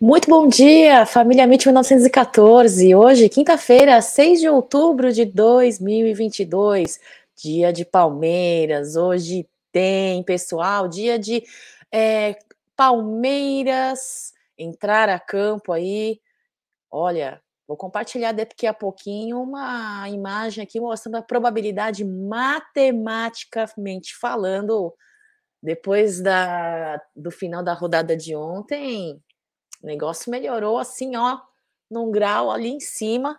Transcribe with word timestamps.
Muito 0.00 0.30
bom 0.30 0.46
dia, 0.46 1.04
família 1.04 1.42
MIT 1.42 1.66
1914. 1.66 2.94
Hoje, 2.94 3.28
quinta-feira, 3.28 4.00
6 4.00 4.38
de 4.38 4.48
outubro 4.48 5.12
de 5.12 5.24
2022, 5.24 7.00
dia 7.34 7.72
de 7.72 7.84
Palmeiras. 7.84 8.94
Hoje 8.94 9.48
tem, 9.72 10.22
pessoal, 10.22 10.86
dia 10.86 11.18
de 11.18 11.42
é, 11.90 12.38
Palmeiras 12.76 14.32
entrar 14.56 15.08
a 15.08 15.18
campo 15.18 15.72
aí. 15.72 16.20
Olha, 16.88 17.42
vou 17.66 17.76
compartilhar 17.76 18.30
daqui 18.30 18.68
a 18.68 18.72
pouquinho 18.72 19.42
uma 19.42 20.08
imagem 20.08 20.62
aqui 20.62 20.78
mostrando 20.78 21.16
a 21.16 21.22
probabilidade 21.22 22.04
matematicamente 22.04 24.16
falando. 24.16 24.94
Depois 25.60 26.20
da, 26.20 27.02
do 27.16 27.32
final 27.32 27.64
da 27.64 27.74
rodada 27.74 28.16
de 28.16 28.36
ontem, 28.36 29.20
o 29.82 29.86
negócio 29.86 30.30
melhorou 30.30 30.78
assim, 30.78 31.16
ó, 31.16 31.38
num 31.90 32.10
grau 32.10 32.50
ali 32.50 32.68
em 32.68 32.80
cima, 32.80 33.38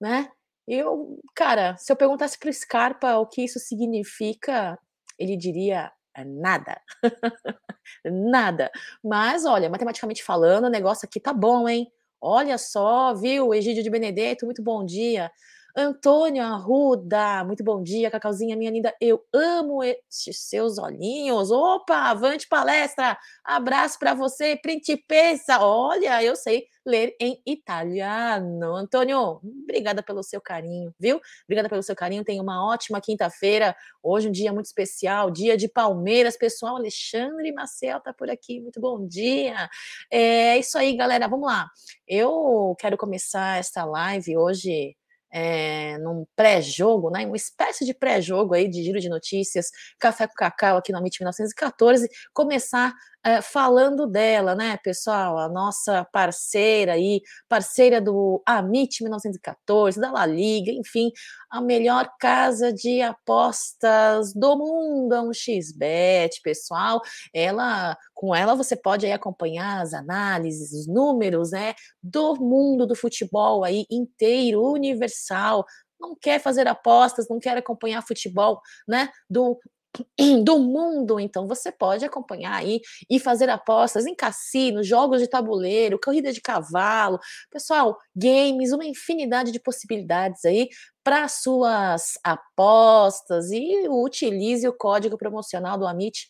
né? 0.00 0.30
Eu, 0.66 1.18
cara, 1.34 1.76
se 1.76 1.92
eu 1.92 1.96
perguntasse 1.96 2.38
para 2.38 2.50
o 2.50 2.52
Scarpa 2.52 3.18
o 3.18 3.26
que 3.26 3.42
isso 3.44 3.58
significa, 3.58 4.78
ele 5.18 5.36
diria 5.36 5.92
é 6.14 6.24
nada. 6.24 6.80
nada. 8.04 8.70
Mas, 9.02 9.44
olha, 9.44 9.70
matematicamente 9.70 10.22
falando, 10.22 10.66
o 10.66 10.70
negócio 10.70 11.06
aqui 11.06 11.18
tá 11.18 11.32
bom, 11.32 11.68
hein? 11.68 11.90
Olha 12.20 12.58
só, 12.58 13.14
viu? 13.14 13.54
Egídio 13.54 13.82
de 13.82 13.90
Benedetto, 13.90 14.44
muito 14.44 14.62
bom 14.62 14.84
dia. 14.84 15.30
Antônio 15.74 16.44
Arruda, 16.44 17.42
muito 17.44 17.64
bom 17.64 17.82
dia, 17.82 18.10
Cacauzinha, 18.10 18.54
minha 18.54 18.70
linda. 18.70 18.94
Eu 19.00 19.24
amo 19.32 19.82
esses 19.82 20.38
seus 20.38 20.76
olhinhos. 20.76 21.50
Opa, 21.50 22.10
avante 22.10 22.46
palestra. 22.46 23.16
Abraço 23.42 23.98
para 23.98 24.12
você, 24.12 24.54
principessa. 24.54 25.60
Olha, 25.64 26.22
eu 26.22 26.36
sei 26.36 26.66
ler 26.84 27.16
em 27.18 27.40
italiano. 27.46 28.74
Antônio, 28.76 29.40
obrigada 29.42 30.02
pelo 30.02 30.22
seu 30.22 30.42
carinho, 30.42 30.94
viu? 31.00 31.18
Obrigada 31.44 31.70
pelo 31.70 31.82
seu 31.82 31.96
carinho. 31.96 32.22
Tenha 32.22 32.42
uma 32.42 32.66
ótima 32.70 33.00
quinta-feira. 33.00 33.74
Hoje 34.02 34.28
um 34.28 34.32
dia 34.32 34.52
muito 34.52 34.66
especial, 34.66 35.30
dia 35.30 35.56
de 35.56 35.68
Palmeiras, 35.68 36.36
pessoal. 36.36 36.76
Alexandre 36.76 37.50
Maciel 37.50 37.98
tá 37.98 38.12
por 38.12 38.28
aqui. 38.28 38.60
Muito 38.60 38.78
bom 38.78 39.06
dia. 39.06 39.70
É 40.10 40.58
isso 40.58 40.76
aí, 40.76 40.94
galera. 40.94 41.26
Vamos 41.28 41.46
lá. 41.46 41.70
Eu 42.06 42.76
quero 42.78 42.98
começar 42.98 43.58
esta 43.58 43.86
live 43.86 44.36
hoje 44.36 44.94
é, 45.32 45.96
num 45.98 46.26
pré-jogo, 46.36 47.10
né, 47.10 47.24
uma 47.26 47.36
espécie 47.36 47.84
de 47.84 47.94
pré-jogo 47.94 48.54
aí 48.54 48.68
de 48.68 48.82
giro 48.82 49.00
de 49.00 49.08
notícias, 49.08 49.70
Café 49.98 50.26
com 50.26 50.34
Cacau 50.34 50.76
aqui 50.76 50.92
no 50.92 50.98
MIT 50.98 51.20
1914, 51.20 52.08
começar 52.34 52.92
é, 53.24 53.40
falando 53.40 54.06
dela, 54.06 54.54
né, 54.54 54.76
pessoal, 54.82 55.38
a 55.38 55.48
nossa 55.48 56.04
parceira 56.12 56.94
aí, 56.94 57.20
parceira 57.48 58.00
do 58.00 58.42
Amit 58.46 59.02
1914, 59.02 60.00
da 60.00 60.10
La 60.10 60.26
Liga, 60.26 60.72
enfim, 60.72 61.10
a 61.50 61.60
melhor 61.60 62.08
casa 62.18 62.72
de 62.72 63.00
apostas 63.00 64.32
do 64.34 64.56
mundo, 64.56 65.14
um 65.22 65.32
XBet, 65.32 66.40
pessoal. 66.42 67.00
Ela, 67.32 67.96
com 68.14 68.34
ela 68.34 68.54
você 68.54 68.74
pode 68.76 69.06
aí 69.06 69.12
acompanhar 69.12 69.80
as 69.82 69.94
análises, 69.94 70.72
os 70.72 70.86
números, 70.88 71.52
né, 71.52 71.74
do 72.02 72.34
mundo 72.36 72.86
do 72.86 72.96
futebol 72.96 73.64
aí 73.64 73.84
inteiro, 73.90 74.62
universal. 74.62 75.64
Não 76.00 76.16
quer 76.20 76.40
fazer 76.40 76.66
apostas, 76.66 77.28
não 77.28 77.38
quer 77.38 77.56
acompanhar 77.56 78.02
futebol, 78.02 78.60
né, 78.88 79.08
do 79.30 79.58
do 80.44 80.58
mundo, 80.58 81.20
então 81.20 81.46
você 81.46 81.70
pode 81.70 82.04
acompanhar 82.04 82.54
aí 82.54 82.80
e 83.10 83.20
fazer 83.20 83.50
apostas 83.50 84.06
em 84.06 84.14
cassino, 84.14 84.82
jogos 84.82 85.20
de 85.20 85.28
tabuleiro, 85.28 86.00
corrida 86.02 86.32
de 86.32 86.40
cavalo, 86.40 87.18
pessoal, 87.50 87.98
games, 88.16 88.72
uma 88.72 88.86
infinidade 88.86 89.52
de 89.52 89.60
possibilidades 89.60 90.44
aí 90.44 90.68
para 91.04 91.28
suas 91.28 92.18
apostas 92.24 93.50
e 93.50 93.88
utilize 93.88 94.66
o 94.66 94.72
código 94.72 95.18
promocional 95.18 95.76
do 95.78 95.86
Amit 95.86 96.28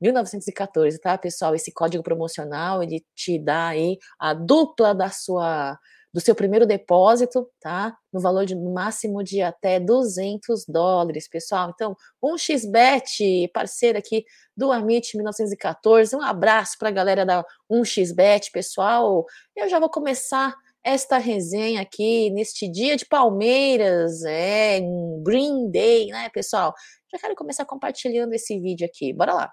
1914, 0.00 0.98
tá, 1.00 1.18
pessoal? 1.18 1.54
Esse 1.54 1.72
código 1.72 2.02
promocional 2.02 2.82
ele 2.82 3.04
te 3.14 3.38
dá 3.38 3.68
aí 3.68 3.98
a 4.18 4.32
dupla 4.34 4.94
da 4.94 5.10
sua 5.10 5.78
do 6.18 6.20
seu 6.20 6.34
primeiro 6.34 6.66
depósito, 6.66 7.48
tá? 7.60 7.96
No 8.12 8.20
valor 8.20 8.44
de 8.44 8.56
no 8.56 8.74
máximo 8.74 9.22
de 9.22 9.40
até 9.40 9.78
200 9.78 10.64
dólares, 10.66 11.28
pessoal. 11.28 11.70
Então, 11.72 11.96
um 12.20 12.36
xbet, 12.36 13.48
parceiro 13.54 13.96
aqui 13.96 14.24
do 14.56 14.72
Amit 14.72 15.16
1914. 15.16 16.16
Um 16.16 16.20
abraço 16.20 16.76
para 16.76 16.88
a 16.88 16.92
galera 16.92 17.24
da 17.24 17.44
1xbet, 17.70 18.50
pessoal. 18.52 19.24
Eu 19.56 19.68
já 19.68 19.78
vou 19.78 19.88
começar 19.88 20.52
esta 20.82 21.18
resenha 21.18 21.82
aqui 21.82 22.30
neste 22.30 22.66
dia 22.66 22.96
de 22.96 23.06
Palmeiras, 23.06 24.24
é, 24.24 24.80
um 24.82 25.22
Green 25.24 25.70
Day, 25.70 26.08
né, 26.08 26.28
pessoal? 26.30 26.74
Já 27.12 27.20
quero 27.20 27.36
começar 27.36 27.64
compartilhando 27.64 28.32
esse 28.32 28.58
vídeo 28.58 28.84
aqui. 28.84 29.12
Bora 29.12 29.34
lá. 29.34 29.52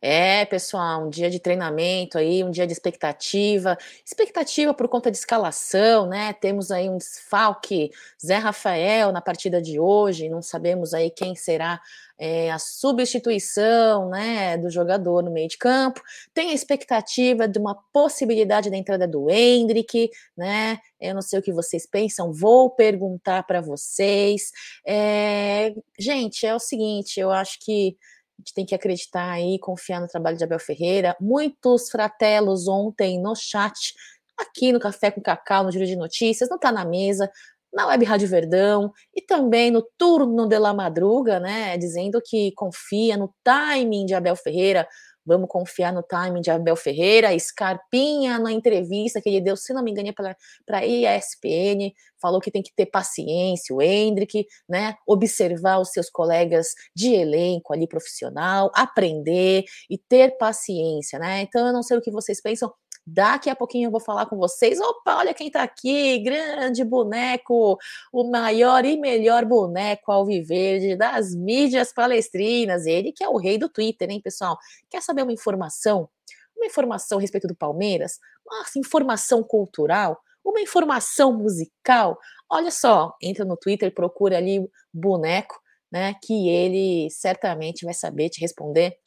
É, 0.00 0.44
pessoal, 0.44 1.06
um 1.06 1.10
dia 1.10 1.30
de 1.30 1.40
treinamento 1.40 2.18
aí, 2.18 2.44
um 2.44 2.50
dia 2.50 2.66
de 2.66 2.72
expectativa, 2.72 3.78
expectativa 4.04 4.74
por 4.74 4.88
conta 4.88 5.10
de 5.10 5.16
escalação, 5.16 6.06
né? 6.06 6.32
Temos 6.34 6.70
aí 6.70 6.88
um 6.88 6.98
desfalque, 6.98 7.90
Zé 8.24 8.36
Rafael 8.36 9.10
na 9.10 9.22
partida 9.22 9.60
de 9.60 9.80
hoje, 9.80 10.28
não 10.28 10.42
sabemos 10.42 10.92
aí 10.92 11.10
quem 11.10 11.34
será 11.34 11.80
é, 12.18 12.50
a 12.50 12.58
substituição, 12.58 14.08
né, 14.08 14.56
do 14.56 14.70
jogador 14.70 15.22
no 15.22 15.30
meio 15.30 15.48
de 15.48 15.58
campo. 15.58 16.00
Tem 16.32 16.50
a 16.50 16.54
expectativa 16.54 17.46
de 17.48 17.58
uma 17.58 17.74
possibilidade 17.92 18.70
da 18.70 18.76
entrada 18.76 19.06
do 19.06 19.30
Hendrick, 19.30 20.10
né? 20.36 20.78
Eu 21.00 21.14
não 21.14 21.22
sei 21.22 21.38
o 21.38 21.42
que 21.42 21.52
vocês 21.52 21.86
pensam, 21.86 22.32
vou 22.32 22.70
perguntar 22.70 23.42
para 23.44 23.60
vocês. 23.60 24.50
É, 24.86 25.74
gente, 25.98 26.46
é 26.46 26.54
o 26.54 26.58
seguinte, 26.58 27.20
eu 27.20 27.30
acho 27.30 27.58
que 27.60 27.96
a 28.38 28.42
gente 28.42 28.54
tem 28.54 28.66
que 28.66 28.74
acreditar 28.74 29.30
aí, 29.30 29.58
confiar 29.58 30.00
no 30.00 30.08
trabalho 30.08 30.36
de 30.36 30.44
Abel 30.44 30.58
Ferreira. 30.58 31.16
Muitos 31.20 31.90
fratelos 31.90 32.68
ontem 32.68 33.20
no 33.20 33.34
chat, 33.34 33.94
aqui 34.36 34.72
no 34.72 34.78
Café 34.78 35.10
com 35.10 35.20
Cacau, 35.22 35.64
no 35.64 35.72
Giro 35.72 35.86
de 35.86 35.96
Notícias, 35.96 36.48
não 36.48 36.56
está 36.56 36.70
na 36.70 36.84
mesa, 36.84 37.30
na 37.72 37.86
Web 37.88 38.04
Rádio 38.04 38.28
Verdão 38.28 38.92
e 39.14 39.20
também 39.20 39.70
no 39.70 39.82
Turno 39.98 40.46
de 40.46 40.58
la 40.58 40.72
Madruga, 40.72 41.40
né, 41.40 41.76
dizendo 41.76 42.22
que 42.24 42.52
confia 42.52 43.16
no 43.16 43.34
timing 43.42 44.06
de 44.06 44.14
Abel 44.14 44.36
Ferreira, 44.36 44.86
Vamos 45.26 45.48
confiar 45.48 45.92
no 45.92 46.02
timing 46.02 46.40
de 46.40 46.50
Abel 46.50 46.76
Ferreira. 46.76 47.36
Scarpinha, 47.38 48.38
na 48.38 48.52
entrevista 48.52 49.20
que 49.20 49.28
ele 49.28 49.40
deu, 49.40 49.56
se 49.56 49.72
não 49.74 49.82
me 49.82 49.90
engano, 49.90 50.08
é 50.08 50.12
para 50.12 50.78
a 50.78 50.86
ESPN, 50.86 51.92
falou 52.20 52.40
que 52.40 52.50
tem 52.50 52.62
que 52.62 52.72
ter 52.74 52.86
paciência, 52.86 53.74
o 53.74 53.82
Hendrick, 53.82 54.46
né? 54.68 54.94
Observar 55.06 55.80
os 55.80 55.90
seus 55.90 56.08
colegas 56.08 56.68
de 56.94 57.12
elenco 57.14 57.72
ali 57.72 57.86
profissional, 57.86 58.70
aprender 58.74 59.64
e 59.90 59.98
ter 59.98 60.36
paciência, 60.38 61.18
né? 61.18 61.42
Então, 61.42 61.66
eu 61.66 61.72
não 61.72 61.82
sei 61.82 61.96
o 61.96 62.00
que 62.00 62.10
vocês 62.10 62.40
pensam. 62.40 62.72
Daqui 63.06 63.48
a 63.48 63.54
pouquinho 63.54 63.86
eu 63.86 63.90
vou 63.92 64.00
falar 64.00 64.26
com 64.26 64.36
vocês. 64.36 64.80
Opa, 64.80 65.18
olha 65.18 65.32
quem 65.32 65.48
tá 65.48 65.62
aqui, 65.62 66.18
grande 66.18 66.82
boneco, 66.82 67.78
o 68.12 68.24
maior 68.24 68.84
e 68.84 68.96
melhor 68.96 69.44
boneco 69.44 70.10
alviverde 70.10 70.96
das 70.96 71.32
mídias 71.32 71.92
palestrinas. 71.92 72.84
Ele 72.84 73.12
que 73.12 73.22
é 73.22 73.28
o 73.28 73.36
rei 73.36 73.58
do 73.58 73.68
Twitter, 73.68 74.10
hein, 74.10 74.20
pessoal? 74.20 74.58
Quer 74.90 75.00
saber 75.02 75.22
uma 75.22 75.32
informação? 75.32 76.08
Uma 76.56 76.66
informação 76.66 77.18
a 77.18 77.20
respeito 77.20 77.46
do 77.46 77.54
Palmeiras? 77.54 78.18
Nossa, 78.44 78.76
informação 78.78 79.40
cultural? 79.44 80.20
Uma 80.44 80.60
informação 80.60 81.32
musical? 81.32 82.18
Olha 82.50 82.72
só, 82.72 83.14
entra 83.22 83.44
no 83.44 83.56
Twitter, 83.56 83.94
procura 83.94 84.36
ali 84.38 84.68
boneco, 84.92 85.60
né? 85.92 86.14
Que 86.24 86.48
ele 86.48 87.08
certamente 87.10 87.84
vai 87.84 87.94
saber 87.94 88.30
te 88.30 88.40
responder 88.40 88.98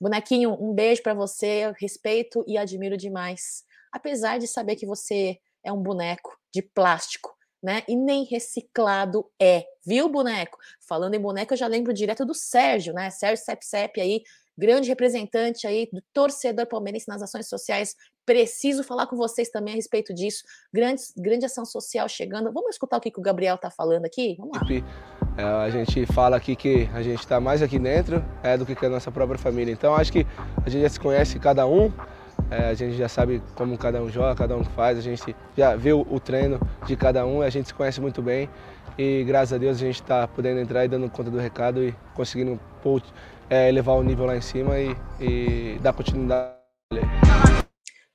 Bonequinho, 0.00 0.56
um 0.60 0.72
beijo 0.72 1.02
para 1.02 1.14
você, 1.14 1.72
respeito 1.80 2.44
e 2.46 2.58
admiro 2.58 2.96
demais. 2.96 3.64
Apesar 3.92 4.38
de 4.38 4.46
saber 4.46 4.76
que 4.76 4.86
você 4.86 5.38
é 5.62 5.72
um 5.72 5.82
boneco 5.82 6.36
de 6.52 6.62
plástico, 6.62 7.34
né? 7.62 7.82
E 7.88 7.96
nem 7.96 8.24
reciclado 8.24 9.26
é, 9.40 9.64
viu, 9.86 10.08
boneco? 10.08 10.58
Falando 10.86 11.14
em 11.14 11.20
boneco, 11.20 11.54
eu 11.54 11.58
já 11.58 11.66
lembro 11.66 11.94
direto 11.94 12.24
do 12.24 12.34
Sérgio, 12.34 12.92
né? 12.92 13.08
Sérgio 13.08 13.42
Sepsep 13.42 14.00
aí, 14.00 14.22
grande 14.56 14.88
representante 14.88 15.66
aí 15.66 15.88
do 15.90 16.02
torcedor 16.12 16.66
palmeirense 16.66 17.08
nas 17.08 17.22
ações 17.22 17.48
sociais. 17.48 17.96
Preciso 18.26 18.84
falar 18.84 19.06
com 19.06 19.16
vocês 19.16 19.48
também 19.48 19.72
a 19.74 19.76
respeito 19.76 20.12
disso. 20.12 20.44
Grande, 20.72 21.02
grande 21.16 21.46
ação 21.46 21.64
social 21.64 22.08
chegando. 22.08 22.52
Vamos 22.52 22.70
escutar 22.70 22.98
o 22.98 23.00
que, 23.00 23.10
que 23.10 23.18
o 23.18 23.22
Gabriel 23.22 23.56
tá 23.56 23.70
falando 23.70 24.04
aqui? 24.04 24.36
Vamos 24.38 24.58
lá. 24.58 25.23
É, 25.36 25.42
a 25.42 25.68
gente 25.68 26.06
fala 26.06 26.36
aqui 26.36 26.54
que 26.54 26.88
a 26.94 27.02
gente 27.02 27.18
está 27.18 27.40
mais 27.40 27.60
aqui 27.60 27.78
dentro 27.78 28.24
é, 28.42 28.56
do 28.56 28.64
que 28.64 28.86
a 28.86 28.88
nossa 28.88 29.10
própria 29.10 29.38
família. 29.38 29.72
Então 29.72 29.94
acho 29.94 30.12
que 30.12 30.26
a 30.64 30.70
gente 30.70 30.82
já 30.82 30.88
se 30.88 31.00
conhece 31.00 31.38
cada 31.40 31.66
um, 31.66 31.92
é, 32.50 32.68
a 32.68 32.74
gente 32.74 32.96
já 32.96 33.08
sabe 33.08 33.42
como 33.56 33.76
cada 33.76 34.00
um 34.00 34.08
joga, 34.08 34.34
cada 34.36 34.56
um 34.56 34.62
faz, 34.62 34.96
a 34.96 35.00
gente 35.00 35.34
já 35.56 35.74
viu 35.74 36.06
o 36.08 36.20
treino 36.20 36.60
de 36.86 36.94
cada 36.94 37.26
um, 37.26 37.42
a 37.42 37.50
gente 37.50 37.66
se 37.66 37.74
conhece 37.74 38.00
muito 38.00 38.22
bem 38.22 38.48
e 38.96 39.24
graças 39.24 39.52
a 39.52 39.58
Deus 39.58 39.76
a 39.76 39.80
gente 39.80 40.00
está 40.00 40.28
podendo 40.28 40.60
entrar 40.60 40.84
e 40.84 40.88
dando 40.88 41.10
conta 41.10 41.30
do 41.30 41.38
recado 41.38 41.82
e 41.82 41.92
conseguindo 42.14 42.60
é, 43.50 43.68
elevar 43.68 43.96
o 43.96 44.02
nível 44.04 44.26
lá 44.26 44.36
em 44.36 44.40
cima 44.40 44.78
e, 44.78 44.96
e 45.20 45.78
dar 45.80 45.92
continuidade. 45.92 46.54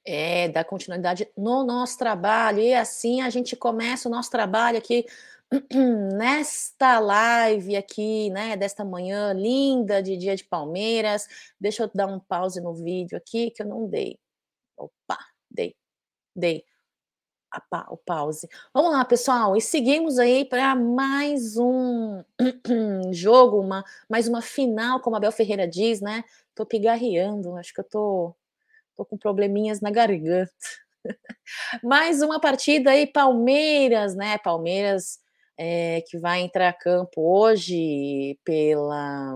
É, 0.06 0.48
dar 0.48 0.64
continuidade 0.64 1.28
no 1.38 1.66
nosso 1.66 1.98
trabalho 1.98 2.60
e 2.60 2.74
assim 2.74 3.22
a 3.22 3.30
gente 3.30 3.58
começa 3.58 4.08
o 4.08 4.12
nosso 4.12 4.32
trabalho 4.32 4.78
aqui 4.78 5.06
nesta 6.16 7.00
live 7.00 7.76
aqui, 7.76 8.30
né, 8.30 8.56
desta 8.56 8.86
manhã 8.86 9.34
linda 9.34 10.02
de 10.02 10.16
dia 10.16 10.36
de 10.36 10.44
Palmeiras. 10.44 11.28
Deixa 11.60 11.84
eu 11.84 11.92
dar 11.94 12.08
um 12.08 12.20
pause 12.20 12.62
no 12.62 12.74
vídeo 12.74 13.18
aqui 13.18 13.52
que 13.52 13.64
eu 13.64 13.68
não 13.68 13.88
dei. 13.88 14.20
Opa, 14.78 15.18
dei, 15.50 15.76
dei. 16.36 16.64
pa, 17.70 17.88
o 17.90 17.98
pause. 17.98 18.48
Vamos 18.74 18.92
lá, 18.92 19.04
pessoal, 19.06 19.56
e 19.58 19.62
seguimos 19.62 20.20
aí 20.20 20.46
para 20.46 20.76
mais 20.76 21.58
um 21.58 22.24
jogo, 23.12 23.60
uma, 23.60 23.84
mais 24.10 24.28
uma 24.28 24.42
final, 24.42 25.02
como 25.02 25.16
a 25.16 25.20
Bel 25.20 25.32
Ferreira 25.32 25.68
diz, 25.68 26.02
né? 26.02 26.24
Tô 26.56 26.66
pigarreando, 26.66 27.56
acho 27.58 27.74
que 27.74 27.82
eu 27.82 27.86
tô, 27.86 28.36
tô 28.96 29.06
com 29.06 29.18
probleminhas 29.18 29.82
na 29.82 29.92
garganta. 29.92 30.52
mais 31.84 32.22
uma 32.22 32.40
partida 32.40 32.92
aí, 32.92 33.08
Palmeiras, 33.08 34.16
né? 34.16 34.38
Palmeiras 34.38 35.20
é, 35.62 36.02
que 36.08 36.18
vai 36.18 36.40
entrar 36.40 36.70
a 36.70 36.74
campo 36.74 37.22
hoje 37.22 38.40
pela 38.46 39.36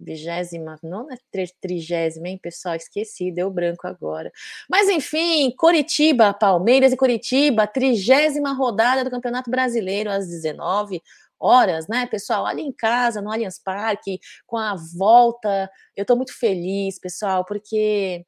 vigésima, 0.00 0.78
não 0.82 1.12
é 1.12 1.16
trigésima, 1.60 2.28
hein, 2.28 2.38
pessoal? 2.42 2.74
Esqueci, 2.74 3.30
deu 3.30 3.50
branco 3.50 3.86
agora. 3.86 4.32
Mas 4.68 4.88
enfim, 4.88 5.50
Coritiba, 5.58 6.32
Palmeiras 6.32 6.90
e 6.90 6.96
Coritiba, 6.96 7.66
trigésima 7.66 8.54
rodada 8.54 9.04
do 9.04 9.10
Campeonato 9.10 9.50
Brasileiro 9.50 10.10
às 10.10 10.26
19 10.26 11.02
horas, 11.38 11.86
né, 11.86 12.06
pessoal? 12.06 12.46
Ali 12.46 12.62
em 12.62 12.72
casa, 12.72 13.20
no 13.20 13.30
Allianz 13.30 13.58
Parque, 13.62 14.18
com 14.46 14.56
a 14.56 14.74
volta. 14.96 15.70
Eu 15.94 16.06
tô 16.06 16.16
muito 16.16 16.32
feliz, 16.36 16.98
pessoal, 16.98 17.44
porque 17.44 18.24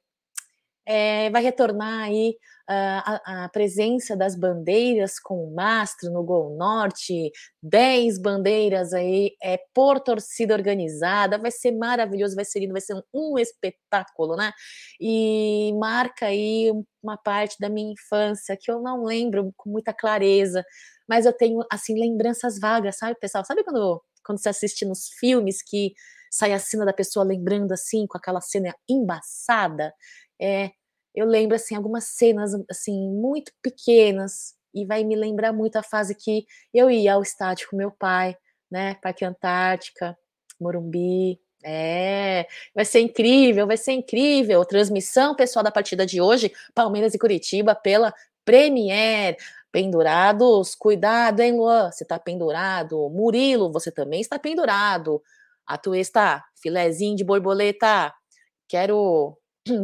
é, 0.84 1.31
vai 1.31 1.43
retornar 1.43 2.05
aí 2.05 2.37
a, 2.69 3.45
a, 3.45 3.49
presença 3.49 4.17
das 4.17 4.35
bandeiras 4.35 5.21
com 5.21 5.53
mastro 5.55 6.11
no 6.11 6.25
Gol 6.25 6.57
Norte, 6.57 7.31
10 7.63 8.19
bandeiras 8.19 8.93
aí 8.93 9.37
é, 9.43 9.59
por 9.73 10.01
torcida 10.01 10.55
organizada, 10.55 11.39
vai 11.39 11.51
ser 11.51 11.71
maravilhoso, 11.73 12.35
vai 12.35 12.45
ser 12.45 12.61
lindo, 12.61 12.73
vai 12.73 12.81
ser 12.81 12.95
um, 12.95 13.03
um 13.15 13.39
espetáculo, 13.39 14.37
né? 14.37 14.53
E 15.01 15.73
marca 15.79 16.27
aí 16.27 16.73
uma 17.03 17.17
parte 17.17 17.57
da 17.61 17.69
minha 17.69 17.93
infância 17.93 18.57
que 18.61 18.71
eu 18.71 18.81
não 18.81 19.05
lembro 19.05 19.53
com 19.57 19.71
muita 19.71 19.93
clareza, 19.93 20.65
mas 21.09 21.25
eu 21.25 21.33
tenho, 21.33 21.61
assim, 21.71 21.99
lembranças 21.99 22.59
vagas, 22.59 22.99
sabe, 22.99 23.17
pessoal? 23.21 23.45
Sabe 23.45 23.62
quando, 23.62 24.03
quando 24.25 24.39
você 24.43 24.49
assiste 24.49 24.85
nos 24.85 25.09
filmes 25.21 25.62
que 25.62 25.95
sai 26.31 26.53
a 26.53 26.59
cena 26.59 26.85
da 26.85 26.93
pessoa 26.93 27.25
lembrando 27.25 27.73
assim, 27.73 28.07
com 28.09 28.19
aquela 28.19 28.41
cena 28.41 28.75
embaçada? 28.89 29.95
É, 30.41 30.71
eu 31.17 31.27
lembro 31.27 31.57
assim 31.57 31.75
algumas 31.75 32.05
cenas 32.05 32.53
assim 32.71 33.11
muito 33.11 33.51
pequenas 33.63 34.55
e 34.75 34.85
vai 34.85 35.03
me 35.03 35.17
lembrar 35.17 35.53
muito 35.53 35.77
a 35.77 35.83
fase 35.83 36.15
que 36.15 36.45
eu 36.73 36.91
ia 36.91 37.15
ao 37.15 37.23
estádio 37.23 37.69
com 37.71 37.77
meu 37.77 37.91
pai, 37.91 38.37
né, 38.71 38.97
Parque 38.97 39.25
Antártica, 39.25 40.17
Morumbi, 40.61 41.41
é, 41.65 42.47
vai 42.75 42.85
ser 42.85 43.01
incrível, 43.01 43.67
vai 43.67 43.77
ser 43.77 43.93
incrível. 43.93 44.65
Transmissão 44.65 45.35
pessoal 45.35 45.65
da 45.65 45.71
partida 45.73 46.07
de 46.07 46.21
hoje, 46.21 46.53
Palmeiras 46.75 47.15
e 47.15 47.19
Curitiba 47.19 47.75
pela 47.75 48.15
Premier. 48.45 49.37
Pendurados, 49.73 50.75
cuidado, 50.75 51.41
hein, 51.41 51.53
Luan? 51.53 51.91
Você 51.91 52.05
tá 52.05 52.19
pendurado. 52.19 53.11
Murilo, 53.11 53.71
você 53.73 53.91
também 53.91 54.21
está 54.21 54.39
pendurado. 54.39 55.21
A 55.67 55.77
tua 55.77 55.99
está 55.99 56.45
filezinho 56.55 57.17
de 57.17 57.25
borboleta. 57.25 58.15
Quero 58.69 59.37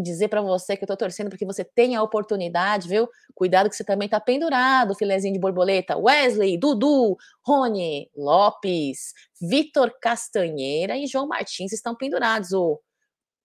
dizer 0.02 0.28
para 0.28 0.40
você 0.40 0.76
que 0.76 0.84
eu 0.84 0.88
tô 0.88 0.96
torcendo 0.96 1.30
porque 1.30 1.44
você 1.46 1.64
tenha 1.64 1.98
a 1.98 2.02
oportunidade, 2.02 2.88
viu? 2.88 3.08
Cuidado 3.34 3.68
que 3.68 3.76
você 3.76 3.84
também 3.84 4.08
tá 4.08 4.20
pendurado, 4.20 4.94
filezinho 4.94 5.34
de 5.34 5.40
borboleta. 5.40 5.96
Wesley, 5.96 6.58
Dudu, 6.58 7.16
Rony, 7.44 8.10
Lopes, 8.16 9.12
Vitor 9.40 9.92
Castanheira 10.00 10.96
e 10.96 11.06
João 11.06 11.26
Martins 11.26 11.72
estão 11.72 11.94
pendurados. 11.96 12.52
O 12.52 12.80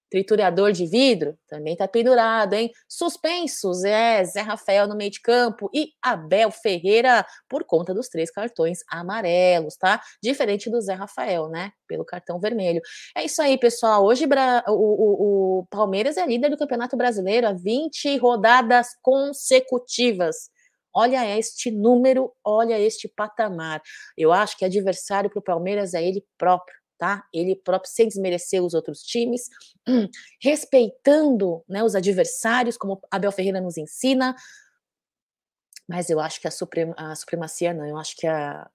Triturador 0.09 0.71
de 0.71 0.85
vidro 0.85 1.37
também 1.47 1.75
tá 1.75 1.87
pendurado, 1.87 2.53
hein? 2.53 2.71
Suspensos 2.87 3.83
é 3.83 4.23
Zé 4.23 4.41
Rafael 4.41 4.87
no 4.87 4.95
meio 4.95 5.11
de 5.11 5.21
campo 5.21 5.69
e 5.73 5.91
Abel 6.01 6.49
Ferreira 6.49 7.25
por 7.49 7.65
conta 7.65 7.93
dos 7.93 8.07
três 8.07 8.31
cartões 8.31 8.79
amarelos, 8.89 9.75
tá? 9.75 10.01
Diferente 10.23 10.69
do 10.69 10.79
Zé 10.79 10.93
Rafael, 10.93 11.49
né? 11.49 11.71
Pelo 11.87 12.05
cartão 12.05 12.39
vermelho. 12.39 12.81
É 13.15 13.25
isso 13.25 13.41
aí, 13.41 13.57
pessoal. 13.57 14.05
Hoje 14.05 14.25
o, 14.67 14.71
o, 14.71 15.59
o 15.59 15.65
Palmeiras 15.69 16.15
é 16.15 16.25
líder 16.25 16.49
do 16.49 16.57
Campeonato 16.57 16.95
Brasileiro 16.95 17.47
há 17.47 17.53
20 17.53 18.17
rodadas 18.17 18.87
consecutivas. 19.01 20.49
Olha 20.93 21.37
este 21.37 21.69
número, 21.69 22.31
olha 22.43 22.79
este 22.79 23.07
patamar. 23.07 23.81
Eu 24.17 24.31
acho 24.31 24.57
que 24.57 24.65
adversário 24.65 25.29
para 25.29 25.39
o 25.39 25.43
Palmeiras 25.43 25.93
é 25.93 26.03
ele 26.03 26.25
próprio 26.37 26.76
tá? 26.97 27.23
Ele 27.33 27.55
próprio 27.55 27.91
sem 27.91 28.07
desmerecer 28.07 28.63
os 28.63 28.73
outros 28.73 29.01
times, 29.01 29.49
respeitando 30.41 31.63
né, 31.67 31.83
os 31.83 31.95
adversários, 31.95 32.77
como 32.77 33.01
Abel 33.11 33.31
Ferreira 33.31 33.61
nos 33.61 33.77
ensina. 33.77 34.35
Mas 35.87 36.09
eu 36.09 36.19
acho 36.19 36.41
que 36.41 36.47
a, 36.47 36.51
suprema, 36.51 36.93
a 36.97 37.15
supremacia 37.15 37.73
não, 37.73 37.85
eu 37.85 37.97
acho 37.97 38.15
que 38.17 38.27
a, 38.27 38.69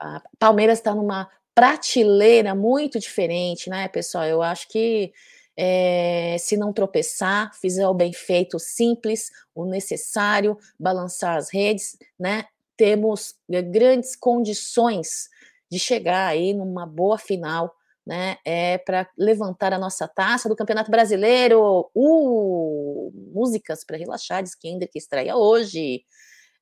a 0.00 0.22
Palmeiras 0.38 0.78
está 0.78 0.94
numa 0.94 1.30
prateleira 1.54 2.54
muito 2.54 2.98
diferente, 2.98 3.70
né, 3.70 3.86
pessoal? 3.88 4.24
Eu 4.24 4.42
acho 4.42 4.68
que 4.68 5.12
é, 5.56 6.36
se 6.38 6.56
não 6.56 6.72
tropeçar, 6.72 7.54
fizer 7.54 7.86
o 7.86 7.94
bem 7.94 8.12
feito, 8.12 8.58
simples, 8.58 9.30
o 9.54 9.64
necessário, 9.64 10.58
balançar 10.78 11.36
as 11.36 11.52
redes, 11.52 11.96
né? 12.18 12.46
Temos 12.76 13.36
grandes 13.48 14.16
condições 14.16 15.28
de 15.74 15.80
chegar 15.80 16.28
aí 16.28 16.54
numa 16.54 16.86
boa 16.86 17.18
final, 17.18 17.74
né? 18.06 18.36
É 18.44 18.78
para 18.78 19.08
levantar 19.18 19.72
a 19.72 19.78
nossa 19.78 20.06
taça 20.06 20.48
do 20.48 20.54
Campeonato 20.54 20.88
Brasileiro. 20.88 21.90
Uh, 21.92 23.12
músicas 23.34 23.84
para 23.84 23.96
relaxar, 23.96 24.40
diz 24.40 24.54
que 24.54 24.68
estreia 24.94 25.36
hoje. 25.36 26.04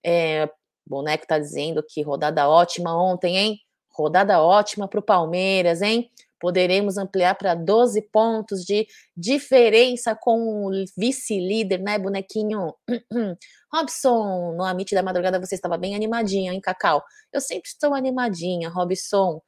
É, 0.02 0.48
Boneco 0.86 1.26
tá 1.26 1.38
dizendo 1.38 1.84
que 1.86 2.00
rodada 2.00 2.48
ótima 2.48 2.96
ontem, 2.96 3.36
hein? 3.36 3.58
Rodada 3.90 4.40
ótima 4.40 4.88
para 4.88 5.00
o 5.00 5.02
Palmeiras, 5.02 5.82
hein? 5.82 6.10
Poderemos 6.42 6.98
ampliar 6.98 7.36
para 7.36 7.54
12 7.54 8.02
pontos 8.10 8.64
de 8.64 8.88
diferença 9.16 10.12
com 10.12 10.66
o 10.66 10.70
vice-líder, 10.98 11.78
né, 11.78 11.96
bonequinho? 12.00 12.74
Robson, 13.72 14.56
no 14.56 14.64
Amit 14.64 14.92
da 14.92 15.04
Madrugada 15.04 15.38
você 15.38 15.54
estava 15.54 15.78
bem 15.78 15.94
animadinha, 15.94 16.52
hein, 16.52 16.60
Cacau? 16.60 17.00
Eu 17.32 17.40
sempre 17.40 17.68
estou 17.68 17.94
animadinha, 17.94 18.68
Robson. 18.68 19.40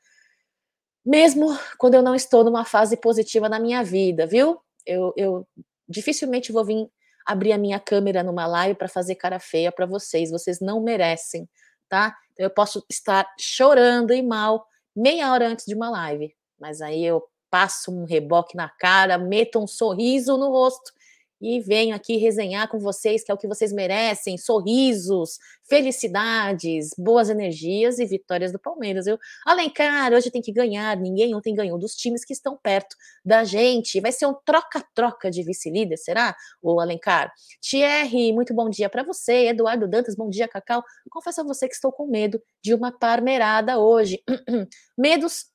Mesmo 1.04 1.58
quando 1.78 1.94
eu 1.94 2.02
não 2.02 2.14
estou 2.14 2.44
numa 2.44 2.64
fase 2.64 2.96
positiva 2.96 3.48
na 3.48 3.58
minha 3.58 3.82
vida, 3.82 4.24
viu? 4.24 4.60
Eu, 4.86 5.12
eu 5.16 5.48
dificilmente 5.88 6.52
vou 6.52 6.64
vir 6.64 6.88
abrir 7.26 7.50
a 7.50 7.58
minha 7.58 7.80
câmera 7.80 8.22
numa 8.22 8.46
live 8.46 8.78
para 8.78 8.86
fazer 8.86 9.16
cara 9.16 9.40
feia 9.40 9.72
para 9.72 9.84
vocês. 9.84 10.30
Vocês 10.30 10.60
não 10.60 10.80
merecem, 10.80 11.50
tá? 11.88 12.16
Eu 12.38 12.50
posso 12.50 12.86
estar 12.88 13.26
chorando 13.36 14.12
e 14.12 14.22
mal 14.22 14.64
meia 14.94 15.32
hora 15.32 15.48
antes 15.48 15.64
de 15.66 15.74
uma 15.74 15.90
live 15.90 16.32
mas 16.64 16.80
aí 16.80 17.04
eu 17.04 17.22
passo 17.50 17.92
um 17.92 18.06
reboque 18.06 18.56
na 18.56 18.70
cara, 18.70 19.18
meto 19.18 19.62
um 19.62 19.66
sorriso 19.66 20.38
no 20.38 20.48
rosto 20.48 20.94
e 21.38 21.60
venho 21.60 21.94
aqui 21.94 22.16
resenhar 22.16 22.70
com 22.70 22.78
vocês, 22.78 23.22
que 23.22 23.30
é 23.30 23.34
o 23.34 23.36
que 23.36 23.46
vocês 23.46 23.70
merecem: 23.70 24.38
sorrisos, 24.38 25.38
felicidades, 25.68 26.88
boas 26.96 27.28
energias 27.28 27.98
e 27.98 28.06
vitórias 28.06 28.50
do 28.50 28.58
Palmeiras. 28.58 29.06
Eu, 29.06 29.18
Alencar, 29.44 30.10
hoje 30.14 30.30
tem 30.30 30.40
que 30.40 30.50
ganhar, 30.50 30.96
ninguém 30.96 31.34
ontem 31.34 31.54
ganhou 31.54 31.78
dos 31.78 31.94
times 31.94 32.24
que 32.24 32.32
estão 32.32 32.56
perto 32.56 32.96
da 33.22 33.44
gente. 33.44 34.00
Vai 34.00 34.10
ser 34.10 34.24
um 34.24 34.34
troca-troca 34.42 35.30
de 35.30 35.42
vice-líder, 35.42 35.98
será? 35.98 36.34
O 36.62 36.80
Alencar. 36.80 37.30
Thierry, 37.60 38.32
muito 38.32 38.54
bom 38.54 38.70
dia 38.70 38.88
para 38.88 39.02
você. 39.02 39.48
Eduardo 39.48 39.86
Dantas, 39.86 40.16
bom 40.16 40.30
dia, 40.30 40.48
Cacau. 40.48 40.82
Confesso 41.10 41.42
a 41.42 41.44
você 41.44 41.68
que 41.68 41.74
estou 41.74 41.92
com 41.92 42.06
medo 42.06 42.40
de 42.62 42.72
uma 42.72 42.90
parmeirada 42.90 43.78
hoje. 43.78 44.22
Medos 44.96 45.52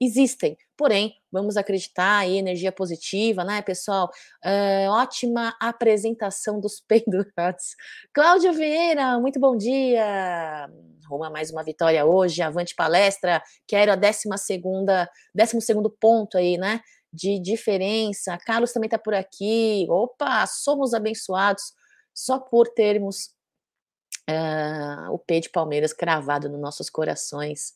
existem. 0.00 0.56
Porém, 0.76 1.14
vamos 1.30 1.56
acreditar 1.56 2.26
em 2.26 2.38
energia 2.38 2.72
positiva, 2.72 3.44
né, 3.44 3.62
pessoal? 3.62 4.10
Uh, 4.44 4.90
ótima 4.90 5.54
apresentação 5.60 6.60
dos 6.60 6.80
pendurados. 6.86 7.76
Cláudia 8.12 8.52
Vieira, 8.52 9.18
muito 9.18 9.38
bom 9.38 9.56
dia. 9.56 10.68
Roma 11.08 11.30
mais 11.30 11.50
uma 11.50 11.62
vitória 11.62 12.04
hoje, 12.04 12.42
avante 12.42 12.74
palestra. 12.74 13.42
Quero 13.66 13.92
a 13.92 13.96
décima 13.96 14.36
segunda, 14.36 15.08
décimo 15.34 15.60
segundo 15.60 15.90
ponto 15.90 16.36
aí, 16.36 16.56
né? 16.58 16.80
De 17.12 17.38
diferença. 17.38 18.36
Carlos 18.38 18.72
também 18.72 18.88
está 18.88 18.98
por 18.98 19.14
aqui. 19.14 19.86
Opa, 19.88 20.46
somos 20.46 20.94
abençoados 20.94 21.72
só 22.12 22.38
por 22.38 22.68
termos 22.68 23.34
uh, 24.28 25.12
o 25.12 25.18
P 25.18 25.40
de 25.40 25.50
Palmeiras 25.50 25.92
cravado 25.92 26.48
nos 26.48 26.60
nossos 26.60 26.90
corações 26.90 27.74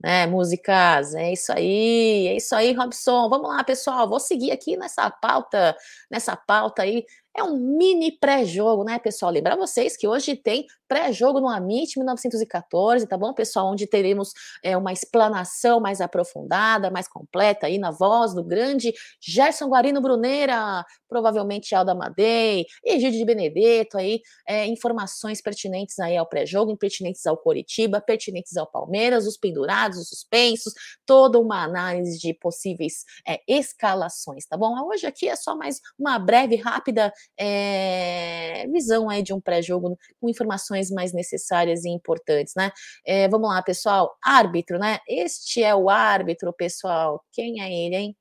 né? 0.00 0.26
Músicas, 0.26 1.14
é 1.14 1.32
isso 1.32 1.52
aí, 1.52 2.28
é 2.28 2.36
isso 2.36 2.54
aí, 2.54 2.72
Robson. 2.72 3.28
Vamos 3.28 3.48
lá, 3.48 3.64
pessoal. 3.64 4.08
Vou 4.08 4.20
seguir 4.20 4.52
aqui 4.52 4.76
nessa 4.76 5.10
pauta, 5.10 5.76
nessa 6.10 6.36
pauta 6.36 6.82
aí 6.82 7.04
é 7.36 7.42
um 7.42 7.56
mini 7.56 8.10
pré-jogo, 8.10 8.82
né, 8.82 8.98
pessoal? 8.98 9.30
Lembrar 9.30 9.56
vocês 9.56 9.96
que 9.96 10.08
hoje 10.08 10.34
tem 10.34 10.66
pré-jogo 10.88 11.40
no 11.40 11.48
Amit 11.48 11.98
1914, 11.98 13.06
tá 13.06 13.16
bom, 13.18 13.34
pessoal? 13.34 13.70
Onde 13.70 13.86
teremos 13.86 14.32
é, 14.62 14.76
uma 14.76 14.92
explanação 14.92 15.78
mais 15.78 16.00
aprofundada, 16.00 16.90
mais 16.90 17.06
completa 17.06 17.66
aí 17.66 17.78
na 17.78 17.90
voz 17.90 18.34
do 18.34 18.42
grande 18.42 18.94
Gerson 19.20 19.68
Guarino 19.68 20.00
Bruneira, 20.00 20.84
provavelmente 21.08 21.74
Alda 21.74 21.94
Madei, 21.94 22.64
Egídio 22.84 23.18
de 23.18 23.24
Benedetto 23.24 23.98
aí, 23.98 24.20
é, 24.46 24.66
informações 24.66 25.42
pertinentes 25.42 25.98
aí 25.98 26.16
ao 26.16 26.26
pré-jogo, 26.26 26.76
pertinentes 26.76 27.26
ao 27.26 27.36
Coritiba, 27.36 28.00
pertinentes 28.00 28.56
ao 28.56 28.66
Palmeiras, 28.66 29.26
os 29.26 29.36
pendurados, 29.36 29.98
os 29.98 30.08
suspensos, 30.08 30.72
toda 31.04 31.38
uma 31.38 31.62
análise 31.62 32.18
de 32.18 32.32
possíveis 32.32 33.04
é, 33.28 33.40
escalações, 33.46 34.46
tá 34.46 34.56
bom? 34.56 34.74
Hoje 34.88 35.06
aqui 35.06 35.28
é 35.28 35.36
só 35.36 35.54
mais 35.54 35.80
uma 35.98 36.18
breve, 36.18 36.56
rápida 36.56 37.12
é, 37.38 38.66
visão 38.68 39.08
aí 39.08 39.22
de 39.22 39.32
um 39.32 39.40
pré-jogo 39.40 39.98
com 40.20 40.28
informações 40.28 40.90
mais 40.90 41.12
necessárias 41.12 41.84
e 41.84 41.90
importantes, 41.90 42.54
né? 42.56 42.72
É, 43.04 43.28
vamos 43.28 43.48
lá, 43.48 43.62
pessoal. 43.62 44.16
Árbitro, 44.22 44.78
né? 44.78 44.98
Este 45.08 45.62
é 45.62 45.74
o 45.74 45.90
árbitro, 45.90 46.52
pessoal. 46.52 47.22
Quem 47.32 47.62
é 47.62 47.72
ele, 47.72 47.96
hein? 47.96 48.16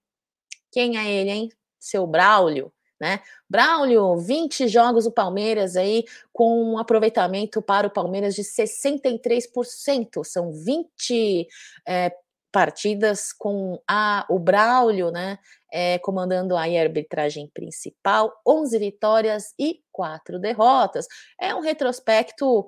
Quem 0.72 0.98
é 0.98 1.10
ele, 1.10 1.30
hein? 1.32 1.50
Seu 1.80 2.06
Braulio. 2.06 2.72
Né? 3.00 3.20
Braulio, 3.50 4.16
20 4.18 4.70
jogos 4.70 5.06
o 5.06 5.12
Palmeiras 5.12 5.76
aí, 5.76 6.06
com 6.32 6.64
um 6.64 6.78
aproveitamento 6.78 7.62
para 7.62 7.88
o 7.88 7.92
Palmeiras 7.92 8.34
de 8.36 8.42
63%. 8.42 10.24
São 10.24 10.52
20 10.54 11.46
é, 11.86 12.12
partidas 12.56 13.34
com 13.34 13.82
a, 13.86 14.26
o 14.30 14.40
Braulio, 14.40 15.12
né? 15.12 15.38
É, 15.77 16.00
comandando 16.00 16.55
a 16.55 16.62
arbitragem 16.62 17.51
principal, 17.53 18.34
11 18.48 18.79
vitórias 18.79 19.53
e 19.60 19.82
4 19.91 20.39
derrotas. 20.39 21.05
É 21.38 21.53
um 21.53 21.60
retrospecto 21.60 22.65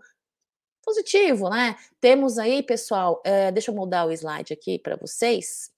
positivo, 0.83 1.49
né? 1.49 1.77
Temos 2.01 2.37
aí, 2.37 2.61
pessoal, 2.61 3.21
é, 3.23 3.49
deixa 3.49 3.71
eu 3.71 3.75
mudar 3.75 4.05
o 4.05 4.11
slide 4.11 4.51
aqui 4.51 4.77
para 4.77 4.97
vocês. 4.97 5.71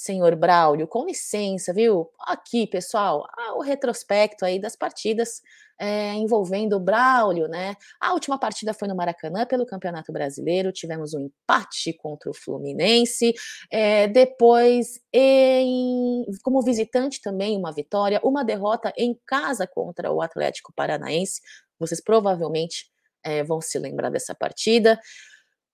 Senhor 0.00 0.34
Braulio, 0.34 0.88
com 0.88 1.04
licença, 1.04 1.74
viu? 1.74 2.10
Aqui, 2.20 2.66
pessoal, 2.66 3.26
o 3.56 3.60
retrospecto 3.60 4.46
aí 4.46 4.58
das 4.58 4.74
partidas 4.74 5.42
é, 5.78 6.14
envolvendo 6.14 6.76
o 6.76 6.80
Braulio, 6.80 7.46
né? 7.48 7.76
A 8.00 8.14
última 8.14 8.38
partida 8.38 8.72
foi 8.72 8.88
no 8.88 8.96
Maracanã 8.96 9.44
pelo 9.44 9.66
Campeonato 9.66 10.10
Brasileiro, 10.10 10.72
tivemos 10.72 11.12
um 11.12 11.20
empate 11.20 11.92
contra 11.92 12.30
o 12.30 12.34
Fluminense, 12.34 13.34
é, 13.70 14.08
depois 14.08 14.98
em, 15.12 16.24
como 16.42 16.62
visitante 16.62 17.20
também 17.20 17.54
uma 17.54 17.70
vitória, 17.70 18.22
uma 18.24 18.42
derrota 18.42 18.94
em 18.96 19.14
casa 19.26 19.66
contra 19.66 20.10
o 20.10 20.22
Atlético 20.22 20.72
Paranaense. 20.74 21.42
Vocês 21.78 22.02
provavelmente 22.02 22.86
é, 23.22 23.44
vão 23.44 23.60
se 23.60 23.78
lembrar 23.78 24.08
dessa 24.08 24.34
partida. 24.34 24.98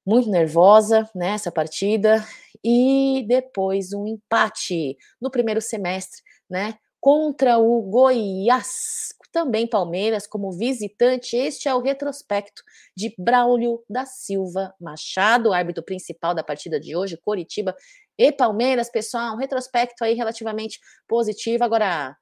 Muito 0.07 0.31
nervosa 0.31 1.11
nessa 1.15 1.51
né, 1.51 1.55
partida, 1.55 2.25
e 2.63 3.25
depois 3.27 3.93
um 3.93 4.07
empate 4.07 4.97
no 5.21 5.31
primeiro 5.31 5.61
semestre, 5.61 6.23
né? 6.49 6.79
Contra 7.01 7.59
o 7.59 7.83
Goiás, 7.83 9.15
também 9.33 9.67
Palmeiras 9.67 10.27
como 10.27 10.51
visitante. 10.51 11.37
Este 11.37 11.69
é 11.69 11.75
o 11.75 11.81
retrospecto 11.81 12.63
de 12.97 13.15
Braulio 13.19 13.85
da 13.89 14.07
Silva 14.07 14.75
Machado, 14.81 15.53
árbitro 15.53 15.85
principal 15.85 16.35
da 16.35 16.43
partida 16.43 16.81
de 16.81 16.97
hoje, 16.97 17.19
Coritiba 17.23 17.77
e 18.19 18.33
Palmeiras, 18.33 18.91
pessoal. 18.91 19.35
Um 19.35 19.39
retrospecto 19.39 20.03
aí 20.03 20.15
relativamente 20.15 20.81
positivo. 21.07 21.63
Agora, 21.63 22.17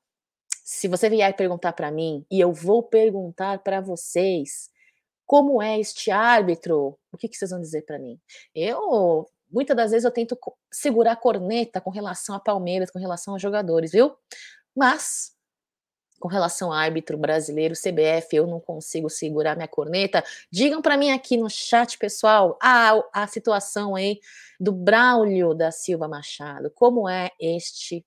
se 0.65 0.89
você 0.89 1.09
vier 1.09 1.35
perguntar 1.37 1.73
para 1.73 1.93
mim, 1.93 2.27
e 2.31 2.41
eu 2.41 2.53
vou 2.53 2.83
perguntar 2.83 3.63
para 3.63 3.81
vocês, 3.81 4.69
como 5.27 5.63
é 5.63 5.79
este 5.79 6.11
árbitro? 6.11 6.99
O 7.13 7.17
que, 7.17 7.29
que 7.29 7.37
vocês 7.37 7.51
vão 7.51 7.61
dizer 7.61 7.83
para 7.83 7.99
mim? 7.99 8.21
Eu 8.55 9.29
muitas 9.51 9.77
das 9.77 9.93
vezes 9.93 10.05
eu 10.05 10.11
tento 10.11 10.37
segurar 10.73 11.13
a 11.13 11.17
corneta 11.17 11.81
com 11.81 11.91
relação 11.91 12.35
a 12.35 12.41
Palmeiras, 12.41 12.91
com 12.91 12.99
relação 12.99 13.35
aos 13.35 13.43
jogadores, 13.43 13.93
viu? 13.93 14.17
Mas 14.75 15.33
com 16.19 16.29
relação 16.29 16.73
ao 16.73 16.79
árbitro 16.79 17.19
brasileiro, 17.19 17.75
CBF, 17.75 18.35
eu 18.35 18.47
não 18.47 18.59
consigo 18.59 19.11
segurar 19.11 19.57
minha 19.57 19.69
corneta. 19.69 20.25
Digam 20.51 20.81
para 20.81 20.97
mim 20.97 21.11
aqui 21.11 21.37
no 21.37 21.51
chat, 21.51 21.99
pessoal, 21.99 22.59
a, 22.63 22.95
a 23.13 23.27
situação 23.27 23.95
aí 23.95 24.21
do 24.59 24.73
Braulio 24.73 25.53
da 25.55 25.71
Silva 25.71 26.09
Machado. 26.09 26.71
Como 26.71 27.09
é 27.09 27.31
este 27.39 28.07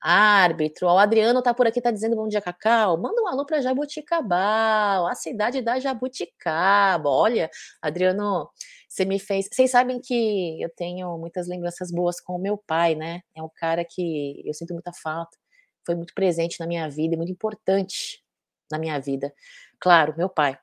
árbitro? 0.00 0.86
O 0.86 0.98
Adriano 0.98 1.42
tá 1.42 1.52
por 1.54 1.66
aqui, 1.66 1.80
tá 1.80 1.90
dizendo 1.90 2.16
bom 2.16 2.28
dia, 2.28 2.40
Cacau. 2.40 2.96
Manda 2.98 3.22
um 3.22 3.28
alô 3.28 3.44
para 3.44 3.60
Jabuticabal, 3.60 5.06
a 5.06 5.14
cidade 5.14 5.62
da 5.62 5.78
Jabuticaba. 5.78 7.08
Olha, 7.08 7.50
Adriano, 7.82 8.48
você 8.88 9.04
me 9.04 9.18
fez. 9.18 9.48
Vocês 9.52 9.70
sabem 9.70 10.00
que 10.00 10.60
eu 10.62 10.70
tenho 10.76 11.16
muitas 11.18 11.48
lembranças 11.48 11.90
boas 11.90 12.20
com 12.20 12.34
o 12.36 12.38
meu 12.38 12.58
pai, 12.58 12.94
né? 12.94 13.22
É 13.36 13.42
um 13.42 13.50
cara 13.54 13.84
que 13.84 14.42
eu 14.46 14.54
sinto 14.54 14.74
muita 14.74 14.92
falta 14.92 15.36
foi 15.84 15.94
muito 15.94 16.14
presente 16.14 16.58
na 16.60 16.66
minha 16.66 16.88
vida 16.88 17.14
e 17.14 17.16
muito 17.16 17.32
importante 17.32 18.22
na 18.70 18.78
minha 18.78 18.98
vida. 19.00 19.34
Claro, 19.80 20.14
meu 20.16 20.28
pai. 20.28 20.58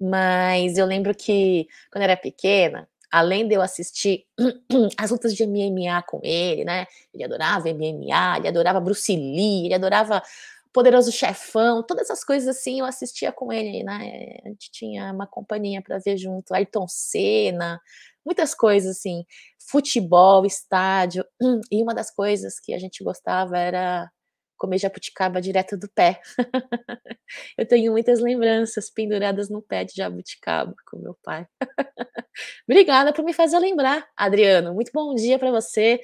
Mas 0.00 0.78
eu 0.78 0.86
lembro 0.86 1.14
que 1.14 1.66
quando 1.90 2.02
eu 2.02 2.10
era 2.10 2.16
pequena, 2.16 2.88
além 3.10 3.46
de 3.46 3.54
eu 3.54 3.62
assistir 3.62 4.24
as 4.96 5.10
lutas 5.10 5.34
de 5.34 5.46
MMA 5.46 6.02
com 6.06 6.20
ele, 6.22 6.64
né? 6.64 6.86
Ele 7.12 7.24
adorava 7.24 7.68
MMA, 7.68 8.38
ele 8.38 8.48
adorava 8.48 8.80
Bruce 8.80 9.14
Lee, 9.14 9.66
ele 9.66 9.74
adorava 9.74 10.22
Poderoso 10.72 11.10
Chefão, 11.10 11.82
todas 11.82 12.08
essas 12.08 12.24
coisas 12.24 12.56
assim 12.56 12.78
eu 12.80 12.86
assistia 12.86 13.32
com 13.32 13.52
ele, 13.52 13.82
né? 13.82 14.38
A 14.44 14.48
gente 14.48 14.70
tinha 14.70 15.12
uma 15.12 15.26
companhia 15.26 15.82
para 15.82 15.98
ver 15.98 16.16
junto, 16.16 16.54
Ayrton 16.54 16.86
Senna, 16.88 17.80
muitas 18.24 18.54
coisas 18.54 18.96
assim, 18.98 19.24
futebol, 19.58 20.46
estádio, 20.46 21.24
e 21.72 21.82
uma 21.82 21.94
das 21.94 22.10
coisas 22.10 22.60
que 22.60 22.72
a 22.72 22.78
gente 22.78 23.02
gostava 23.02 23.58
era 23.58 24.10
comer 24.60 24.78
jabuticaba 24.78 25.40
direto 25.40 25.76
do 25.76 25.88
pé. 25.88 26.20
eu 27.56 27.66
tenho 27.66 27.90
muitas 27.92 28.20
lembranças 28.20 28.90
penduradas 28.90 29.48
no 29.48 29.62
pé 29.62 29.84
de 29.84 29.94
jabuticaba 29.96 30.74
com 30.86 30.98
meu 30.98 31.16
pai. 31.22 31.46
Obrigada 32.68 33.12
por 33.12 33.24
me 33.24 33.32
fazer 33.32 33.58
lembrar, 33.58 34.06
Adriano. 34.14 34.74
Muito 34.74 34.92
bom 34.92 35.14
dia 35.14 35.38
para 35.38 35.50
você. 35.50 36.00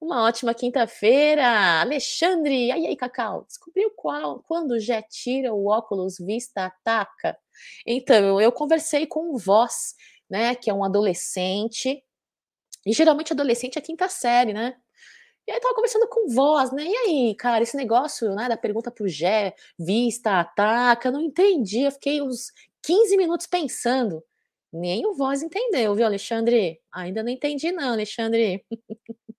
Uma 0.00 0.24
ótima 0.24 0.52
quinta-feira. 0.52 1.80
Alexandre, 1.80 2.72
aí 2.72 2.88
aí, 2.88 2.96
Cacau, 2.96 3.44
descobriu 3.46 3.90
qual, 3.92 4.42
quando 4.42 4.72
o 4.72 4.80
Jé 4.80 5.00
tira 5.02 5.54
o 5.54 5.68
óculos 5.68 6.18
vista 6.18 6.66
ataca? 6.66 7.38
Então, 7.86 8.40
eu 8.40 8.50
conversei 8.50 9.06
com 9.06 9.32
o 9.32 9.38
Voz, 9.38 9.94
né, 10.28 10.56
que 10.56 10.68
é 10.68 10.74
um 10.74 10.84
adolescente, 10.84 12.02
e 12.84 12.92
geralmente 12.92 13.32
adolescente 13.32 13.78
é 13.78 13.80
quinta 13.80 14.08
série, 14.08 14.52
né? 14.52 14.76
E 15.46 15.52
aí 15.52 15.60
tava 15.60 15.74
conversando 15.74 16.08
com 16.08 16.28
voz, 16.28 16.72
né? 16.72 16.84
E 16.84 16.96
aí, 16.96 17.34
cara, 17.36 17.62
esse 17.62 17.76
negócio, 17.76 18.34
né, 18.34 18.48
da 18.48 18.56
pergunta 18.56 18.90
pro 18.90 19.08
Gé, 19.08 19.54
vista, 19.78 20.40
ataca, 20.40 21.10
não 21.10 21.20
entendi. 21.20 21.82
Eu 21.82 21.92
fiquei 21.92 22.20
uns 22.20 22.52
15 22.82 23.16
minutos 23.16 23.46
pensando. 23.46 24.22
Nem 24.72 25.06
o 25.06 25.14
voz 25.14 25.42
entendeu, 25.42 25.94
viu, 25.94 26.04
Alexandre? 26.06 26.80
Ainda 26.92 27.22
não 27.22 27.30
entendi, 27.30 27.72
não, 27.72 27.92
Alexandre. 27.92 28.64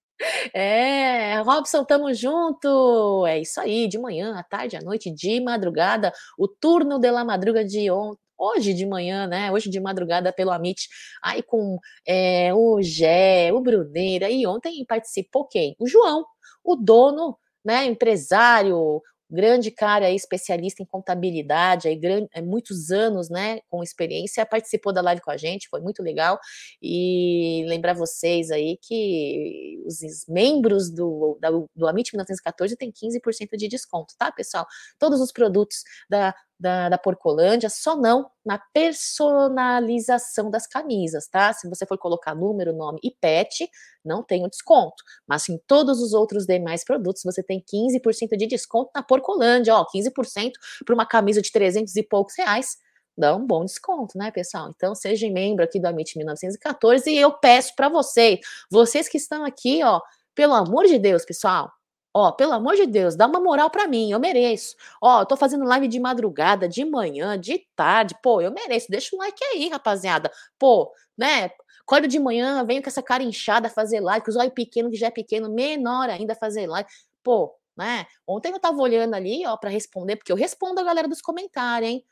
É, 0.52 1.40
Robson, 1.42 1.86
tamo 1.86 2.12
junto. 2.12 3.26
É 3.28 3.40
isso 3.40 3.60
aí, 3.62 3.88
de 3.88 4.00
manhã, 4.00 4.36
à 4.36 4.44
tarde, 4.44 4.76
à 4.76 4.82
noite, 4.82 5.12
de 5.12 5.40
madrugada, 5.40 6.12
o 6.38 6.48
turno 6.48 6.98
de 7.00 7.12
la 7.12 7.24
madruga 7.24 7.64
de 7.64 7.92
ontem 7.92 8.27
hoje 8.38 8.74
de 8.74 8.86
manhã, 8.86 9.28
né? 9.28 9.52
Hoje 9.52 9.70
de 9.70 9.80
madrugada 9.80 10.32
pelo 10.32 10.52
Amit, 10.52 10.88
aí 11.24 11.42
com 11.42 11.80
é, 12.08 12.54
o 12.54 12.82
Gé, 12.82 13.52
o 13.54 13.62
Bruneira, 13.62 14.30
e 14.30 14.46
ontem 14.46 14.86
participou 14.86 15.48
quem? 15.48 15.76
O 15.80 15.88
João, 15.88 16.26
o 16.64 16.76
dono, 16.76 17.38
né? 17.66 17.86
Empresário, 17.86 19.02
grande 19.30 19.72
cara 19.72 20.10
especialista 20.10 20.82
em 20.82 20.86
contabilidade, 20.86 21.88
aí 21.88 21.96
grande, 21.96 22.28
é, 22.34 22.42
muitos 22.42 22.92
anos, 22.92 23.30
né, 23.30 23.60
com 23.70 23.84
experiência, 23.84 24.46
participou 24.46 24.94
da 24.94 25.02
live 25.02 25.22
com 25.22 25.32
a 25.32 25.38
gente, 25.38 25.68
foi 25.70 25.82
muito 25.82 26.02
legal. 26.02 26.40
E 26.82 27.66
lembrar 27.68 27.94
vocês 27.94 28.52
aí 28.52 28.78
que 28.82 29.82
os 29.86 29.98
membros 30.28 30.90
do, 30.90 31.38
da, 31.42 31.50
do 31.50 31.88
Amit 31.88 32.14
1914 32.14 32.76
têm 32.78 32.92
15% 32.92 33.58
de 33.58 33.68
desconto, 33.68 34.14
tá, 34.18 34.32
pessoal? 34.32 34.66
Todos 34.98 35.20
os 35.20 35.32
produtos 35.32 35.84
da 36.10 36.34
da, 36.60 36.90
da 36.90 36.98
Porcolândia, 36.98 37.70
só 37.70 37.96
não 37.96 38.30
na 38.46 38.60
personalização 38.74 40.50
das 40.50 40.66
camisas, 40.66 41.28
tá? 41.28 41.54
Se 41.54 41.70
você 41.70 41.86
for 41.86 41.98
colocar 41.98 42.34
número, 42.34 42.74
nome 42.74 43.00
e 43.04 43.12
pet, 43.12 43.70
não 44.04 44.24
tem 44.24 44.44
o 44.44 44.50
desconto. 44.50 45.04
Mas 45.28 45.48
em 45.50 45.58
todos 45.68 46.02
os 46.02 46.14
outros 46.14 46.46
demais 46.46 46.84
produtos, 46.84 47.22
você 47.24 47.44
tem 47.44 47.62
15% 47.62 48.36
de 48.38 48.48
desconto 48.48 48.92
na 48.96 49.04
Porcolândia, 49.04 49.76
ó, 49.76 49.86
15% 49.86 50.54
para 50.86 50.96
uma 50.96 51.06
camisa 51.06 51.42
de 51.42 51.52
300 51.52 51.96
e 51.96 52.04
poucos 52.04 52.34
reais, 52.38 52.78
dá 53.18 53.36
um 53.36 53.46
bom 53.46 53.66
desconto, 53.66 54.18
né, 54.18 54.32
pessoal? 54.32 54.72
Então, 54.76 54.94
seja 54.96 55.30
membro 55.30 55.64
aqui 55.64 55.80
do 55.80 55.88
Amit 55.88 56.18
1914 56.18 57.10
e 57.10 57.18
eu 57.18 57.34
peço 57.34 57.74
para 57.76 57.90
vocês, 57.90 58.40
vocês 58.70 59.08
que 59.10 59.18
estão 59.18 59.44
aqui, 59.44 59.84
ó, 59.84 60.00
pelo 60.36 60.54
amor 60.54 60.86
de 60.86 61.00
Deus, 61.00 61.26
pessoal, 61.26 61.72
Ó, 62.14 62.32
pelo 62.32 62.54
amor 62.54 62.76
de 62.76 62.88
Deus, 62.88 63.16
dá 63.16 63.28
uma 63.28 63.40
moral 63.40 63.70
para 63.70 63.88
mim, 63.88 64.12
eu 64.12 64.20
mereço. 64.20 64.76
Ó, 65.02 65.22
eu 65.22 65.26
tô 65.26 65.38
fazendo 65.38 65.66
live 65.66 65.88
de 65.88 66.00
madrugada, 66.00 66.68
de 66.68 66.84
manhã, 66.84 67.40
de 67.40 67.60
tarde. 67.76 68.16
Pô, 68.24 68.42
eu 68.42 68.52
mereço. 68.52 68.88
Deixa 68.90 69.16
um 69.16 69.20
like 69.20 69.44
aí, 69.44 69.70
rapaziada. 69.70 70.32
Pô, 70.58 70.92
né? 71.18 71.52
Acordo 71.82 72.08
de 72.08 72.20
manhã, 72.20 72.66
venho 72.66 72.82
com 72.82 72.90
essa 72.90 73.04
cara 73.04 73.24
inchada 73.24 73.70
fazer 73.70 74.00
live, 74.02 74.26
com 74.26 74.32
os 74.32 74.36
olhos 74.36 74.54
pequenos, 74.54 74.92
que 74.92 74.98
já 74.98 75.08
é 75.08 75.12
pequeno, 75.12 75.50
menor 75.50 76.10
ainda 76.10 76.36
fazer 76.36 76.68
live. 76.68 76.90
Pô, 77.24 77.56
né? 77.78 78.06
Ontem 78.28 78.52
eu 78.52 78.60
tava 78.60 78.82
olhando 78.82 79.14
ali, 79.14 79.46
ó, 79.46 79.56
para 79.56 79.70
responder, 79.70 80.16
porque 80.18 80.32
eu 80.32 80.36
respondo 80.36 80.82
a 80.82 80.84
galera 80.84 81.08
dos 81.08 81.22
comentários, 81.22 81.90
hein? 81.90 82.04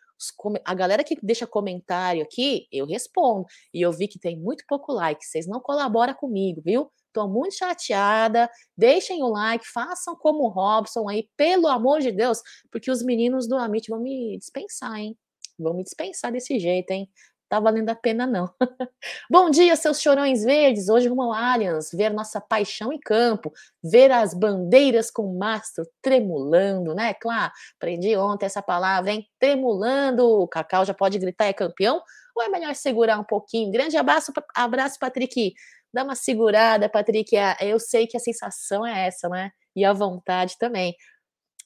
a 0.63 0.73
galera 0.73 1.03
que 1.03 1.17
deixa 1.21 1.45
comentário 1.45 2.23
aqui, 2.23 2.67
eu 2.71 2.85
respondo. 2.85 3.45
E 3.73 3.81
eu 3.81 3.91
vi 3.91 4.07
que 4.07 4.19
tem 4.19 4.37
muito 4.39 4.63
pouco 4.67 4.93
like. 4.93 5.25
Vocês 5.25 5.47
não 5.47 5.59
colaboram 5.59 6.13
comigo, 6.13 6.61
viu? 6.63 6.89
Estou 7.15 7.29
muito 7.29 7.55
chateada. 7.55 8.49
Deixem 8.77 9.23
o 9.23 9.29
like, 9.29 9.65
façam 9.65 10.17
como 10.17 10.43
o 10.43 10.49
Robson 10.49 11.07
aí, 11.07 11.29
pelo 11.37 11.67
amor 11.67 12.01
de 12.01 12.11
Deus, 12.11 12.41
porque 12.69 12.91
os 12.91 13.01
meninos 13.01 13.47
do 13.47 13.55
Amit 13.55 13.89
vão 13.89 14.01
me 14.01 14.37
dispensar, 14.37 14.97
hein? 14.99 15.17
Vão 15.57 15.73
me 15.73 15.83
dispensar 15.83 16.33
desse 16.33 16.59
jeito, 16.59 16.91
hein? 16.91 17.09
Tá 17.47 17.57
valendo 17.57 17.89
a 17.89 17.95
pena, 17.95 18.27
não. 18.27 18.49
Bom 19.31 19.49
dia, 19.49 19.77
seus 19.77 20.01
chorões 20.01 20.43
verdes. 20.43 20.89
Hoje 20.89 21.07
rumo 21.07 21.21
ao 21.21 21.31
Allianz, 21.31 21.91
ver 21.93 22.11
nossa 22.11 22.41
paixão 22.41 22.91
em 22.91 22.99
campo, 22.99 23.53
ver 23.81 24.11
as 24.11 24.33
bandeiras 24.33 25.09
com 25.09 25.37
mastro 25.37 25.87
tremulando, 26.01 26.93
né? 26.93 27.13
Claro, 27.13 27.53
aprendi 27.77 28.17
ontem 28.17 28.45
essa 28.45 28.61
palavra, 28.61 29.11
hein? 29.11 29.25
Tremulando. 29.39 30.27
O 30.27 30.49
Cacau 30.49 30.83
já 30.83 30.93
pode 30.93 31.17
gritar 31.17 31.45
é 31.45 31.53
campeão? 31.53 32.01
Ou 32.35 32.43
é 32.43 32.49
melhor 32.49 32.75
segurar 32.75 33.17
um 33.17 33.23
pouquinho? 33.23 33.71
Grande 33.71 33.95
abraço, 33.95 34.33
abraço, 34.53 34.99
Patrick 34.99 35.53
dá 35.95 36.03
uma 36.03 36.15
segurada, 36.15 36.89
Patrick. 36.89 37.35
Eu 37.61 37.79
sei 37.79 38.05
que 38.05 38.17
a 38.17 38.19
sensação 38.19 38.85
é 38.85 39.07
essa, 39.07 39.29
né? 39.29 39.51
E 39.75 39.85
a 39.85 39.93
vontade 39.93 40.57
também. 40.59 40.95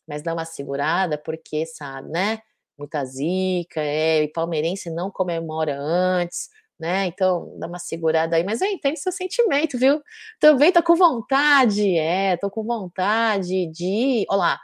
Mas 0.07 0.23
dá 0.23 0.33
uma 0.33 0.45
segurada, 0.45 1.17
porque, 1.17 1.65
sabe, 1.65 2.09
né? 2.09 2.39
Muita 2.77 3.03
zica, 3.05 3.81
é, 3.81 4.23
e 4.23 4.31
palmeirense 4.31 4.89
não 4.89 5.11
comemora 5.11 5.77
antes, 5.79 6.49
né? 6.79 7.07
Então, 7.07 7.57
dá 7.59 7.67
uma 7.67 7.79
segurada 7.79 8.35
aí. 8.35 8.43
Mas 8.43 8.61
eu 8.61 8.67
entendo 8.69 8.97
seu 8.97 9.11
sentimento, 9.11 9.77
viu? 9.77 10.01
Também 10.39 10.71
tô 10.71 10.83
com 10.83 10.95
vontade, 10.95 11.97
é, 11.97 12.37
tô 12.37 12.49
com 12.51 12.63
vontade 12.63 13.67
de. 13.67 14.25
Olha 14.29 14.37
lá. 14.39 14.59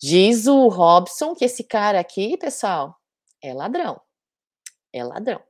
Diz 0.00 0.46
o 0.46 0.68
Robson 0.68 1.34
que 1.34 1.44
esse 1.44 1.64
cara 1.64 2.00
aqui, 2.00 2.36
pessoal, 2.36 2.96
é 3.42 3.54
ladrão. 3.54 4.00
É 4.92 5.04
ladrão. 5.04 5.42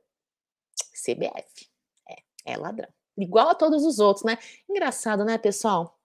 CBF. 0.93 1.69
É, 2.09 2.53
é 2.53 2.57
ladrão 2.57 2.89
igual 3.17 3.49
a 3.49 3.55
todos 3.55 3.83
os 3.83 3.99
outros, 3.99 4.25
né? 4.25 4.37
Engraçado, 4.69 5.23
né, 5.25 5.37
pessoal? 5.37 5.97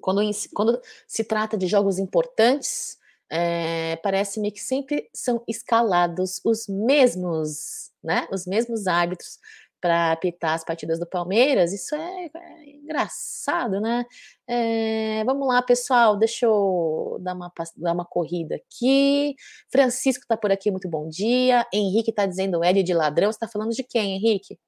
Quando, 0.00 0.20
quando 0.54 0.80
se 1.06 1.24
trata 1.24 1.56
de 1.56 1.66
jogos 1.66 1.98
importantes, 1.98 2.98
é, 3.30 3.96
parece-me 3.96 4.50
que 4.50 4.60
sempre 4.60 5.08
são 5.12 5.42
escalados 5.46 6.40
os 6.44 6.66
mesmos, 6.68 7.90
né? 8.02 8.26
Os 8.32 8.46
mesmos 8.46 8.86
árbitros 8.86 9.38
para 9.80 10.12
apitar 10.12 10.54
as 10.54 10.64
partidas 10.64 10.98
do 10.98 11.06
Palmeiras. 11.06 11.72
Isso 11.72 11.94
é, 11.94 12.30
é 12.34 12.70
engraçado, 12.70 13.80
né? 13.80 14.04
É, 14.46 15.22
vamos 15.24 15.46
lá, 15.46 15.62
pessoal. 15.62 16.16
Deixa 16.16 16.46
eu 16.46 17.18
dar 17.20 17.34
uma, 17.34 17.52
dar 17.76 17.92
uma 17.92 18.04
corrida 18.04 18.56
aqui. 18.56 19.34
Francisco 19.70 20.22
está 20.22 20.36
por 20.36 20.50
aqui, 20.50 20.70
muito 20.70 20.88
bom 20.88 21.08
dia. 21.08 21.66
Henrique 21.72 22.10
está 22.10 22.26
dizendo 22.26 22.64
L 22.64 22.82
de 22.82 22.94
ladrão. 22.94 23.30
Você 23.30 23.36
está 23.36 23.48
falando 23.48 23.70
de 23.70 23.84
quem, 23.84 24.16
Henrique? 24.16 24.58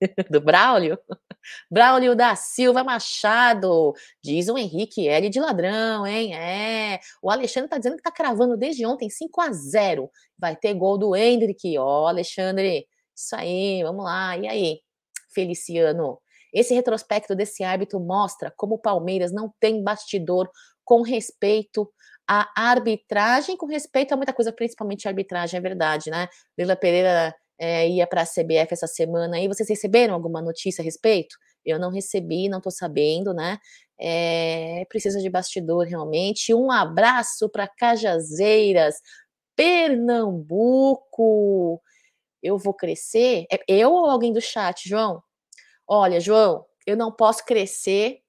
do 0.30 0.40
Braulio? 0.40 0.98
Braulio 1.70 2.14
da 2.16 2.34
Silva 2.36 2.82
Machado, 2.82 3.92
diz 4.22 4.48
o 4.48 4.56
Henrique 4.56 5.08
L 5.08 5.28
de 5.28 5.40
ladrão, 5.40 6.06
hein? 6.06 6.34
É. 6.34 7.00
O 7.22 7.30
Alexandre 7.30 7.68
tá 7.68 7.78
dizendo 7.78 7.96
que 7.96 8.02
tá 8.02 8.10
cravando 8.10 8.56
desde 8.56 8.86
ontem 8.86 9.10
5 9.10 9.40
a 9.40 9.52
0. 9.52 10.10
Vai 10.38 10.56
ter 10.56 10.74
gol 10.74 10.98
do 10.98 11.14
Hendrick, 11.14 11.76
ó, 11.78 12.06
Alexandre. 12.08 12.86
Isso 13.14 13.36
aí, 13.36 13.82
vamos 13.82 14.04
lá. 14.04 14.36
E 14.38 14.48
aí, 14.48 14.80
Feliciano? 15.32 16.18
Esse 16.52 16.72
retrospecto 16.72 17.34
desse 17.34 17.64
árbitro 17.64 17.98
mostra 18.00 18.52
como 18.56 18.76
o 18.76 18.78
Palmeiras 18.78 19.32
não 19.32 19.52
tem 19.60 19.82
bastidor 19.82 20.48
com 20.84 21.02
respeito 21.02 21.90
à 22.28 22.48
arbitragem, 22.56 23.56
com 23.56 23.66
respeito 23.66 24.12
a 24.12 24.16
muita 24.16 24.32
coisa, 24.32 24.52
principalmente 24.52 25.06
a 25.06 25.10
arbitragem, 25.10 25.58
é 25.58 25.60
verdade, 25.60 26.10
né? 26.10 26.28
Lila 26.56 26.76
Pereira 26.76 27.34
é, 27.58 27.88
ia 27.88 28.06
para 28.06 28.22
a 28.22 28.26
CBF 28.26 28.72
essa 28.72 28.86
semana 28.86 29.36
aí. 29.36 29.48
Vocês 29.48 29.68
receberam 29.68 30.14
alguma 30.14 30.40
notícia 30.42 30.82
a 30.82 30.84
respeito? 30.84 31.36
Eu 31.64 31.78
não 31.78 31.90
recebi, 31.90 32.48
não 32.48 32.58
estou 32.58 32.72
sabendo, 32.72 33.32
né? 33.32 33.58
É, 33.98 34.84
precisa 34.88 35.20
de 35.20 35.30
bastidor 35.30 35.86
realmente. 35.86 36.52
Um 36.54 36.70
abraço 36.70 37.48
para 37.48 37.68
Cajazeiras, 37.68 38.96
Pernambuco. 39.56 41.00
Eu 42.42 42.58
vou 42.58 42.74
crescer? 42.74 43.46
É 43.50 43.58
eu 43.68 43.92
ou 43.92 44.06
alguém 44.06 44.32
do 44.32 44.40
chat, 44.40 44.88
João? 44.88 45.22
Olha, 45.86 46.20
João, 46.20 46.66
eu 46.86 46.96
não 46.96 47.12
posso 47.12 47.44
crescer 47.44 48.20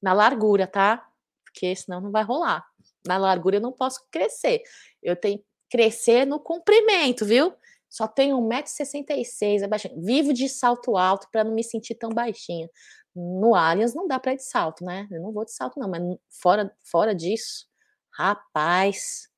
na 0.00 0.12
largura, 0.12 0.66
tá? 0.66 1.04
Porque 1.44 1.74
senão 1.74 2.00
não 2.00 2.10
vai 2.10 2.22
rolar. 2.22 2.64
Na 3.06 3.16
largura 3.16 3.56
eu 3.56 3.60
não 3.60 3.72
posso 3.72 4.06
crescer. 4.10 4.62
Eu 5.02 5.16
tenho 5.16 5.38
que 5.38 5.44
crescer 5.70 6.26
no 6.26 6.38
comprimento, 6.38 7.24
viu? 7.24 7.54
Só 7.88 8.06
tenho 8.08 8.38
1,66m, 8.38 9.62
é 9.62 9.68
baixinho. 9.68 10.02
Vivo 10.02 10.32
de 10.32 10.48
salto 10.48 10.96
alto 10.96 11.28
para 11.30 11.44
não 11.44 11.54
me 11.54 11.64
sentir 11.64 11.94
tão 11.94 12.10
baixinha. 12.10 12.68
No 13.14 13.54
Allianz 13.54 13.94
não 13.94 14.06
dá 14.06 14.18
para 14.20 14.34
ir 14.34 14.36
de 14.36 14.44
salto, 14.44 14.84
né? 14.84 15.08
Eu 15.10 15.22
não 15.22 15.32
vou 15.32 15.44
de 15.44 15.52
salto, 15.52 15.78
não, 15.78 15.88
mas 15.88 16.02
fora, 16.28 16.70
fora 16.84 17.14
disso, 17.14 17.66
rapaz, 18.10 19.28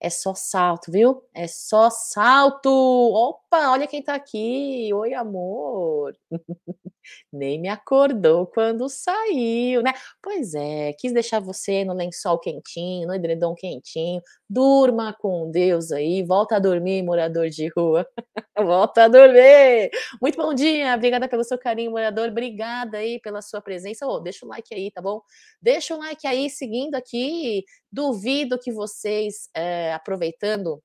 é 0.00 0.10
só 0.10 0.34
salto, 0.34 0.90
viu? 0.92 1.22
É 1.34 1.46
só 1.48 1.88
salto. 1.90 3.38
Opa, 3.52 3.70
olha 3.70 3.86
quem 3.86 4.02
tá 4.02 4.14
aqui. 4.14 4.88
Oi, 4.94 5.12
amor. 5.12 6.16
Nem 7.30 7.60
me 7.60 7.68
acordou 7.68 8.46
quando 8.46 8.88
saiu, 8.88 9.82
né? 9.82 9.92
Pois 10.22 10.54
é, 10.54 10.94
quis 10.94 11.12
deixar 11.12 11.38
você 11.38 11.84
no 11.84 11.92
lençol 11.92 12.38
quentinho, 12.38 13.06
no 13.06 13.14
edredom 13.14 13.54
quentinho. 13.54 14.22
Durma 14.48 15.14
com 15.20 15.50
Deus 15.50 15.92
aí. 15.92 16.22
Volta 16.22 16.56
a 16.56 16.58
dormir, 16.58 17.02
morador 17.02 17.50
de 17.50 17.68
rua. 17.76 18.06
Volta 18.58 19.04
a 19.04 19.08
dormir. 19.08 19.90
Muito 20.20 20.36
bom 20.38 20.54
dia. 20.54 20.94
Obrigada 20.94 21.28
pelo 21.28 21.44
seu 21.44 21.58
carinho, 21.58 21.90
morador. 21.90 22.28
Obrigada 22.30 22.98
aí 22.98 23.20
pela 23.20 23.42
sua 23.42 23.60
presença. 23.60 24.06
Oh, 24.06 24.18
deixa 24.18 24.46
o 24.46 24.48
like 24.48 24.74
aí, 24.74 24.90
tá 24.90 25.02
bom? 25.02 25.20
Deixa 25.60 25.94
o 25.94 25.98
like 25.98 26.26
aí, 26.26 26.48
seguindo 26.48 26.94
aqui. 26.94 27.64
Duvido 27.92 28.58
que 28.58 28.72
vocês, 28.72 29.50
é, 29.54 29.92
aproveitando 29.92 30.82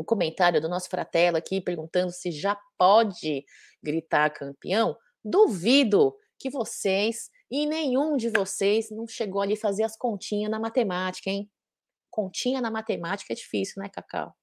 o 0.00 0.04
comentário 0.04 0.62
do 0.62 0.68
nosso 0.68 0.88
fratelo 0.88 1.36
aqui, 1.36 1.60
perguntando 1.60 2.10
se 2.10 2.30
já 2.30 2.58
pode 2.78 3.44
gritar 3.82 4.30
campeão, 4.30 4.96
duvido 5.22 6.16
que 6.38 6.48
vocês 6.48 7.30
e 7.50 7.66
nenhum 7.66 8.16
de 8.16 8.30
vocês 8.30 8.90
não 8.90 9.06
chegou 9.06 9.42
ali 9.42 9.56
fazer 9.56 9.82
as 9.82 9.98
continhas 9.98 10.50
na 10.50 10.58
matemática, 10.58 11.28
hein? 11.28 11.50
Continha 12.10 12.62
na 12.62 12.70
matemática 12.70 13.34
é 13.34 13.36
difícil, 13.36 13.82
né, 13.82 13.90
Cacau? 13.90 14.34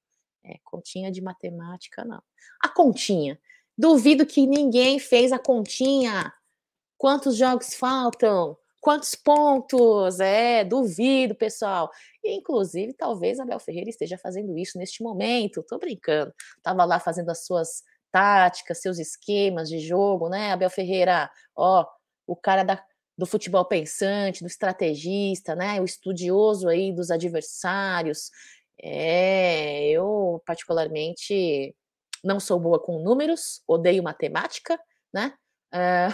É, 0.44 0.60
continha 0.62 1.10
de 1.10 1.20
matemática, 1.20 2.04
não. 2.04 2.22
A 2.62 2.68
continha. 2.68 3.36
Duvido 3.76 4.24
que 4.24 4.46
ninguém 4.46 5.00
fez 5.00 5.32
a 5.32 5.40
continha. 5.40 6.32
Quantos 6.96 7.36
jogos 7.36 7.74
faltam? 7.74 8.56
Quantos 8.80 9.14
pontos? 9.14 10.20
É, 10.20 10.64
duvido, 10.64 11.34
pessoal. 11.34 11.90
Inclusive, 12.24 12.92
talvez 12.92 13.40
Abel 13.40 13.58
Ferreira 13.58 13.90
esteja 13.90 14.16
fazendo 14.16 14.56
isso 14.56 14.78
neste 14.78 15.02
momento. 15.02 15.62
Tô 15.62 15.78
brincando. 15.78 16.32
Tava 16.62 16.84
lá 16.84 17.00
fazendo 17.00 17.30
as 17.30 17.44
suas 17.44 17.82
táticas, 18.10 18.80
seus 18.80 18.98
esquemas 18.98 19.68
de 19.68 19.80
jogo, 19.80 20.28
né? 20.28 20.52
Abel 20.52 20.70
Ferreira, 20.70 21.30
ó, 21.56 21.86
o 22.26 22.36
cara 22.36 22.62
da, 22.62 22.82
do 23.16 23.26
futebol 23.26 23.64
pensante, 23.64 24.42
do 24.42 24.46
estrategista, 24.46 25.54
né? 25.54 25.80
O 25.80 25.84
estudioso 25.84 26.68
aí 26.68 26.92
dos 26.92 27.10
adversários. 27.10 28.30
É, 28.80 29.88
eu 29.90 30.40
particularmente 30.46 31.74
não 32.22 32.38
sou 32.38 32.58
boa 32.60 32.80
com 32.80 33.02
números, 33.02 33.62
odeio 33.66 34.02
matemática, 34.02 34.78
né? 35.12 35.34
É, 35.72 36.08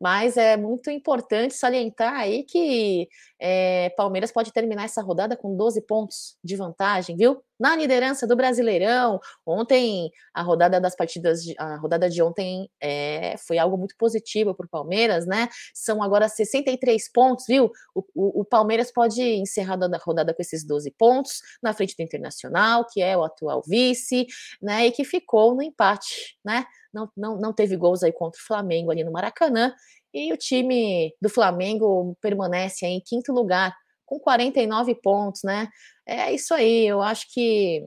Mas 0.00 0.36
é 0.36 0.56
muito 0.56 0.90
importante 0.90 1.54
salientar 1.54 2.14
aí 2.14 2.44
que 2.44 3.08
é, 3.38 3.90
Palmeiras 3.90 4.32
pode 4.32 4.52
terminar 4.52 4.84
essa 4.84 5.02
rodada 5.02 5.36
com 5.36 5.56
12 5.56 5.82
pontos 5.82 6.36
de 6.42 6.56
vantagem, 6.56 7.16
viu? 7.16 7.42
Na 7.58 7.74
liderança 7.74 8.26
do 8.26 8.36
Brasileirão. 8.36 9.18
Ontem, 9.44 10.10
a 10.34 10.42
rodada 10.42 10.80
das 10.80 10.94
partidas, 10.94 11.42
de, 11.42 11.54
a 11.58 11.76
rodada 11.76 12.08
de 12.08 12.22
ontem 12.22 12.70
é, 12.80 13.36
foi 13.38 13.58
algo 13.58 13.76
muito 13.76 13.94
positivo 13.98 14.54
para 14.54 14.66
o 14.66 14.68
Palmeiras, 14.68 15.26
né? 15.26 15.48
São 15.74 16.02
agora 16.02 16.28
63 16.28 17.10
pontos, 17.12 17.46
viu? 17.46 17.70
O, 17.94 18.02
o, 18.14 18.40
o 18.40 18.44
Palmeiras 18.44 18.92
pode 18.92 19.22
encerrar 19.22 19.78
a 19.82 19.98
rodada 19.98 20.34
com 20.34 20.42
esses 20.42 20.64
12 20.64 20.90
pontos 20.92 21.40
na 21.62 21.72
frente 21.72 21.96
do 21.96 22.02
Internacional, 22.02 22.86
que 22.86 23.02
é 23.02 23.16
o 23.16 23.24
atual 23.24 23.62
vice, 23.66 24.26
né? 24.60 24.86
E 24.86 24.92
que 24.92 25.04
ficou 25.04 25.54
no 25.54 25.62
empate, 25.62 26.36
né? 26.44 26.66
não, 26.96 27.10
não, 27.16 27.36
não 27.36 27.52
teve 27.52 27.76
gols 27.76 28.02
aí 28.02 28.12
contra 28.12 28.40
o 28.40 28.44
Flamengo 28.44 28.90
ali 28.90 29.04
no 29.04 29.12
Maracanã. 29.12 29.74
E 30.16 30.32
o 30.32 30.36
time 30.38 31.14
do 31.20 31.28
Flamengo 31.28 32.16
permanece 32.22 32.86
em 32.86 33.02
quinto 33.04 33.34
lugar, 33.34 33.76
com 34.06 34.18
49 34.18 34.94
pontos, 34.94 35.42
né? 35.44 35.68
É 36.06 36.32
isso 36.32 36.54
aí, 36.54 36.86
eu 36.86 37.02
acho 37.02 37.30
que 37.34 37.86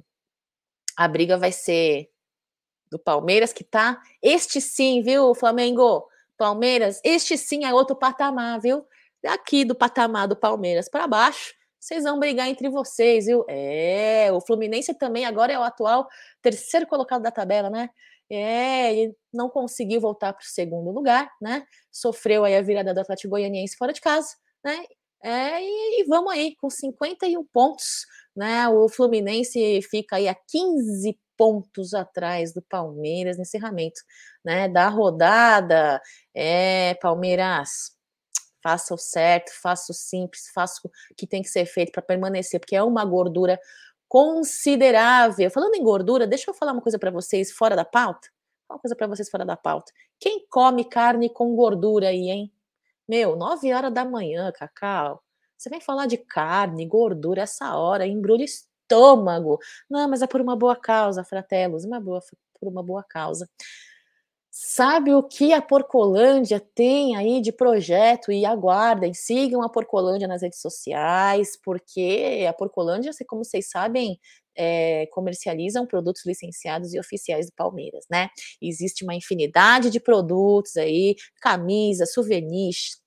a 0.95 1.07
briga 1.07 1.39
vai 1.39 1.51
ser 1.51 2.07
do 2.91 2.99
Palmeiras, 2.99 3.51
que 3.51 3.63
tá. 3.63 3.99
Este 4.21 4.61
sim, 4.61 5.01
viu, 5.01 5.33
Flamengo? 5.33 6.07
Palmeiras, 6.37 7.01
este 7.03 7.35
sim 7.35 7.65
é 7.65 7.73
outro 7.73 7.95
patamar, 7.95 8.61
viu? 8.61 8.85
Daqui 9.23 9.65
do 9.65 9.73
patamar 9.73 10.27
do 10.27 10.35
Palmeiras 10.35 10.87
para 10.87 11.07
baixo, 11.07 11.55
vocês 11.79 12.03
vão 12.03 12.19
brigar 12.19 12.47
entre 12.47 12.69
vocês, 12.69 13.25
viu? 13.25 13.43
É, 13.49 14.29
o 14.31 14.39
Fluminense 14.39 14.93
também 14.93 15.25
agora 15.25 15.51
é 15.51 15.57
o 15.57 15.63
atual 15.63 16.07
terceiro 16.43 16.85
colocado 16.85 17.23
da 17.23 17.31
tabela, 17.31 17.71
né? 17.71 17.89
É, 18.29 18.93
ele 18.93 19.15
não 19.33 19.49
conseguiu 19.49 19.99
voltar 20.01 20.33
para 20.33 20.43
o 20.43 20.45
segundo 20.45 20.91
lugar, 20.91 21.29
né? 21.41 21.65
Sofreu 21.91 22.45
aí 22.45 22.55
a 22.55 22.61
virada 22.61 22.93
do 22.93 22.99
Atlético 23.01 23.31
Goianiense 23.31 23.77
fora 23.77 23.93
de 23.93 24.01
casa, 24.01 24.29
né? 24.63 24.85
É, 25.23 25.61
e, 25.61 26.01
e, 26.01 26.05
vamos 26.05 26.31
aí, 26.31 26.55
com 26.57 26.69
51 26.69 27.43
pontos, 27.51 28.05
né? 28.35 28.67
O 28.69 28.87
Fluminense 28.87 29.81
fica 29.89 30.15
aí 30.17 30.27
a 30.29 30.35
15 30.35 31.17
pontos 31.37 31.93
atrás 31.93 32.53
do 32.53 32.61
Palmeiras 32.61 33.37
no 33.37 33.43
encerramento, 33.43 34.01
né? 34.45 34.67
Da 34.69 34.87
rodada. 34.89 36.01
É, 36.33 36.93
Palmeiras, 37.01 37.91
faça 38.63 38.93
o 38.93 38.97
certo, 38.97 39.51
faça 39.61 39.91
o 39.91 39.95
simples, 39.95 40.49
faça 40.53 40.79
o 40.85 40.89
que 41.15 41.27
tem 41.27 41.41
que 41.41 41.49
ser 41.49 41.65
feito 41.65 41.91
para 41.91 42.01
permanecer, 42.01 42.59
porque 42.59 42.75
é 42.75 42.83
uma 42.83 43.05
gordura 43.05 43.59
considerável. 44.09 45.49
Falando 45.51 45.75
em 45.75 45.83
gordura, 45.83 46.27
deixa 46.27 46.49
eu 46.49 46.53
falar 46.53 46.73
uma 46.73 46.81
coisa 46.81 46.99
para 46.99 47.11
vocês 47.11 47.51
fora 47.51 47.75
da 47.75 47.85
pauta. 47.85 48.27
Uma 48.69 48.79
coisa 48.79 48.95
para 48.95 49.07
vocês 49.07 49.29
fora 49.29 49.45
da 49.45 49.55
pauta. 49.55 49.91
Quem 50.19 50.45
come 50.49 50.83
carne 50.83 51.29
com 51.29 51.55
gordura 51.55 52.09
aí, 52.09 52.29
hein? 52.29 52.51
Meu, 53.07 53.35
9 53.35 53.73
horas 53.73 53.93
da 53.93 54.03
manhã, 54.03 54.51
Cacau. 54.51 55.23
Você 55.57 55.69
vem 55.69 55.79
falar 55.81 56.07
de 56.07 56.17
carne, 56.17 56.85
gordura 56.85 57.41
essa 57.41 57.75
hora, 57.75 58.05
embrulha 58.05 58.43
estômago. 58.43 59.59
Não, 59.89 60.07
mas 60.09 60.21
é 60.21 60.27
por 60.27 60.41
uma 60.41 60.55
boa 60.55 60.75
causa, 60.75 61.23
fratelos, 61.23 61.85
uma 61.85 61.99
boa, 61.99 62.21
por 62.59 62.67
uma 62.69 62.83
boa 62.83 63.03
causa. 63.03 63.49
Sabe 64.51 65.13
o 65.13 65.21
que 65.21 65.53
a 65.53 65.61
Porcolândia 65.61 66.59
tem 66.59 67.15
aí 67.15 67.39
de 67.39 67.51
projeto? 67.51 68.31
E 68.31 68.45
aguardem, 68.45 69.13
sigam 69.13 69.61
a 69.61 69.69
Porcolândia 69.69 70.27
nas 70.27 70.41
redes 70.41 70.59
sociais, 70.59 71.55
porque 71.63 72.45
a 72.49 72.53
Porcolândia, 72.53 73.11
como 73.27 73.45
vocês 73.45 73.69
sabem, 73.69 74.19
é, 74.55 75.05
comercializam 75.11 75.85
produtos 75.85 76.25
licenciados 76.25 76.93
e 76.93 76.99
oficiais 76.99 77.45
do 77.45 77.53
Palmeiras, 77.55 78.05
né? 78.09 78.29
Existe 78.61 79.03
uma 79.03 79.15
infinidade 79.15 79.89
de 79.91 79.99
produtos 79.99 80.75
aí, 80.77 81.15
camisas, 81.41 82.11
souvenirs, 82.11 82.97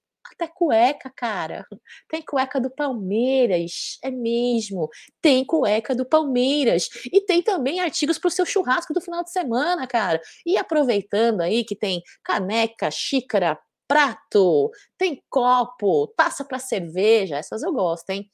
até 0.43 0.49
cueca, 0.49 1.11
cara. 1.15 1.67
Tem 2.09 2.23
cueca 2.23 2.61
do 2.61 2.71
Palmeiras, 2.71 3.99
é 4.03 4.11
mesmo. 4.11 4.89
Tem 5.21 5.45
cueca 5.45 5.95
do 5.95 6.05
Palmeiras. 6.05 6.89
E 7.13 7.21
tem 7.21 7.43
também 7.43 7.81
artigos 7.81 8.19
para 8.19 8.29
o 8.29 8.31
seu 8.31 8.45
churrasco 8.45 8.93
do 8.93 9.01
final 9.01 9.23
de 9.23 9.31
semana, 9.31 9.87
cara. 9.87 10.21
E 10.45 10.57
aproveitando 10.57 11.41
aí 11.41 11.65
que 11.65 11.77
tem 11.77 12.03
caneca, 12.25 12.91
xícara, 12.91 13.59
prato, 13.87 14.71
tem 14.99 15.23
copo, 15.29 16.09
taça 16.17 16.45
para 16.45 16.59
cerveja, 16.59 17.37
essas 17.37 17.63
eu 17.63 17.73
gosto, 17.73 18.11
hein? 18.11 18.29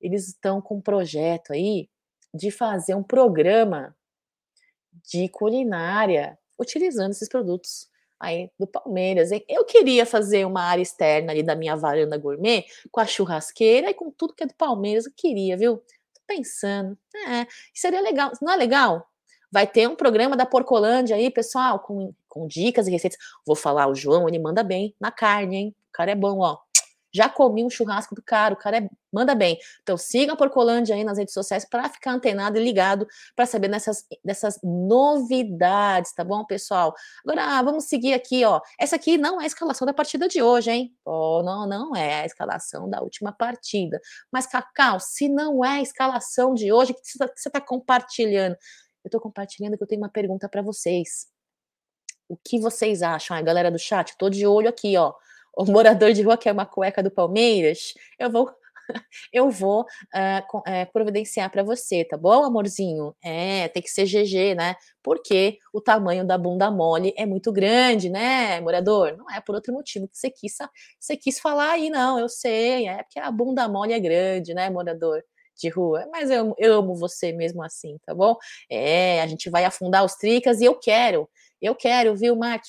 Eles 0.00 0.28
estão 0.28 0.60
com 0.60 0.76
um 0.76 0.80
projeto 0.80 1.52
aí 1.52 1.88
de 2.34 2.50
fazer 2.50 2.94
um 2.94 3.02
programa 3.02 3.94
de 5.10 5.28
culinária 5.28 6.38
utilizando 6.58 7.10
esses 7.10 7.28
produtos 7.28 7.88
aí 8.20 8.50
do 8.58 8.66
Palmeiras, 8.66 9.32
hein? 9.32 9.44
Eu 9.48 9.64
queria 9.64 10.06
fazer 10.06 10.44
uma 10.46 10.62
área 10.62 10.82
externa 10.82 11.32
ali 11.32 11.42
da 11.42 11.54
minha 11.54 11.76
varanda 11.76 12.16
gourmet 12.16 12.64
com 12.90 13.00
a 13.00 13.06
churrasqueira 13.06 13.90
e 13.90 13.94
com 13.94 14.10
tudo 14.10 14.34
que 14.34 14.44
é 14.44 14.46
do 14.46 14.54
Palmeiras. 14.54 15.06
Eu 15.06 15.12
queria, 15.16 15.56
viu? 15.56 15.78
Tô 15.78 16.20
pensando. 16.26 16.96
É, 17.28 17.46
seria 17.74 18.00
legal. 18.00 18.32
Não 18.40 18.52
é 18.52 18.56
legal? 18.56 19.06
Vai 19.50 19.66
ter 19.66 19.88
um 19.88 19.96
programa 19.96 20.36
da 20.36 20.44
Porcolândia 20.44 21.16
aí, 21.16 21.30
pessoal, 21.30 21.80
com, 21.80 22.12
com 22.28 22.46
dicas 22.46 22.86
e 22.88 22.90
receitas. 22.90 23.18
Vou 23.46 23.56
falar, 23.56 23.86
o 23.88 23.94
João, 23.94 24.28
ele 24.28 24.38
manda 24.38 24.62
bem 24.62 24.94
na 25.00 25.10
carne, 25.10 25.56
hein? 25.56 25.76
O 25.88 25.92
cara 25.92 26.10
é 26.10 26.14
bom, 26.14 26.40
ó. 26.40 26.58
Já 27.16 27.30
comi 27.30 27.64
um 27.64 27.70
churrasco 27.70 28.14
do 28.14 28.22
cara, 28.22 28.52
o 28.52 28.56
cara 28.58 28.76
é, 28.76 28.88
manda 29.10 29.34
bem. 29.34 29.58
Então 29.82 29.96
sigam 29.96 30.34
a 30.34 30.36
Porcolândia 30.36 30.94
aí 30.94 31.02
nas 31.02 31.16
redes 31.16 31.32
sociais 31.32 31.64
para 31.64 31.88
ficar 31.88 32.12
antenado 32.12 32.58
e 32.58 32.62
ligado 32.62 33.06
para 33.34 33.46
saber 33.46 33.68
dessas, 33.68 34.04
dessas 34.22 34.60
novidades, 34.62 36.12
tá 36.12 36.22
bom, 36.22 36.44
pessoal? 36.44 36.94
Agora 37.24 37.62
vamos 37.62 37.84
seguir 37.84 38.12
aqui, 38.12 38.44
ó.Essa 38.44 38.96
aqui 38.96 39.16
não 39.16 39.40
é 39.40 39.44
a 39.44 39.46
escalação 39.46 39.86
da 39.86 39.94
partida 39.94 40.28
de 40.28 40.42
hoje, 40.42 40.70
hein? 40.70 40.94
Oh, 41.06 41.42
não, 41.42 41.66
não 41.66 41.96
é 41.96 42.20
a 42.20 42.26
escalação 42.26 42.88
da 42.90 43.00
última 43.00 43.32
partida. 43.32 43.98
Mas, 44.30 44.46
Cacau, 44.46 45.00
se 45.00 45.28
não 45.28 45.64
é 45.64 45.78
a 45.78 45.82
escalação 45.82 46.52
de 46.52 46.70
hoje, 46.70 46.92
o 46.92 46.94
que 46.94 47.00
você 47.02 47.24
está 47.24 47.50
tá 47.50 47.60
compartilhando? 47.62 48.56
Eu 49.02 49.08
estou 49.08 49.20
compartilhando 49.20 49.78
que 49.78 49.82
eu 49.82 49.88
tenho 49.88 50.02
uma 50.02 50.10
pergunta 50.10 50.48
para 50.50 50.60
vocês. 50.60 51.28
O 52.28 52.36
que 52.36 52.58
vocês 52.60 53.02
acham? 53.02 53.36
A 53.36 53.40
galera 53.40 53.70
do 53.70 53.78
chat, 53.78 54.10
estou 54.10 54.28
de 54.28 54.46
olho 54.46 54.68
aqui, 54.68 54.98
ó 54.98 55.14
o 55.56 55.64
morador 55.64 56.12
de 56.12 56.22
rua 56.22 56.36
quer 56.36 56.52
uma 56.52 56.66
cueca 56.66 57.02
do 57.02 57.10
Palmeiras, 57.10 57.94
eu 58.18 58.30
vou 58.30 58.50
eu 59.32 59.50
vou 59.50 59.82
uh, 59.82 60.92
providenciar 60.92 61.50
para 61.50 61.62
você, 61.62 62.04
tá 62.04 62.16
bom, 62.16 62.44
amorzinho? 62.44 63.14
É, 63.22 63.68
tem 63.68 63.82
que 63.82 63.90
ser 63.90 64.04
GG, 64.06 64.54
né? 64.54 64.76
Porque 65.02 65.58
o 65.72 65.80
tamanho 65.80 66.24
da 66.24 66.38
bunda 66.38 66.70
mole 66.70 67.12
é 67.16 67.26
muito 67.26 67.52
grande, 67.52 68.08
né, 68.08 68.60
morador? 68.60 69.16
Não 69.16 69.30
é 69.30 69.40
por 69.40 69.54
outro 69.54 69.72
motivo 69.72 70.08
que 70.08 70.16
você 70.16 70.30
quis, 70.30 70.56
você 71.00 71.16
quis 71.16 71.38
falar 71.38 71.72
aí, 71.72 71.90
não, 71.90 72.18
eu 72.18 72.28
sei, 72.28 72.88
é 72.88 73.02
porque 73.02 73.18
a 73.18 73.30
bunda 73.30 73.68
mole 73.68 73.92
é 73.92 74.00
grande, 74.00 74.54
né, 74.54 74.70
morador? 74.70 75.22
de 75.58 75.70
rua, 75.70 76.06
mas 76.12 76.30
eu, 76.30 76.54
eu 76.58 76.74
amo 76.74 76.94
você 76.94 77.32
mesmo 77.32 77.62
assim, 77.62 77.96
tá 78.04 78.14
bom? 78.14 78.36
É, 78.70 79.22
a 79.22 79.26
gente 79.26 79.48
vai 79.48 79.64
afundar 79.64 80.04
os 80.04 80.14
tricas 80.14 80.60
e 80.60 80.66
eu 80.66 80.74
quero, 80.78 81.26
eu 81.62 81.74
quero, 81.74 82.14
viu, 82.14 82.36
Mark? 82.36 82.66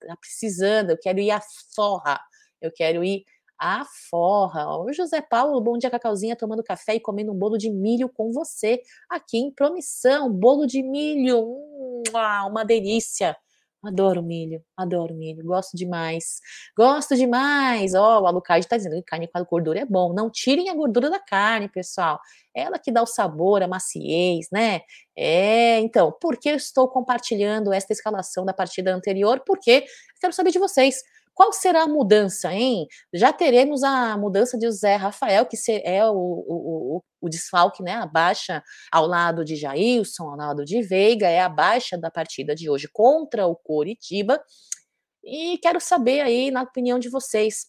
Tá 0.00 0.16
precisando, 0.16 0.88
eu 0.88 0.98
quero 0.98 1.18
ir 1.20 1.30
à 1.30 1.42
forra 1.74 2.18
eu 2.60 2.70
quero 2.72 3.04
ir 3.04 3.24
à 3.58 3.84
forra. 4.08 4.66
O 4.82 4.92
José 4.92 5.20
Paulo, 5.20 5.60
bom 5.60 5.76
dia, 5.76 5.90
Cacauzinha, 5.90 6.34
tomando 6.34 6.64
café 6.64 6.94
e 6.94 7.00
comendo 7.00 7.32
um 7.32 7.38
bolo 7.38 7.58
de 7.58 7.70
milho 7.70 8.08
com 8.08 8.32
você 8.32 8.80
aqui 9.08 9.38
em 9.38 9.50
Promissão. 9.52 10.32
Bolo 10.32 10.66
de 10.66 10.82
milho, 10.82 11.44
uma 12.48 12.64
delícia. 12.64 13.36
Adoro 13.82 14.22
milho, 14.22 14.62
adoro 14.76 15.14
milho, 15.14 15.42
gosto 15.42 15.74
demais. 15.74 16.40
Gosto 16.76 17.16
demais. 17.16 17.94
Ó, 17.94 18.18
oh, 18.18 18.22
o 18.22 18.26
Alucard 18.26 18.66
tá 18.68 18.76
dizendo 18.76 18.96
que 18.96 19.02
carne 19.02 19.26
com 19.26 19.42
gordura 19.44 19.80
é 19.80 19.86
bom. 19.86 20.12
Não 20.12 20.28
tirem 20.30 20.68
a 20.68 20.74
gordura 20.74 21.08
da 21.08 21.18
carne, 21.18 21.66
pessoal. 21.66 22.20
Ela 22.54 22.78
que 22.78 22.92
dá 22.92 23.02
o 23.02 23.06
sabor, 23.06 23.62
a 23.62 23.68
maciez, 23.68 24.48
né? 24.52 24.82
É, 25.16 25.78
então, 25.80 26.12
por 26.20 26.36
que 26.36 26.50
eu 26.50 26.56
estou 26.56 26.88
compartilhando 26.88 27.72
esta 27.72 27.94
escalação 27.94 28.44
da 28.44 28.52
partida 28.52 28.94
anterior? 28.94 29.42
Porque 29.46 29.86
quero 30.20 30.34
saber 30.34 30.50
de 30.50 30.58
vocês. 30.58 31.02
Qual 31.34 31.52
será 31.52 31.82
a 31.84 31.88
mudança, 31.88 32.52
hein? 32.52 32.86
Já 33.14 33.32
teremos 33.32 33.82
a 33.82 34.16
mudança 34.16 34.58
de 34.58 34.70
Zé 34.70 34.96
Rafael, 34.96 35.46
que 35.46 35.56
é 35.84 36.04
o, 36.04 36.12
o, 36.12 36.96
o, 36.96 37.02
o 37.20 37.28
desfalque, 37.28 37.82
né? 37.82 37.94
A 37.94 38.06
baixa 38.06 38.62
ao 38.92 39.06
lado 39.06 39.44
de 39.44 39.56
Jailson, 39.56 40.30
ao 40.30 40.36
lado 40.36 40.64
de 40.64 40.82
Veiga, 40.82 41.28
é 41.28 41.40
a 41.40 41.48
baixa 41.48 41.96
da 41.96 42.10
partida 42.10 42.54
de 42.54 42.68
hoje 42.68 42.88
contra 42.92 43.46
o 43.46 43.56
Coritiba. 43.56 44.42
E 45.24 45.58
quero 45.58 45.80
saber 45.80 46.20
aí, 46.20 46.50
na 46.50 46.62
opinião 46.62 46.98
de 46.98 47.08
vocês, 47.08 47.66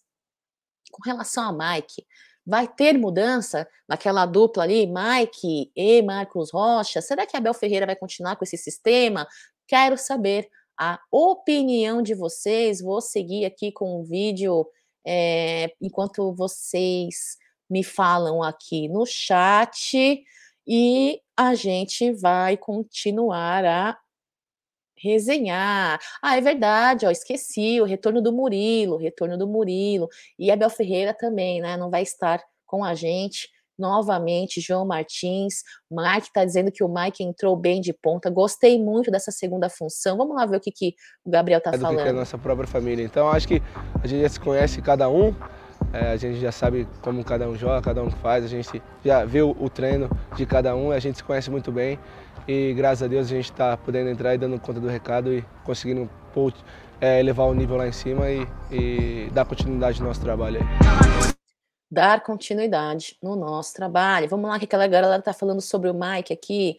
com 0.91 1.01
relação 1.03 1.43
a 1.43 1.51
Mike, 1.75 2.05
vai 2.45 2.67
ter 2.67 2.97
mudança 2.97 3.67
naquela 3.87 4.25
dupla 4.25 4.63
ali, 4.63 4.87
Mike 4.87 5.71
e 5.75 6.01
Marcos 6.01 6.51
Rocha? 6.51 7.01
Será 7.01 7.25
que 7.25 7.37
Abel 7.37 7.53
Ferreira 7.53 7.85
vai 7.85 7.95
continuar 7.95 8.35
com 8.35 8.43
esse 8.43 8.57
sistema? 8.57 9.27
Quero 9.67 9.97
saber 9.97 10.49
a 10.77 10.99
opinião 11.11 12.01
de 12.01 12.13
vocês. 12.13 12.81
Vou 12.81 13.01
seguir 13.01 13.45
aqui 13.45 13.71
com 13.71 13.99
o 13.99 14.03
vídeo 14.03 14.67
é, 15.05 15.73
enquanto 15.81 16.33
vocês 16.33 17.37
me 17.69 17.83
falam 17.83 18.43
aqui 18.43 18.87
no 18.87 19.05
chat 19.05 20.23
e 20.67 21.21
a 21.37 21.55
gente 21.55 22.11
vai 22.13 22.57
continuar 22.57 23.65
a 23.65 23.97
resenhar. 24.97 25.99
Ah, 26.21 26.37
é 26.37 26.41
verdade, 26.41 27.05
ó, 27.05 27.11
esqueci 27.11 27.81
o 27.81 27.85
retorno 27.85 28.21
do 28.21 28.31
Murilo, 28.31 28.97
retorno 28.97 29.37
do 29.37 29.47
Murilo. 29.47 30.07
E 30.37 30.51
Abel 30.51 30.69
Ferreira 30.69 31.13
também, 31.13 31.59
né? 31.61 31.75
Não 31.77 31.89
vai 31.89 32.03
estar 32.03 32.43
com 32.65 32.83
a 32.83 32.93
gente 32.93 33.49
novamente, 33.81 34.61
João 34.61 34.85
Martins. 34.85 35.63
Mike 35.91 36.27
está 36.27 36.45
dizendo 36.45 36.71
que 36.71 36.83
o 36.83 36.87
Mike 36.87 37.23
entrou 37.23 37.57
bem 37.57 37.81
de 37.81 37.91
ponta. 37.91 38.29
Gostei 38.29 38.81
muito 38.81 39.11
dessa 39.11 39.31
segunda 39.31 39.67
função. 39.67 40.15
Vamos 40.15 40.35
lá 40.35 40.45
ver 40.45 40.57
o 40.57 40.59
que, 40.61 40.71
que 40.71 40.95
o 41.25 41.31
Gabriel 41.31 41.57
está 41.57 41.71
é 41.71 41.77
falando. 41.77 41.97
Do 41.97 42.03
que 42.03 42.07
é 42.07 42.11
a 42.11 42.13
nossa 42.13 42.37
própria 42.37 42.67
família. 42.67 43.03
Então, 43.03 43.27
acho 43.27 43.47
que 43.47 43.61
a 44.01 44.07
gente 44.07 44.21
já 44.21 44.29
se 44.29 44.39
conhece 44.39 44.81
cada 44.81 45.09
um. 45.09 45.35
É, 45.91 46.11
a 46.11 46.15
gente 46.15 46.39
já 46.39 46.51
sabe 46.51 46.87
como 47.01 47.23
cada 47.23 47.49
um 47.49 47.55
joga, 47.57 47.81
cada 47.81 48.03
um 48.03 48.11
faz, 48.11 48.45
a 48.45 48.47
gente 48.47 48.81
já 49.03 49.25
viu 49.25 49.57
o 49.59 49.67
treino 49.67 50.09
de 50.37 50.45
cada 50.45 50.75
um, 50.75 50.91
a 50.91 50.99
gente 50.99 51.17
se 51.17 51.23
conhece 51.23 51.49
muito 51.49 51.71
bem 51.71 51.99
e 52.47 52.73
graças 52.75 53.03
a 53.03 53.07
Deus 53.07 53.25
a 53.27 53.29
gente 53.29 53.51
está 53.51 53.75
podendo 53.75 54.09
entrar 54.09 54.35
e 54.35 54.37
dando 54.37 54.59
conta 54.59 54.79
do 54.79 54.87
recado 54.87 55.33
e 55.33 55.43
conseguindo 55.63 56.09
é, 57.01 57.19
elevar 57.19 57.47
o 57.47 57.53
nível 57.53 57.77
lá 57.77 57.87
em 57.87 57.91
cima 57.91 58.29
e, 58.29 58.47
e 58.71 59.29
dar 59.33 59.43
continuidade 59.43 59.99
no 59.99 60.07
nosso 60.07 60.21
trabalho 60.21 60.59
aí. 60.59 61.30
Dar 61.91 62.23
continuidade 62.23 63.17
no 63.21 63.35
nosso 63.35 63.73
trabalho. 63.73 64.29
Vamos 64.29 64.49
lá, 64.49 64.57
que 64.57 64.63
aquela 64.63 64.87
galera 64.87 65.17
está 65.17 65.33
falando 65.33 65.59
sobre 65.59 65.89
o 65.89 65.93
Mike 65.93 66.31
aqui. 66.31 66.77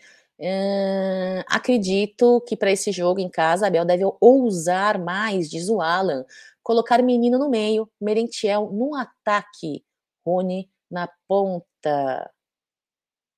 Acredito 1.49 2.41
que 2.41 2.57
para 2.57 2.73
esse 2.73 2.91
jogo 2.91 3.21
em 3.21 3.29
casa, 3.29 3.67
Abel 3.67 3.85
deve 3.85 4.05
ousar 4.21 4.99
mais, 4.99 5.51
diz 5.51 5.69
o 5.69 5.83
Alan. 5.83 6.25
Colocar 6.63 7.03
menino 7.03 7.39
no 7.39 7.51
meio, 7.51 7.91
Merentiel 8.01 8.71
no 8.73 8.95
ataque, 8.95 9.85
Rony 10.27 10.71
na 10.91 11.09
ponta. 11.29 12.31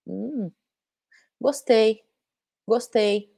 Hum, 0.07 0.51
gostei, 1.41 2.03
gostei. 2.67 3.33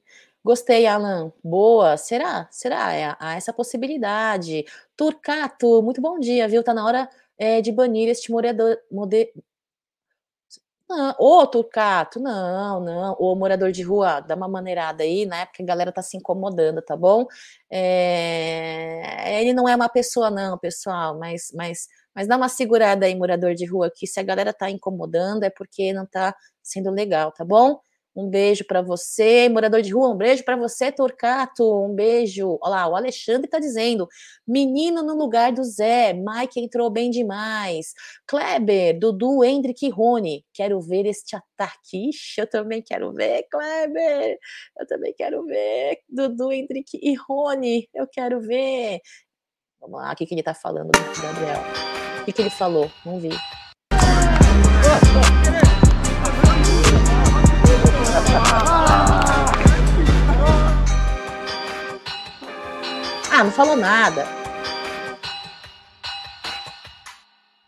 Gostei, 0.44 0.86
Alan. 0.86 1.32
Boa. 1.42 1.96
Será? 1.96 2.48
Será? 2.52 2.92
É, 2.94 3.16
há 3.18 3.34
essa 3.36 3.52
possibilidade. 3.52 4.64
Turcato, 4.96 5.82
muito 5.82 6.00
bom 6.00 6.20
dia, 6.20 6.46
viu? 6.48 6.62
Tá 6.62 6.72
na 6.72 6.84
hora 6.86 7.10
é, 7.38 7.60
de 7.60 7.72
banir 7.72 8.08
este 8.08 8.30
morador, 8.30 8.78
mode, 8.90 9.32
não, 10.88 11.14
ô 11.18 11.44
Turcato, 11.46 12.20
não, 12.20 12.80
não. 12.80 13.16
Ô 13.18 13.34
morador 13.34 13.72
de 13.72 13.82
rua, 13.82 14.20
dá 14.20 14.36
uma 14.36 14.46
maneirada 14.46 15.02
aí, 15.02 15.26
né? 15.26 15.46
Porque 15.46 15.62
a 15.62 15.66
galera 15.66 15.90
tá 15.90 16.00
se 16.00 16.16
incomodando, 16.16 16.80
tá 16.80 16.96
bom? 16.96 17.26
É... 17.68 19.40
Ele 19.40 19.52
não 19.52 19.68
é 19.68 19.74
uma 19.74 19.88
pessoa, 19.88 20.30
não, 20.30 20.56
pessoal, 20.56 21.18
mas, 21.18 21.50
mas, 21.54 21.88
mas 22.14 22.28
dá 22.28 22.36
uma 22.36 22.48
segurada 22.48 23.04
aí, 23.04 23.16
morador 23.16 23.54
de 23.54 23.66
rua, 23.66 23.90
que 23.94 24.06
se 24.06 24.20
a 24.20 24.22
galera 24.22 24.52
tá 24.52 24.70
incomodando 24.70 25.42
é 25.42 25.50
porque 25.50 25.92
não 25.92 26.06
tá 26.06 26.34
sendo 26.62 26.90
legal, 26.90 27.32
tá 27.32 27.44
bom? 27.44 27.80
Um 28.16 28.30
beijo 28.30 28.64
para 28.64 28.80
você, 28.80 29.46
morador 29.50 29.82
de 29.82 29.92
rua. 29.92 30.08
Um 30.08 30.16
beijo 30.16 30.42
para 30.42 30.56
você, 30.56 30.90
Torcato. 30.90 31.62
Um 31.84 31.94
beijo. 31.94 32.58
Olha 32.62 32.70
lá, 32.70 32.88
o 32.88 32.96
Alexandre 32.96 33.44
está 33.44 33.58
dizendo: 33.58 34.08
menino 34.46 35.02
no 35.02 35.14
lugar 35.14 35.52
do 35.52 35.62
Zé. 35.62 36.14
Mike 36.14 36.58
entrou 36.58 36.88
bem 36.88 37.10
demais. 37.10 37.92
Kleber, 38.26 38.98
Dudu, 38.98 39.44
Hendrick 39.44 39.84
e 39.84 39.90
Rony. 39.90 40.44
Quero 40.54 40.80
ver 40.80 41.04
este 41.04 41.36
ataque. 41.36 42.08
Ixi, 42.08 42.40
eu 42.40 42.46
também 42.48 42.80
quero 42.80 43.12
ver, 43.12 43.46
Kleber. 43.50 44.38
Eu 44.78 44.86
também 44.86 45.12
quero 45.14 45.44
ver. 45.44 45.98
Dudu, 46.08 46.50
Hendrick 46.50 46.98
e 47.02 47.14
Rony. 47.14 47.86
Eu 47.92 48.06
quero 48.10 48.40
ver. 48.40 49.00
Vamos 49.78 50.00
lá, 50.00 50.12
o 50.12 50.16
que, 50.16 50.24
que 50.24 50.32
ele 50.32 50.40
está 50.40 50.54
falando, 50.54 50.90
Gabriel? 51.22 51.60
O 52.22 52.24
que, 52.24 52.32
que 52.32 52.42
ele 52.42 52.50
falou? 52.50 52.90
Vamos 53.04 53.22
ver. 53.22 53.36
Ah, 63.30 63.44
não 63.44 63.50
falou 63.50 63.76
nada. 63.76 64.26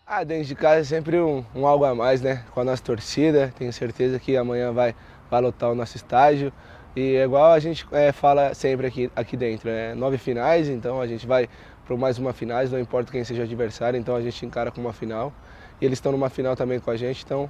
Ah, 0.06 0.24
dentro 0.24 0.46
de 0.46 0.54
casa 0.54 0.80
é 0.80 0.84
sempre 0.84 1.20
um, 1.20 1.44
um, 1.54 1.66
algo 1.66 1.84
a 1.84 1.94
mais, 1.94 2.22
né? 2.22 2.42
Com 2.52 2.60
a 2.60 2.64
nossa 2.64 2.82
torcida. 2.82 3.52
Tenho 3.58 3.72
certeza 3.72 4.18
que 4.18 4.36
amanhã 4.36 4.72
vai, 4.72 4.94
vai 5.30 5.40
lotar 5.40 5.70
o 5.70 5.74
nosso 5.74 5.96
estágio. 5.96 6.52
E 6.96 7.16
é 7.16 7.24
igual 7.24 7.52
a 7.52 7.58
gente 7.58 7.86
é, 7.92 8.10
fala 8.12 8.54
sempre 8.54 8.86
aqui, 8.86 9.12
aqui 9.14 9.36
dentro, 9.36 9.68
é 9.68 9.94
nove 9.94 10.18
finais, 10.18 10.68
então 10.68 11.00
a 11.00 11.06
gente 11.06 11.26
vai 11.26 11.48
para 11.86 11.96
mais 11.96 12.18
uma 12.18 12.32
finais, 12.32 12.72
não 12.72 12.80
importa 12.80 13.12
quem 13.12 13.22
seja 13.22 13.42
o 13.42 13.44
adversário, 13.44 13.98
então 13.98 14.16
a 14.16 14.20
gente 14.20 14.44
encara 14.44 14.70
com 14.70 14.80
uma 14.80 14.92
final. 14.92 15.32
E 15.80 15.84
eles 15.84 15.98
estão 15.98 16.10
numa 16.10 16.28
final 16.28 16.56
também 16.56 16.80
com 16.80 16.90
a 16.90 16.96
gente, 16.96 17.22
então 17.24 17.48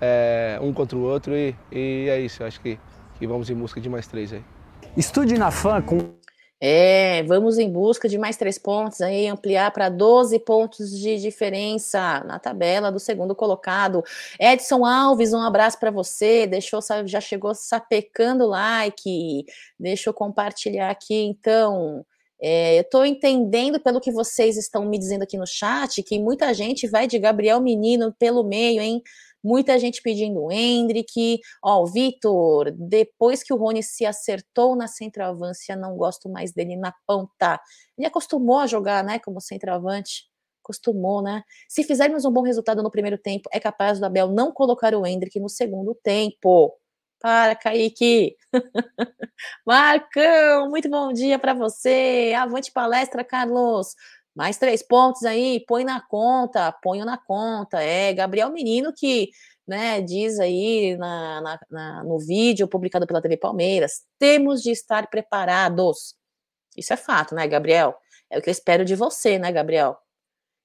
é, 0.00 0.58
um 0.60 0.72
contra 0.72 0.96
o 0.96 1.02
outro 1.02 1.34
e, 1.34 1.54
e 1.70 2.08
é 2.08 2.20
isso. 2.20 2.42
Eu 2.42 2.46
acho 2.46 2.60
que, 2.60 2.78
que 3.18 3.26
vamos 3.26 3.50
em 3.50 3.54
busca 3.54 3.80
de 3.80 3.88
mais 3.88 4.06
três 4.06 4.32
aí. 4.32 4.42
Estude 4.96 5.36
na 5.38 5.50
FAM 5.50 5.82
com 5.82 6.18
é, 6.60 7.22
vamos 7.22 7.56
em 7.56 7.70
busca 7.70 8.08
de 8.08 8.18
mais 8.18 8.36
três 8.36 8.58
pontos 8.58 9.00
aí, 9.00 9.28
ampliar 9.28 9.70
para 9.70 9.88
12 9.88 10.40
pontos 10.40 10.90
de 10.90 11.16
diferença 11.16 12.24
na 12.24 12.40
tabela 12.40 12.90
do 12.90 12.98
segundo 12.98 13.32
colocado. 13.34 14.02
Edson 14.40 14.84
Alves, 14.84 15.32
um 15.32 15.40
abraço 15.40 15.78
para 15.78 15.92
você. 15.92 16.48
Deixou, 16.48 16.80
já 17.06 17.20
chegou 17.20 17.54
sapecando 17.54 18.44
o 18.44 18.48
like. 18.48 19.46
Deixa 19.78 20.10
eu 20.10 20.14
compartilhar 20.14 20.90
aqui, 20.90 21.22
então. 21.22 22.04
É, 22.40 22.76
eu 22.78 22.82
estou 22.82 23.04
entendendo 23.04 23.80
pelo 23.80 24.00
que 24.00 24.12
vocês 24.12 24.56
estão 24.56 24.84
me 24.84 24.96
dizendo 24.96 25.22
aqui 25.22 25.36
no 25.36 25.46
chat 25.46 26.00
que 26.04 26.20
muita 26.20 26.54
gente 26.54 26.86
vai 26.86 27.08
de 27.08 27.18
Gabriel 27.18 27.60
Menino 27.60 28.14
pelo 28.16 28.44
meio, 28.44 28.80
hein? 28.80 29.02
Muita 29.48 29.78
gente 29.78 30.02
pedindo 30.02 30.42
o 30.42 30.52
Hendrick. 30.52 31.40
Ó, 31.64 31.82
o 31.82 31.86
Vitor, 31.86 32.70
depois 32.70 33.42
que 33.42 33.50
o 33.50 33.56
Rony 33.56 33.82
se 33.82 34.04
acertou 34.04 34.76
na 34.76 34.86
centroavância, 34.86 35.74
não 35.74 35.96
gosto 35.96 36.28
mais 36.28 36.52
dele 36.52 36.76
na 36.76 36.92
ponta. 37.06 37.58
Ele 37.96 38.06
acostumou 38.06 38.58
a 38.58 38.66
jogar, 38.66 39.02
né, 39.02 39.18
como 39.18 39.40
centroavante. 39.40 40.26
Acostumou, 40.62 41.22
né? 41.22 41.42
Se 41.66 41.82
fizermos 41.82 42.26
um 42.26 42.30
bom 42.30 42.42
resultado 42.42 42.82
no 42.82 42.90
primeiro 42.90 43.16
tempo, 43.16 43.48
é 43.50 43.58
capaz 43.58 43.98
do 43.98 44.04
Abel 44.04 44.28
não 44.28 44.52
colocar 44.52 44.94
o 44.94 45.06
Hendrick 45.06 45.40
no 45.40 45.48
segundo 45.48 45.94
tempo. 45.94 46.74
Para, 47.18 47.56
Kaique. 47.56 48.36
Marcão, 49.66 50.68
muito 50.70 50.90
bom 50.90 51.12
dia 51.12 51.38
para 51.38 51.54
você. 51.54 52.34
Avante 52.36 52.70
palestra, 52.70 53.24
Carlos. 53.24 53.94
Mais 54.34 54.56
três 54.56 54.82
pontos 54.82 55.24
aí, 55.24 55.64
põe 55.66 55.84
na 55.84 56.00
conta, 56.00 56.72
ponho 56.82 57.04
na 57.04 57.18
conta. 57.18 57.82
É, 57.82 58.12
Gabriel 58.12 58.50
Menino 58.50 58.92
que 58.96 59.30
né, 59.66 60.00
diz 60.00 60.40
aí 60.40 60.96
na, 60.96 61.40
na, 61.42 61.60
na, 61.70 62.04
no 62.04 62.18
vídeo 62.18 62.66
publicado 62.66 63.06
pela 63.06 63.20
TV 63.20 63.36
Palmeiras, 63.36 64.02
temos 64.18 64.62
de 64.62 64.70
estar 64.70 65.08
preparados. 65.10 66.14
Isso 66.76 66.92
é 66.92 66.96
fato, 66.96 67.34
né, 67.34 67.46
Gabriel? 67.46 67.94
É 68.30 68.38
o 68.38 68.42
que 68.42 68.48
eu 68.48 68.52
espero 68.52 68.84
de 68.84 68.94
você, 68.94 69.38
né, 69.38 69.52
Gabriel? 69.52 69.98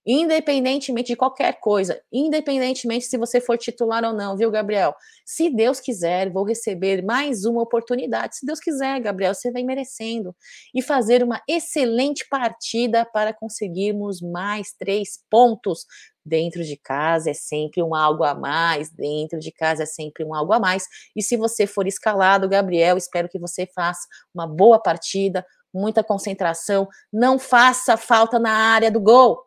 Independentemente 0.05 1.07
de 1.07 1.15
qualquer 1.15 1.59
coisa, 1.61 2.01
independentemente 2.11 3.05
se 3.05 3.17
você 3.17 3.39
for 3.39 3.57
titular 3.57 4.03
ou 4.03 4.11
não, 4.11 4.35
viu, 4.35 4.51
Gabriel? 4.51 4.93
Se 5.25 5.49
Deus 5.49 5.79
quiser, 5.79 6.29
vou 6.29 6.43
receber 6.43 7.01
mais 7.01 7.45
uma 7.45 7.61
oportunidade. 7.61 8.35
Se 8.35 8.45
Deus 8.45 8.59
quiser, 8.59 8.99
Gabriel, 8.99 9.33
você 9.33 9.49
vem 9.49 9.65
merecendo. 9.65 10.35
E 10.75 10.81
fazer 10.81 11.23
uma 11.23 11.41
excelente 11.47 12.27
partida 12.29 13.05
para 13.05 13.33
conseguirmos 13.33 14.21
mais 14.21 14.73
três 14.73 15.23
pontos. 15.29 15.85
Dentro 16.25 16.63
de 16.63 16.75
casa 16.75 17.31
é 17.31 17.33
sempre 17.33 17.81
um 17.81 17.95
algo 17.95 18.23
a 18.23 18.33
mais, 18.33 18.89
dentro 18.89 19.39
de 19.39 19.51
casa 19.51 19.83
é 19.83 19.85
sempre 19.85 20.23
um 20.25 20.33
algo 20.33 20.51
a 20.51 20.59
mais. 20.59 20.85
E 21.15 21.23
se 21.23 21.37
você 21.37 21.65
for 21.65 21.87
escalado, 21.87 22.47
Gabriel, 22.49 22.97
espero 22.97 23.29
que 23.29 23.39
você 23.39 23.65
faça 23.65 24.07
uma 24.33 24.47
boa 24.47 24.79
partida, 24.81 25.45
muita 25.73 26.03
concentração, 26.03 26.87
não 27.11 27.39
faça 27.39 27.97
falta 27.97 28.37
na 28.37 28.51
área 28.51 28.91
do 28.91 29.01
gol 29.01 29.43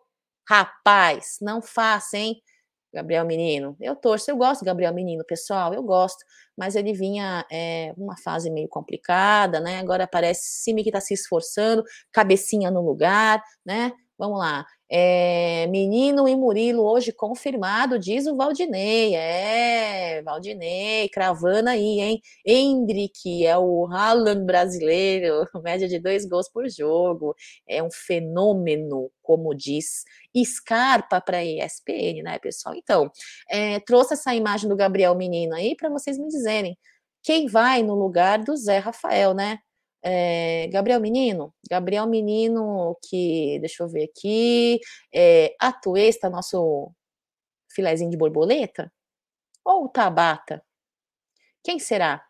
Rapaz, 0.48 1.38
não 1.40 1.60
faça, 1.62 2.16
hein? 2.18 2.40
Gabriel 2.94 3.26
Menino. 3.26 3.76
Eu 3.80 3.94
torço, 3.96 4.30
eu 4.30 4.36
gosto 4.36 4.60
do 4.62 4.66
Gabriel 4.66 4.94
Menino, 4.94 5.24
pessoal, 5.26 5.74
eu 5.74 5.82
gosto, 5.82 6.24
mas 6.56 6.74
ele 6.76 6.92
vinha 6.94 7.44
é, 7.52 7.92
uma 7.96 8.16
fase 8.16 8.50
meio 8.50 8.68
complicada, 8.68 9.60
né? 9.60 9.78
Agora 9.80 10.06
parece 10.06 10.42
Simi 10.62 10.82
que 10.82 10.88
está 10.88 11.00
se 11.00 11.12
esforçando, 11.14 11.84
cabecinha 12.12 12.70
no 12.70 12.80
lugar, 12.80 13.42
né? 13.64 13.92
Vamos 14.18 14.38
lá. 14.38 14.64
É, 14.88 15.66
Menino 15.66 16.26
e 16.26 16.34
Murilo 16.34 16.82
hoje 16.82 17.12
confirmado, 17.12 17.98
diz 17.98 18.26
o 18.26 18.34
Valdinei. 18.34 19.14
É, 19.14 20.22
Valdinei, 20.22 21.08
cravando 21.10 21.68
aí, 21.68 22.00
hein? 22.00 22.20
Hendrick 22.46 23.44
é 23.44 23.58
o 23.58 23.86
Haaland 23.86 24.44
brasileiro, 24.46 25.46
média 25.62 25.86
de 25.86 25.98
dois 25.98 26.24
gols 26.24 26.48
por 26.48 26.66
jogo. 26.70 27.34
É 27.68 27.82
um 27.82 27.90
fenômeno, 27.90 29.10
como 29.22 29.54
diz 29.54 30.04
Scarpa 30.44 31.20
para 31.20 31.44
ESPN, 31.44 32.22
né, 32.22 32.38
pessoal? 32.38 32.74
Então, 32.74 33.10
é, 33.50 33.80
trouxe 33.80 34.14
essa 34.14 34.34
imagem 34.34 34.68
do 34.68 34.76
Gabriel 34.76 35.14
Menino 35.14 35.54
aí 35.54 35.76
para 35.76 35.90
vocês 35.90 36.18
me 36.18 36.28
dizerem 36.28 36.78
quem 37.22 37.48
vai 37.48 37.82
no 37.82 37.94
lugar 37.94 38.38
do 38.38 38.56
Zé 38.56 38.78
Rafael, 38.78 39.34
né? 39.34 39.58
É, 40.08 40.68
Gabriel 40.68 41.00
Menino, 41.00 41.52
Gabriel 41.68 42.06
Menino, 42.06 42.96
que 43.08 43.58
deixa 43.58 43.82
eu 43.82 43.88
ver 43.88 44.04
aqui, 44.04 44.78
é, 45.12 45.52
Atuesta, 45.60 46.30
nosso 46.30 46.92
filezinho 47.74 48.10
de 48.10 48.16
borboleta, 48.16 48.92
ou 49.64 49.88
Tabata? 49.88 50.62
Quem 51.64 51.80
será? 51.80 52.22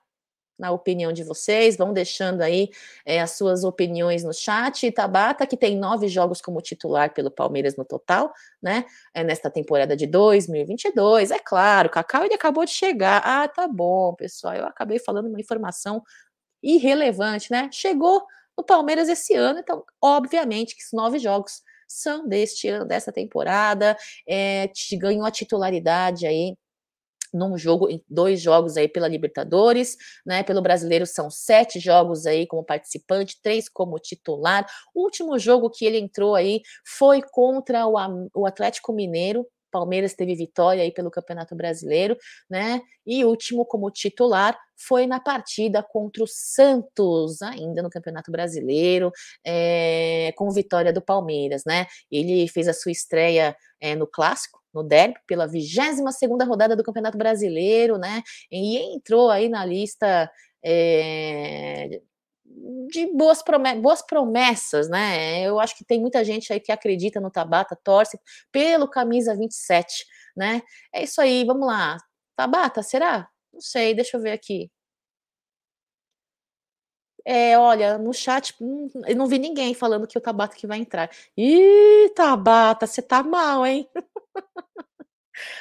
Na 0.59 0.71
opinião 0.73 1.13
de 1.13 1.23
vocês, 1.23 1.77
vão 1.77 1.93
deixando 1.93 2.41
aí 2.41 2.71
é, 3.05 3.21
as 3.21 3.33
suas 3.33 3.63
opiniões 3.63 4.25
no 4.25 4.33
chat. 4.33 4.91
Tabata, 4.91 5.47
que 5.47 5.57
tem 5.57 5.77
nove 5.77 6.09
jogos 6.09 6.41
como 6.41 6.63
titular 6.63 7.13
pelo 7.13 7.31
Palmeiras 7.31 7.77
no 7.77 7.85
total, 7.85 8.33
né? 8.63 8.87
É 9.15 9.23
nesta 9.23 9.51
temporada 9.51 9.95
de 9.95 10.07
2022. 10.07 11.31
É 11.31 11.39
claro, 11.39 11.91
Cacau 11.91 12.25
ele 12.25 12.35
acabou 12.35 12.65
de 12.65 12.71
chegar. 12.71 13.23
Ah, 13.25 13.47
tá 13.49 13.69
bom, 13.69 14.15
pessoal. 14.15 14.55
Eu 14.55 14.67
acabei 14.67 14.99
falando 14.99 15.29
uma 15.29 15.41
informação 15.41 16.03
irrelevante, 16.63 17.51
né? 17.51 17.69
Chegou 17.73 18.25
no 18.57 18.65
Palmeiras 18.65 19.09
esse 19.09 19.35
ano, 19.35 19.59
então, 19.59 19.85
obviamente, 20.03 20.75
que 20.75 20.83
os 20.83 20.93
nove 20.93 21.19
jogos 21.19 21.63
são 21.89 22.27
deste 22.27 22.69
ano, 22.69 22.85
dessa 22.85 23.13
temporada, 23.13 23.97
é, 24.29 24.71
ganhou 24.99 25.25
a 25.25 25.31
titularidade 25.31 26.27
aí 26.27 26.57
num 27.33 27.57
jogo, 27.59 27.89
em 27.91 28.03
dois 28.09 28.41
jogos 28.41 28.77
aí 28.77 28.89
pela 28.89 29.09
Libertadores, 29.09 29.97
né? 30.25 30.43
Pelo 30.43 30.63
brasileiro 30.63 31.07
são 31.07 31.31
sete 31.31 31.79
jogos 31.79 32.27
aí 32.27 32.47
como 32.47 32.65
participante, 32.65 33.39
três 33.43 33.69
como 33.69 33.99
titular. 33.99 34.67
O 34.95 35.03
último 35.05 35.39
jogo 35.39 35.71
que 35.71 35.85
ele 35.85 35.99
entrou 35.99 36.35
aí 36.35 36.63
foi 36.85 37.21
contra 37.23 37.87
o, 37.87 37.95
o 38.35 38.47
Atlético 38.47 38.93
Mineiro, 38.93 39.47
Palmeiras 39.71 40.15
teve 40.15 40.35
vitória 40.35 40.83
aí 40.83 40.93
pelo 40.93 41.11
Campeonato 41.11 41.55
Brasileiro, 41.55 42.17
né? 42.49 42.81
E 43.07 43.25
último 43.25 43.65
como 43.65 43.91
titular 43.91 44.59
foi 44.77 45.07
na 45.07 45.21
partida 45.21 45.83
contra 45.83 46.23
o 46.23 46.27
Santos, 46.27 47.41
ainda 47.43 47.83
no 47.83 47.91
Campeonato 47.91 48.31
Brasileiro, 48.31 49.11
é, 49.45 50.33
com 50.37 50.51
vitória 50.51 50.93
do 50.93 51.01
Palmeiras, 51.01 51.63
né? 51.67 51.87
Ele 52.11 52.47
fez 52.49 52.69
a 52.69 52.73
sua 52.73 52.93
estreia 52.93 53.57
é, 53.81 53.95
no 53.95 54.07
clássico, 54.07 54.61
no 54.73 54.83
derby, 54.83 55.19
pela 55.27 55.47
22 55.47 56.17
segunda 56.17 56.45
rodada 56.45 56.77
do 56.77 56.83
Campeonato 56.83 57.17
Brasileiro, 57.17 57.97
né? 57.99 58.23
E 58.51 58.77
entrou 58.95 59.31
aí 59.31 59.49
na 59.49 59.65
lista 59.65 60.31
é, 60.65 62.01
de 62.91 63.07
boas, 63.15 63.43
promessas, 63.43 63.81
boas 63.83 64.03
promessas, 64.03 64.89
né? 64.89 65.43
Eu 65.43 65.61
acho 65.61 65.77
que 65.77 65.85
tem 65.85 66.01
muita 66.01 66.25
gente 66.25 66.53
aí 66.53 66.61
que 66.61 66.73
acredita 66.73 67.21
no 67.21 67.31
Tabata, 67.31 67.79
torce 67.83 68.19
pelo 68.53 68.89
camisa 68.89 69.37
27, 69.37 70.05
né? 70.37 70.63
É 70.93 71.03
isso 71.05 71.21
aí, 71.21 71.45
vamos 71.45 71.67
lá. 71.67 71.97
Tabata, 72.37 72.83
será? 72.83 73.29
Não 73.53 73.61
sei, 73.61 73.95
deixa 73.95 74.17
eu 74.17 74.21
ver 74.23 74.33
aqui. 74.33 74.71
É, 77.25 77.59
olha, 77.59 77.99
no 77.99 78.13
chat, 78.15 78.55
hum, 78.61 78.89
eu 79.05 79.17
não 79.17 79.27
vi 79.27 79.39
ninguém 79.39 79.75
falando 79.75 80.07
que 80.07 80.17
o 80.17 80.21
Tabata 80.21 80.55
que 80.57 80.67
vai 80.67 80.79
entrar. 80.79 81.11
Ih, 81.37 82.11
Tabata, 82.15 82.87
você 82.87 83.03
tá 83.03 83.23
mal, 83.23 83.67
hein? 83.67 83.89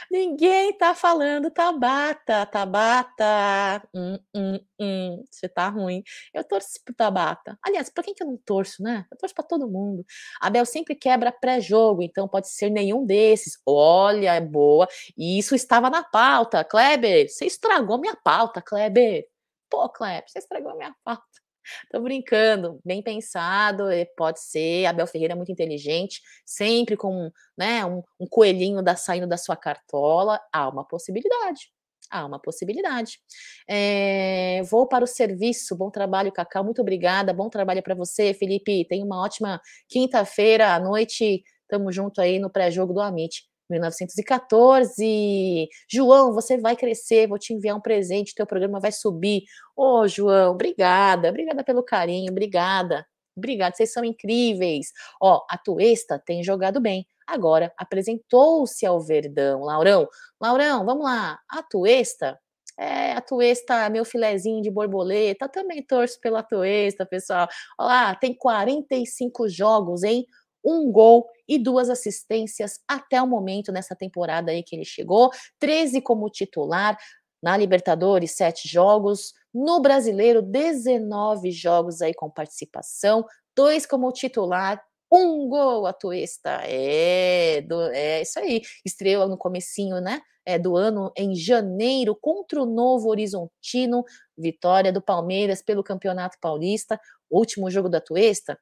Ninguém 0.10 0.78
tá 0.78 0.94
falando 0.96 1.52
Tabata, 1.52 2.46
Tabata. 2.46 3.82
Hum, 3.94 4.18
hum, 4.36 4.60
hum, 4.80 5.24
você 5.30 5.48
tá 5.50 5.70
ruim. 5.70 6.04
Eu 6.34 6.44
torço 6.44 6.80
pro 6.84 6.94
Tabata. 6.94 7.58
Aliás, 7.64 7.90
pra 7.90 8.04
quem 8.04 8.14
que 8.14 8.24
eu 8.24 8.28
não 8.28 8.38
torço, 8.38 8.84
né? 8.84 9.06
Eu 9.12 9.18
torço 9.18 9.36
pra 9.36 9.44
todo 9.44 9.68
mundo. 9.70 10.06
Abel 10.42 10.66
sempre 10.66 10.96
quebra 10.96 11.32
pré-jogo, 11.32 12.02
então 12.04 12.28
pode 12.28 12.50
ser 12.50 12.70
nenhum 12.70 13.06
desses. 13.06 13.60
Olha, 13.66 14.34
é 14.36 14.42
boa. 14.42 14.88
E 15.18 15.38
isso 15.40 15.56
estava 15.56 15.90
na 15.90 16.04
pauta. 16.04 16.64
Kleber, 16.64 17.30
você 17.30 17.46
estragou 17.46 18.00
minha 18.00 18.16
pauta, 18.16 18.62
Kleber. 18.62 19.26
Pô, 19.70 19.90
Kleber, 19.90 20.24
você 20.28 20.40
estragou 20.40 20.76
minha 20.78 20.96
pauta. 21.04 21.45
Tô 21.92 22.00
brincando, 22.02 22.80
bem 22.86 23.02
pensado, 23.02 23.90
eh, 23.90 24.06
pode 24.18 24.40
ser. 24.42 24.86
Abel 24.86 25.08
Ferreira 25.08 25.34
é 25.34 25.36
muito 25.36 25.52
inteligente, 25.52 26.22
sempre 26.46 26.98
com 26.98 27.32
né, 27.58 27.86
um, 27.86 28.04
um 28.20 28.28
coelhinho 28.28 28.82
da, 28.82 28.96
saindo 28.96 29.28
da 29.28 29.38
sua 29.38 29.56
cartola. 29.56 30.40
Há 30.52 30.70
uma 30.70 30.86
possibilidade. 30.86 31.72
Há 32.12 32.26
uma 32.26 32.40
possibilidade. 32.40 33.20
É, 33.68 34.62
vou 34.70 34.88
para 34.88 35.04
o 35.04 35.08
serviço. 35.08 35.76
Bom 35.76 35.90
trabalho, 35.90 36.32
Cacau. 36.32 36.64
Muito 36.64 36.82
obrigada. 36.82 37.34
Bom 37.34 37.50
trabalho 37.50 37.82
para 37.82 37.96
você, 37.96 38.34
Felipe. 38.34 38.86
Tenha 38.86 39.04
uma 39.04 39.22
ótima 39.24 39.60
quinta-feira 39.90 40.74
à 40.74 40.80
noite. 40.80 41.44
Tamo 41.68 41.92
junto 41.92 42.22
aí 42.22 42.40
no 42.40 42.50
pré-jogo 42.50 42.94
do 42.94 43.02
Amit. 43.02 43.44
1914. 43.70 45.68
João, 45.90 46.34
você 46.34 46.58
vai 46.58 46.76
crescer, 46.76 47.28
vou 47.28 47.40
te 47.40 47.54
enviar 47.54 47.76
um 47.76 47.82
presente, 47.82 48.36
teu 48.36 48.46
programa 48.46 48.80
vai 48.80 48.92
subir. 48.92 49.44
Ô, 49.76 50.02
oh, 50.02 50.08
João, 50.08 50.52
obrigada, 50.52 51.30
obrigada 51.30 51.64
pelo 51.64 51.84
carinho, 51.84 52.32
obrigada. 52.32 53.06
Obrigada, 53.38 53.76
vocês 53.76 53.92
são 53.92 54.06
incríveis. 54.06 54.92
Ó, 55.22 55.46
a 55.50 55.58
Tuesta 55.58 56.18
tem 56.26 56.42
jogado 56.44 56.80
bem. 56.80 57.06
Agora 57.28 57.74
apresentou-se 57.78 58.86
ao 58.86 59.02
Verdão. 59.02 59.62
Laurão, 59.62 60.08
Laurão, 60.40 60.86
vamos 60.86 61.04
lá. 61.04 61.40
A 61.50 61.62
Tuesta 61.64 62.40
é, 62.78 63.14
a 63.14 63.22
Tuesta, 63.22 63.90
meu 63.90 64.04
filezinho 64.04 64.62
de 64.62 64.70
borboleta, 64.70 65.48
também 65.48 65.82
torço 65.82 66.20
pela 66.20 66.44
Tuesta, 66.44 67.06
pessoal. 67.06 67.48
Olha 67.80 67.88
lá, 67.88 68.16
tem 68.16 68.34
45 68.34 69.48
jogos, 69.48 70.04
hein? 70.04 70.26
Um 70.66 70.92
gol 70.92 71.28
e 71.48 71.60
duas 71.60 71.90
assistências 71.90 72.80
até 72.88 73.22
o 73.22 73.28
momento 73.28 73.72
nessa 73.72 73.96
temporada 73.96 74.52
aí 74.52 74.64
que 74.64 74.76
ele 74.76 74.86
chegou, 74.86 75.30
13 75.60 76.02
como 76.02 76.30
titular, 76.30 76.98
na 77.42 77.56
Libertadores, 77.56 78.32
sete 78.32 78.68
jogos, 78.68 79.34
no 79.54 79.80
Brasileiro, 79.80 80.42
19 80.42 81.52
jogos 81.52 82.02
aí 82.02 82.12
com 82.12 82.30
participação, 82.30 83.24
dois 83.56 83.86
como 83.86 84.12
titular, 84.12 84.82
um 85.12 85.48
gol 85.48 85.86
a 85.86 85.94
Tuesta, 85.94 86.62
é, 86.64 87.62
do, 87.62 87.80
é 87.92 88.24
isso 88.24 88.40
aí, 88.40 88.62
estreou 88.84 89.28
no 89.28 89.38
comecinho, 89.38 90.02
né, 90.02 90.22
é, 90.46 90.58
do 90.58 90.76
ano, 90.76 91.12
em 91.16 91.36
janeiro, 91.36 92.18
contra 92.20 92.62
o 92.62 92.66
Novo 92.66 93.10
Horizontino, 93.10 94.04
vitória 94.38 94.92
do 94.92 95.02
Palmeiras 95.02 95.62
pelo 95.62 95.84
Campeonato 95.84 96.38
Paulista, 96.42 97.00
último 97.30 97.70
jogo 97.70 97.90
da 97.90 98.02
Tuesta, 98.02 98.58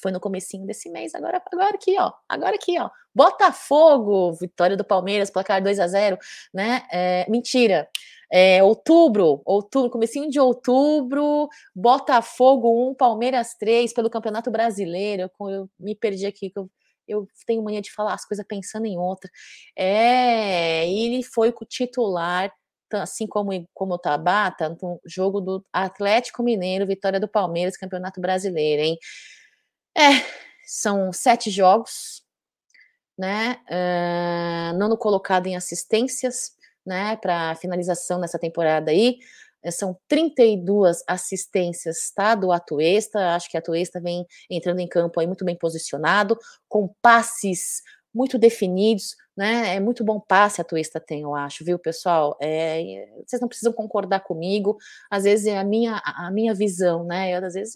foi 0.00 0.12
no 0.12 0.20
comecinho 0.20 0.66
desse 0.66 0.90
mês, 0.90 1.14
agora, 1.14 1.42
agora 1.52 1.74
aqui, 1.74 1.96
ó, 1.98 2.12
agora 2.28 2.56
aqui, 2.56 2.78
ó, 2.78 2.90
Botafogo, 3.14 4.32
vitória 4.34 4.76
do 4.76 4.84
Palmeiras, 4.84 5.30
placar 5.30 5.62
2 5.62 5.80
a 5.80 5.88
0 5.88 6.18
né, 6.52 6.86
é, 6.92 7.26
mentira, 7.28 7.88
é, 8.30 8.62
outubro, 8.62 9.40
outubro, 9.44 9.90
comecinho 9.90 10.28
de 10.28 10.38
outubro, 10.38 11.48
Botafogo 11.74 12.90
1, 12.90 12.94
Palmeiras 12.94 13.54
3, 13.54 13.92
pelo 13.92 14.10
Campeonato 14.10 14.50
Brasileiro, 14.50 15.30
eu, 15.40 15.48
eu 15.48 15.70
me 15.78 15.94
perdi 15.94 16.26
aqui, 16.26 16.50
que 16.50 16.58
eu, 16.58 16.70
eu 17.08 17.26
tenho 17.46 17.62
mania 17.62 17.80
de 17.80 17.92
falar 17.92 18.14
as 18.14 18.26
coisas 18.26 18.44
pensando 18.46 18.86
em 18.86 18.98
outra, 18.98 19.30
é, 19.76 20.88
ele 20.90 21.22
foi 21.22 21.50
o 21.50 21.64
titular, 21.64 22.52
assim 22.92 23.26
como, 23.26 23.50
como 23.72 23.94
o 23.94 23.98
Tabata, 23.98 24.76
no 24.80 25.00
jogo 25.06 25.40
do 25.40 25.64
Atlético 25.72 26.42
Mineiro, 26.42 26.86
vitória 26.86 27.18
do 27.18 27.28
Palmeiras, 27.28 27.76
Campeonato 27.76 28.20
Brasileiro, 28.20 28.82
hein, 28.82 28.98
é, 29.96 30.22
são 30.66 31.12
sete 31.12 31.50
jogos, 31.50 32.22
né? 33.18 33.60
Uh, 33.70 34.76
nono 34.78 34.96
colocado 34.96 35.46
em 35.46 35.56
assistências, 35.56 36.52
né? 36.84 37.16
Para 37.16 37.54
finalização 37.56 38.18
nessa 38.18 38.38
temporada 38.38 38.90
aí. 38.90 39.18
Eh, 39.62 39.70
são 39.70 39.98
32 40.08 41.02
assistências, 41.08 42.10
tá? 42.14 42.34
Do 42.34 42.52
Atuesta. 42.52 43.34
Acho 43.34 43.50
que 43.50 43.56
a 43.56 43.60
Atuesta 43.60 44.00
vem 44.00 44.26
entrando 44.50 44.80
em 44.80 44.88
campo 44.88 45.18
aí 45.18 45.26
muito 45.26 45.44
bem 45.44 45.56
posicionado, 45.56 46.38
com 46.68 46.94
passes 47.02 47.82
muito 48.14 48.38
definidos, 48.38 49.16
né? 49.36 49.76
É 49.76 49.80
muito 49.80 50.02
bom 50.04 50.18
passe 50.18 50.60
a 50.60 50.64
Twista 50.64 50.98
tem, 50.98 51.22
eu 51.22 51.34
acho, 51.34 51.64
viu, 51.64 51.78
pessoal? 51.78 52.36
É, 52.40 53.06
vocês 53.26 53.40
não 53.40 53.48
precisam 53.48 53.72
concordar 53.72 54.20
comigo, 54.20 54.76
às 55.10 55.24
vezes 55.24 55.46
é 55.46 55.58
a 55.58 55.64
minha, 55.64 56.00
a 56.04 56.30
minha 56.30 56.54
visão, 56.54 57.04
né? 57.04 57.32
Eu, 57.36 57.44
às 57.44 57.54
vezes 57.54 57.74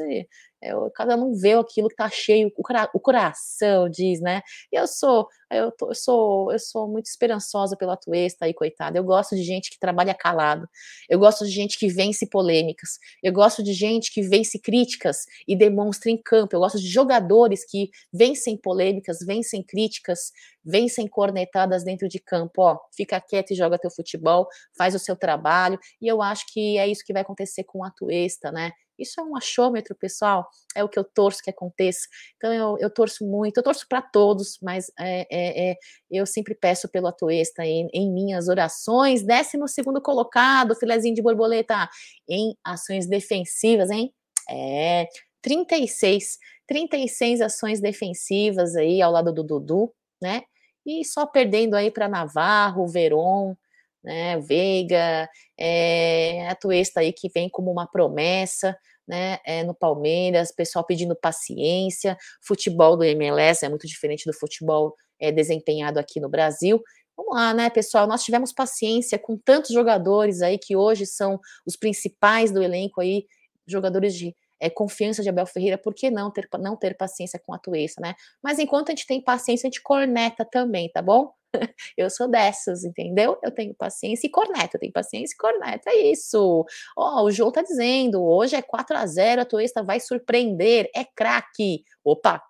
eu, 0.62 0.90
cada 0.94 1.16
um 1.16 1.32
vê 1.32 1.52
aquilo 1.54 1.88
que 1.88 1.96
tá 1.96 2.08
cheio, 2.10 2.48
o, 2.48 2.62
o 2.94 3.00
coração 3.00 3.88
diz, 3.88 4.20
né? 4.20 4.42
E 4.72 4.76
eu 4.78 4.86
sou, 4.86 5.26
eu, 5.50 5.70
tô, 5.72 5.88
eu, 5.88 5.94
sou, 5.94 6.52
eu 6.52 6.58
sou 6.58 6.86
muito 6.88 7.06
esperançosa 7.06 7.76
pela 7.76 7.96
Tuesta 7.96 8.44
aí, 8.44 8.52
coitada. 8.54 8.98
Eu 8.98 9.04
gosto 9.04 9.34
de 9.34 9.42
gente 9.42 9.70
que 9.70 9.78
trabalha 9.78 10.14
calado. 10.14 10.68
Eu 11.08 11.18
gosto 11.18 11.46
de 11.46 11.50
gente 11.50 11.78
que 11.78 11.88
vence 11.88 12.26
polêmicas. 12.26 12.98
Eu 13.22 13.32
gosto 13.32 13.62
de 13.62 13.72
gente 13.72 14.12
que 14.12 14.22
vence 14.22 14.58
críticas 14.58 15.24
e 15.48 15.56
demonstra 15.56 16.10
em 16.10 16.16
campo. 16.16 16.54
Eu 16.54 16.60
gosto 16.60 16.78
de 16.78 16.86
jogadores 16.88 17.64
que 17.64 17.90
vencem 18.12 18.56
polêmicas, 18.56 19.18
vencem 19.20 19.62
críticas, 19.62 20.30
vencem 20.64 21.06
cornetadas 21.08 21.49
dentro 21.84 22.08
de 22.08 22.18
campo. 22.18 22.62
Ó, 22.62 22.78
fica 22.92 23.20
quieto 23.20 23.52
e 23.52 23.54
joga 23.54 23.78
teu 23.78 23.90
futebol, 23.90 24.48
faz 24.76 24.94
o 24.94 24.98
seu 24.98 25.16
trabalho. 25.16 25.78
E 26.00 26.06
eu 26.06 26.22
acho 26.22 26.44
que 26.52 26.78
é 26.78 26.86
isso 26.86 27.04
que 27.04 27.12
vai 27.12 27.22
acontecer 27.22 27.64
com 27.64 27.84
a 27.84 27.90
Tuesta, 27.90 28.50
né? 28.50 28.72
Isso 29.00 29.18
é 29.18 29.24
um 29.24 29.34
achômetro, 29.34 29.94
pessoal. 29.94 30.46
É 30.76 30.84
o 30.84 30.88
que 30.88 30.98
eu 30.98 31.04
torço 31.04 31.42
que 31.42 31.48
aconteça. 31.48 32.06
Então, 32.36 32.52
eu, 32.52 32.76
eu 32.78 32.90
torço 32.90 33.24
muito, 33.26 33.56
eu 33.56 33.62
torço 33.62 33.86
para 33.88 34.02
todos, 34.02 34.58
mas 34.62 34.92
é, 34.98 35.26
é, 35.30 35.70
é, 35.70 35.76
eu 36.10 36.26
sempre 36.26 36.54
peço 36.54 36.86
pelo 36.88 37.06
Atuesta 37.06 37.64
em, 37.64 37.88
em 37.94 38.12
minhas 38.12 38.48
orações. 38.48 39.22
Décimo 39.22 39.66
segundo 39.66 40.02
colocado, 40.02 40.76
filezinho 40.76 41.14
de 41.14 41.22
borboleta, 41.22 41.88
em 42.28 42.54
ações 42.62 43.06
defensivas, 43.08 43.90
hein? 43.90 44.12
É, 44.48 45.08
36, 45.42 46.38
36 46.66 47.40
ações 47.40 47.80
defensivas 47.80 48.76
aí 48.76 49.00
ao 49.00 49.10
lado 49.10 49.32
do 49.32 49.42
Dudu, 49.42 49.92
né? 50.22 50.42
E 50.90 51.04
só 51.04 51.26
perdendo 51.26 51.74
aí 51.74 51.90
para 51.90 52.08
Navarro, 52.08 52.88
Veron, 52.88 53.54
né, 54.02 54.38
Veiga, 54.40 55.28
é, 55.58 56.48
a 56.48 56.54
Tuesta 56.54 57.00
aí 57.00 57.12
que 57.12 57.28
vem 57.28 57.48
como 57.48 57.70
uma 57.70 57.86
promessa, 57.86 58.76
né, 59.06 59.38
é, 59.46 59.62
no 59.62 59.74
Palmeiras, 59.74 60.52
pessoal 60.52 60.84
pedindo 60.84 61.14
paciência, 61.14 62.16
futebol 62.42 62.96
do 62.96 63.04
MLS 63.04 63.64
é 63.64 63.68
muito 63.68 63.86
diferente 63.86 64.24
do 64.26 64.32
futebol 64.32 64.94
é, 65.20 65.30
desempenhado 65.30 65.98
aqui 65.98 66.18
no 66.18 66.28
Brasil, 66.28 66.82
Vamos 67.16 67.34
lá, 67.34 67.52
né, 67.52 67.68
pessoal? 67.68 68.06
Nós 68.06 68.24
tivemos 68.24 68.50
paciência 68.50 69.18
com 69.18 69.36
tantos 69.36 69.72
jogadores 69.72 70.40
aí 70.40 70.56
que 70.56 70.74
hoje 70.74 71.04
são 71.04 71.38
os 71.66 71.76
principais 71.76 72.50
do 72.50 72.62
elenco 72.62 72.98
aí, 72.98 73.26
jogadores 73.66 74.14
de 74.14 74.34
é, 74.60 74.68
confiança 74.68 75.22
de 75.22 75.28
Abel 75.28 75.46
Ferreira, 75.46 75.78
por 75.78 75.94
que 75.94 76.10
não 76.10 76.30
ter, 76.30 76.48
não 76.58 76.76
ter 76.76 76.96
paciência 76.96 77.38
com 77.38 77.54
a 77.54 77.58
Tuesta, 77.58 78.00
né? 78.00 78.14
Mas 78.42 78.58
enquanto 78.58 78.90
a 78.90 78.92
gente 78.92 79.06
tem 79.06 79.20
paciência, 79.22 79.66
a 79.66 79.70
gente 79.70 79.82
corneta 79.82 80.44
também, 80.44 80.90
tá 80.90 81.00
bom? 81.00 81.32
Eu 81.96 82.10
sou 82.10 82.28
dessas, 82.28 82.84
entendeu? 82.84 83.38
Eu 83.42 83.50
tenho 83.50 83.74
paciência 83.74 84.26
e 84.26 84.30
corneta, 84.30 84.76
eu 84.76 84.80
tenho 84.80 84.92
paciência 84.92 85.34
e 85.34 85.36
corneta, 85.36 85.90
é 85.90 85.96
isso. 86.12 86.64
Ó, 86.96 87.22
oh, 87.22 87.24
o 87.24 87.30
João 87.30 87.50
tá 87.50 87.62
dizendo, 87.62 88.22
hoje 88.22 88.54
é 88.54 88.62
4 88.62 88.96
a 88.96 89.06
0 89.06 89.42
a 89.42 89.44
Tuesta 89.44 89.82
vai 89.82 89.98
surpreender, 89.98 90.90
é 90.94 91.04
craque. 91.04 91.84
Opa! 92.04 92.42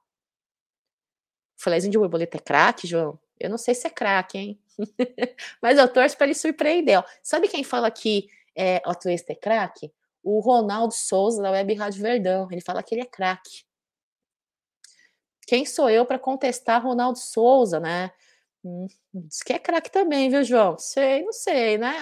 Filézinho 1.59 1.93
de 1.93 1.99
borboleta 1.99 2.37
é 2.37 2.41
craque, 2.41 2.87
João? 2.87 3.19
Eu 3.39 3.49
não 3.49 3.59
sei 3.59 3.75
se 3.75 3.87
é 3.87 3.91
craque, 3.91 4.39
hein? 4.39 4.61
Mas 5.63 5.79
eu 5.79 5.89
torço 5.89 6.17
para 6.17 6.27
ele 6.27 6.35
surpreender, 6.35 6.99
ó. 6.99 7.05
Sabe 7.23 7.49
quem 7.49 7.65
fala 7.65 7.91
que 7.91 8.29
é, 8.55 8.83
a 8.85 8.95
Tuesta 8.95 9.33
é 9.33 9.35
craque? 9.35 9.91
O 10.23 10.41
Ronaldo 10.41 10.95
Souza, 10.95 11.43
da 11.43 11.51
Web 11.51 11.75
Rádio 11.75 12.03
Verdão. 12.03 12.49
Ele 12.51 12.61
fala 12.61 12.83
que 12.83 12.95
ele 12.95 13.03
é 13.03 13.07
craque. 13.07 13.65
Quem 15.47 15.67
sou 15.67 15.91
eu 15.91 16.07
para 16.07 16.19
contestar 16.19 16.83
Ronaldo 16.83 17.19
Souza, 17.19 17.81
né? 17.81 18.11
Hum, 18.65 18.87
diz 19.15 19.43
que 19.43 19.53
é 19.53 19.59
craque 19.59 19.91
também, 19.91 20.31
viu, 20.31 20.45
João? 20.45 20.79
Sei, 20.79 21.23
não 21.23 21.33
sei, 21.33 21.79
né? 21.79 21.95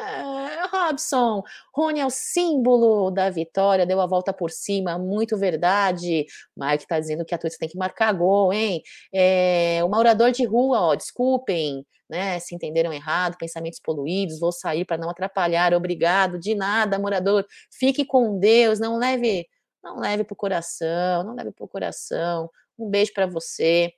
É, 0.00 0.66
Robson, 0.66 1.42
Rony 1.72 2.00
é 2.00 2.06
o 2.06 2.10
símbolo 2.10 3.10
da 3.10 3.30
vitória, 3.30 3.86
deu 3.86 4.00
a 4.00 4.06
volta 4.06 4.32
por 4.32 4.50
cima, 4.50 4.98
muito 4.98 5.36
verdade. 5.36 6.26
Mike 6.56 6.86
tá 6.86 6.98
dizendo 7.00 7.24
que 7.24 7.34
a 7.34 7.38
Twitch 7.38 7.56
tem 7.56 7.68
que 7.68 7.78
marcar 7.78 8.12
gol, 8.12 8.52
hein? 8.52 8.82
É, 9.12 9.80
o 9.84 9.88
maurador 9.88 10.30
de 10.32 10.44
rua, 10.44 10.80
ó, 10.80 10.94
desculpem, 10.94 11.86
né? 12.08 12.38
Se 12.38 12.54
entenderam 12.54 12.92
errado, 12.92 13.36
pensamentos 13.38 13.80
poluídos, 13.80 14.38
vou 14.38 14.52
sair 14.52 14.84
para 14.84 14.98
não 14.98 15.10
atrapalhar. 15.10 15.74
Obrigado, 15.74 16.38
de 16.38 16.54
nada, 16.54 16.98
morador. 16.98 17.46
Fique 17.70 18.04
com 18.04 18.38
Deus, 18.38 18.78
não 18.78 18.98
leve, 18.98 19.46
não 19.82 19.98
leve 19.98 20.24
pro 20.24 20.36
coração, 20.36 21.24
não 21.24 21.34
leve 21.34 21.52
pro 21.52 21.68
coração. 21.68 22.50
Um 22.78 22.88
beijo 22.88 23.12
para 23.12 23.26
você. 23.26 23.92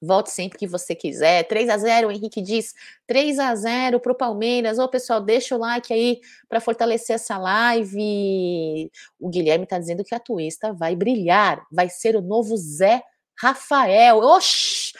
Volte 0.00 0.30
sempre 0.30 0.58
que 0.58 0.66
você 0.66 0.94
quiser. 0.94 1.42
3 1.48 1.68
a 1.68 1.76
0 1.76 2.08
o 2.08 2.12
Henrique 2.12 2.40
diz 2.40 2.72
3 3.06 3.38
a 3.40 3.54
0 3.54 3.98
para 3.98 4.12
o 4.12 4.14
Palmeiras. 4.14 4.78
Ô, 4.78 4.88
pessoal, 4.88 5.20
deixa 5.20 5.56
o 5.56 5.58
like 5.58 5.92
aí 5.92 6.20
para 6.48 6.60
fortalecer 6.60 7.16
essa 7.16 7.36
live. 7.36 8.90
O 9.18 9.28
Guilherme 9.28 9.64
está 9.64 9.78
dizendo 9.78 10.04
que 10.04 10.14
a 10.14 10.20
Twista 10.20 10.72
vai 10.72 10.94
brilhar, 10.94 11.66
vai 11.70 11.88
ser 11.88 12.14
o 12.14 12.22
novo 12.22 12.56
Zé 12.56 13.02
Rafael. 13.36 14.18
Oxi! 14.18 14.92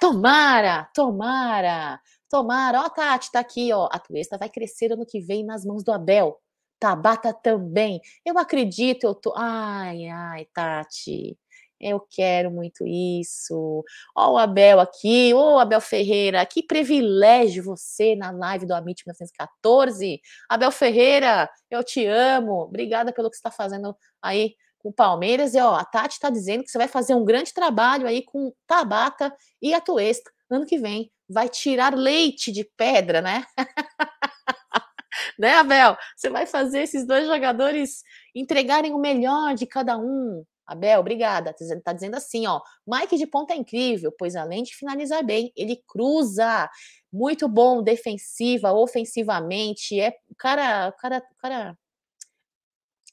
Tomara, 0.00 0.88
tomara, 0.94 2.00
tomara. 2.30 2.82
Ó, 2.82 2.88
Tati, 2.90 3.30
tá 3.32 3.40
aqui, 3.40 3.72
ó. 3.72 3.88
A 3.90 3.98
Twista 3.98 4.38
vai 4.38 4.48
crescer 4.48 4.92
ano 4.92 5.06
que 5.06 5.20
vem 5.20 5.44
nas 5.44 5.64
mãos 5.64 5.82
do 5.84 5.92
Abel. 5.92 6.38
Tabata 6.78 7.32
também. 7.32 8.00
Eu 8.24 8.38
acredito, 8.38 9.04
eu 9.04 9.14
tô. 9.14 9.34
Ai, 9.36 10.06
ai, 10.08 10.46
Tati. 10.54 11.38
Eu 11.80 12.00
quero 12.00 12.50
muito 12.50 12.86
isso. 12.86 13.84
Ó, 14.16 14.32
o 14.34 14.38
Abel 14.38 14.80
aqui, 14.80 15.34
ô 15.34 15.58
Abel 15.58 15.80
Ferreira, 15.80 16.44
que 16.46 16.62
privilégio 16.62 17.62
você 17.62 18.16
na 18.16 18.30
live 18.30 18.66
do 18.66 18.74
Amit 18.74 19.02
1914. 19.06 20.20
Abel 20.48 20.72
Ferreira, 20.72 21.50
eu 21.70 21.84
te 21.84 22.06
amo. 22.06 22.62
Obrigada 22.62 23.12
pelo 23.12 23.30
que 23.30 23.36
você 23.36 23.40
está 23.40 23.50
fazendo 23.50 23.94
aí 24.22 24.54
com 24.78 24.90
o 24.90 24.92
Palmeiras. 24.92 25.54
E 25.54 25.60
ó, 25.60 25.74
a 25.74 25.84
Tati 25.84 26.14
está 26.14 26.30
dizendo 26.30 26.64
que 26.64 26.70
você 26.70 26.78
vai 26.78 26.88
fazer 26.88 27.14
um 27.14 27.24
grande 27.24 27.52
trabalho 27.52 28.06
aí 28.06 28.22
com 28.24 28.52
Tabata 28.66 29.34
e 29.60 29.74
a 29.74 29.80
Tuesta 29.80 30.30
ano 30.50 30.66
que 30.66 30.78
vem. 30.78 31.10
Vai 31.28 31.48
tirar 31.48 31.94
leite 31.94 32.52
de 32.52 32.64
pedra, 32.76 33.20
né? 33.20 33.44
né, 35.38 35.54
Abel? 35.54 35.96
Você 36.16 36.30
vai 36.30 36.46
fazer 36.46 36.82
esses 36.82 37.06
dois 37.06 37.26
jogadores 37.26 38.02
entregarem 38.34 38.92
o 38.94 38.98
melhor 38.98 39.54
de 39.54 39.66
cada 39.66 39.98
um. 39.98 40.44
Abel, 40.66 41.00
obrigada. 41.00 41.54
Tá 41.84 41.92
dizendo 41.92 42.16
assim, 42.16 42.46
ó. 42.46 42.60
Mike 42.86 43.16
de 43.16 43.26
ponta 43.26 43.54
é 43.54 43.56
incrível, 43.56 44.12
pois 44.18 44.34
além 44.36 44.62
de 44.62 44.74
finalizar 44.74 45.24
bem, 45.24 45.52
ele 45.56 45.80
cruza. 45.86 46.68
Muito 47.12 47.48
bom, 47.48 47.82
defensiva, 47.82 48.72
ofensivamente. 48.72 50.00
É 50.00 50.12
cara, 50.38 50.92
cara, 50.92 51.18
o 51.18 51.36
cara 51.36 51.78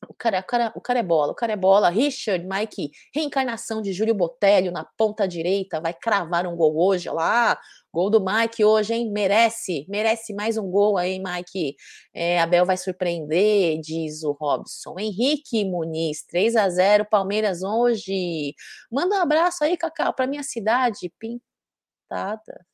o 0.10 0.14
cara, 0.14 0.39
o, 0.39 0.43
cara, 0.43 0.72
o 0.76 0.82
cara 0.82 0.99
é 0.99 1.04
bola, 1.04 1.32
o 1.32 1.36
cara 1.36 1.54
é 1.54 1.56
bola. 1.56 1.89
Richard, 1.89 2.45
Mike, 2.47 2.91
reencarnação 3.14 3.82
de 3.82 3.93
Júlio 3.93 4.14
Botelho 4.16 4.72
na 4.72 4.86
ponta 4.97 5.28
direita, 5.28 5.82
vai 5.82 5.93
cravar 5.93 6.47
um 6.47 6.56
gol 6.56 6.78
hoje, 6.78 7.10
olha 7.10 7.16
lá. 7.16 7.60
Gol 7.93 8.10
do 8.10 8.24
Mike 8.24 8.66
hoje, 8.66 8.93
hein? 8.93 9.12
Merece, 9.12 9.86
merece 9.88 10.34
mais 10.34 10.58
um 10.58 10.70
gol 10.70 10.97
aí, 10.97 11.20
Mike. 11.20 11.76
É, 12.14 12.39
Abel 12.41 12.66
vai 12.66 12.76
surpreender, 12.76 13.80
diz 13.82 14.24
o 14.24 14.32
Robson. 14.32 14.95
Henrique 14.99 15.64
Muniz, 15.64 16.24
3 16.26 16.56
a 16.56 16.70
0 16.70 17.06
Palmeiras 17.06 17.62
hoje. 17.62 18.56
Manda 18.91 19.16
um 19.16 19.22
abraço 19.22 19.64
aí, 19.64 19.78
Cacau, 19.78 20.14
para 20.14 20.26
minha 20.26 20.43
cidade, 20.43 21.14
pintada. 21.20 22.66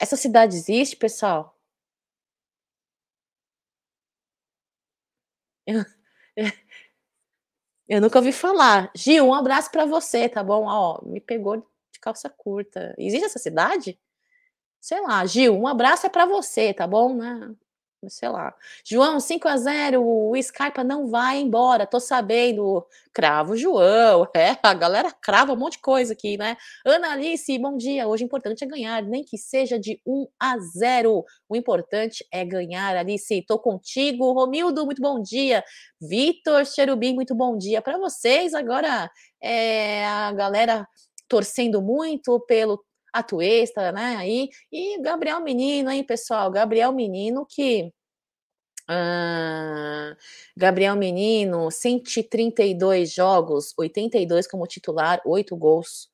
Essa 0.00 0.16
cidade 0.16 0.56
existe, 0.56 0.96
pessoal? 0.96 1.57
Eu, 7.88 8.00
nunca 8.02 8.18
ouvi 8.18 8.32
falar. 8.32 8.90
Gil, 8.94 9.26
um 9.26 9.34
abraço 9.34 9.70
para 9.70 9.86
você, 9.86 10.28
tá 10.28 10.42
bom? 10.44 10.64
Ó, 10.66 11.00
me 11.06 11.20
pegou 11.20 11.56
de 11.56 12.00
calça 12.00 12.28
curta. 12.28 12.94
Existe 12.98 13.24
essa 13.24 13.38
cidade? 13.38 13.98
Sei 14.80 15.00
lá, 15.02 15.24
Gil, 15.26 15.54
um 15.56 15.66
abraço 15.66 16.06
é 16.06 16.10
para 16.10 16.26
você, 16.26 16.74
tá 16.74 16.86
bom? 16.86 17.18
Sei 18.06 18.28
lá. 18.28 18.54
João, 18.84 19.18
5 19.18 19.48
a 19.48 19.56
0 19.56 20.02
o 20.04 20.40
Scarpa 20.40 20.84
não 20.84 21.08
vai 21.08 21.40
embora, 21.40 21.86
tô 21.86 21.98
sabendo. 21.98 22.86
Cravo, 23.12 23.56
João. 23.56 24.28
É, 24.38 24.56
a 24.62 24.72
galera 24.74 25.10
crava 25.10 25.52
um 25.52 25.56
monte 25.56 25.72
de 25.72 25.80
coisa 25.80 26.12
aqui, 26.12 26.36
né? 26.36 26.56
Ana 26.86 27.12
Alice, 27.12 27.58
bom 27.58 27.76
dia. 27.76 28.06
Hoje 28.06 28.22
o 28.22 28.26
importante 28.26 28.62
é 28.62 28.66
ganhar, 28.66 29.02
nem 29.02 29.24
que 29.24 29.36
seja 29.36 29.78
de 29.80 30.00
1 30.06 30.28
a 30.38 30.56
0. 30.58 31.24
O 31.48 31.56
importante 31.56 32.24
é 32.30 32.44
ganhar, 32.44 32.96
Alice. 32.96 33.42
Tô 33.48 33.58
contigo. 33.58 34.32
Romildo, 34.32 34.84
muito 34.86 35.02
bom 35.02 35.20
dia. 35.20 35.64
Vitor 36.00 36.64
Cherubim, 36.66 37.14
muito 37.14 37.34
bom 37.34 37.58
dia 37.58 37.82
para 37.82 37.98
vocês. 37.98 38.54
Agora, 38.54 39.10
é, 39.42 40.06
a 40.06 40.32
galera 40.32 40.86
torcendo 41.28 41.82
muito 41.82 42.40
pelo 42.46 42.82
Atuesta, 43.18 43.92
né? 43.92 44.16
Aí, 44.16 44.48
e 44.72 45.00
Gabriel 45.02 45.40
Menino, 45.40 45.90
hein, 45.90 46.04
pessoal? 46.04 46.50
Gabriel 46.50 46.92
Menino 46.92 47.46
que. 47.46 47.92
Ah, 48.88 50.16
Gabriel 50.56 50.96
Menino, 50.96 51.70
132 51.70 53.12
jogos, 53.12 53.74
82 53.76 54.46
como 54.46 54.66
titular, 54.66 55.20
8 55.26 55.56
gols. 55.56 56.08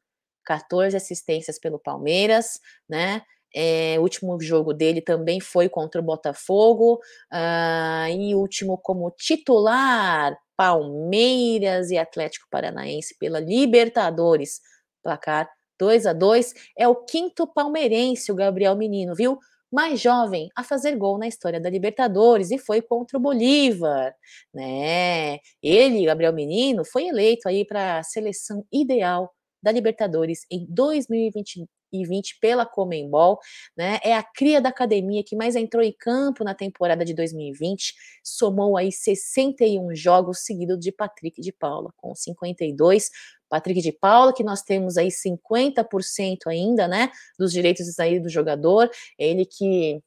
14 0.45 0.97
assistências 0.97 1.59
pelo 1.59 1.79
Palmeiras, 1.79 2.61
né? 2.89 3.23
É, 3.57 3.99
último 4.01 4.41
jogo 4.41 4.75
dele 4.75 5.01
também 5.01 5.41
foi 5.41 5.69
contra 5.69 6.01
o 6.01 6.05
Botafogo, 6.05 7.01
uh, 7.33 8.09
e 8.11 8.35
último 8.35 8.77
como 8.77 9.11
titular, 9.13 10.37
Palmeiras 10.57 11.91
e 11.91 11.99
Atlético 11.99 12.47
Paranaense 12.51 13.17
pela 13.19 13.39
Libertadores. 13.41 14.61
Placar 15.03 15.49
2 15.79 16.07
a 16.07 16.13
2 16.13 16.55
É 16.77 16.89
o 16.89 16.95
quinto 16.97 17.47
palmeirense, 17.47 18.33
o 18.33 18.35
Gabriel 18.35 18.77
Menino, 18.77 19.15
viu? 19.15 19.39
Mais 19.73 20.01
jovem 20.01 20.49
a 20.57 20.63
fazer 20.63 20.97
gol 20.97 21.19
na 21.19 21.27
história 21.27 21.61
da 21.61 21.69
Libertadores 21.69 22.51
e 22.51 22.59
foi 22.59 22.81
contra 22.81 23.19
o 23.19 23.21
Bolívar, 23.21 24.15
né? 24.55 25.39
Ele, 25.63 26.07
Gabriel 26.07 26.33
Menino, 26.33 26.85
foi 26.85 27.07
eleito 27.09 27.49
aí 27.49 27.65
para 27.65 27.99
a 27.99 28.03
seleção 28.05 28.65
ideal 28.73 29.33
da 29.63 29.73
Libertadores 29.73 30.41
em 30.51 30.67
2020, 30.69 31.67
2020 31.95 32.39
pela 32.41 32.67
Comembol, 32.67 33.39
né? 33.77 33.99
É 34.03 34.15
a 34.15 34.23
cria 34.23 34.61
da 34.61 34.69
academia 34.69 35.23
que 35.25 35.37
mais 35.37 35.55
entrou 35.55 35.83
em 35.83 35.93
campo 35.93 36.43
na 36.43 36.55
temporada 36.55 37.05
de 37.05 37.15
2020, 37.15 37.95
somou 38.23 38.77
aí 38.77 38.91
61 38.91 39.95
jogos 39.95 40.41
seguidos 40.41 40.79
de 40.79 40.91
Patrick 40.91 41.41
de 41.41 41.53
Paula, 41.53 41.93
com 41.97 42.15
52. 42.15 43.11
Patrick 43.49 43.81
de 43.81 43.93
Paula, 43.93 44.33
que 44.33 44.43
nós 44.43 44.63
temos 44.63 44.97
aí 44.97 45.09
50% 45.09 46.39
ainda, 46.49 46.89
né, 46.89 47.11
dos 47.39 47.53
direitos 47.53 47.99
aí 48.01 48.19
do 48.19 48.29
jogador, 48.29 48.91
ele 49.17 49.47
que 49.47 50.03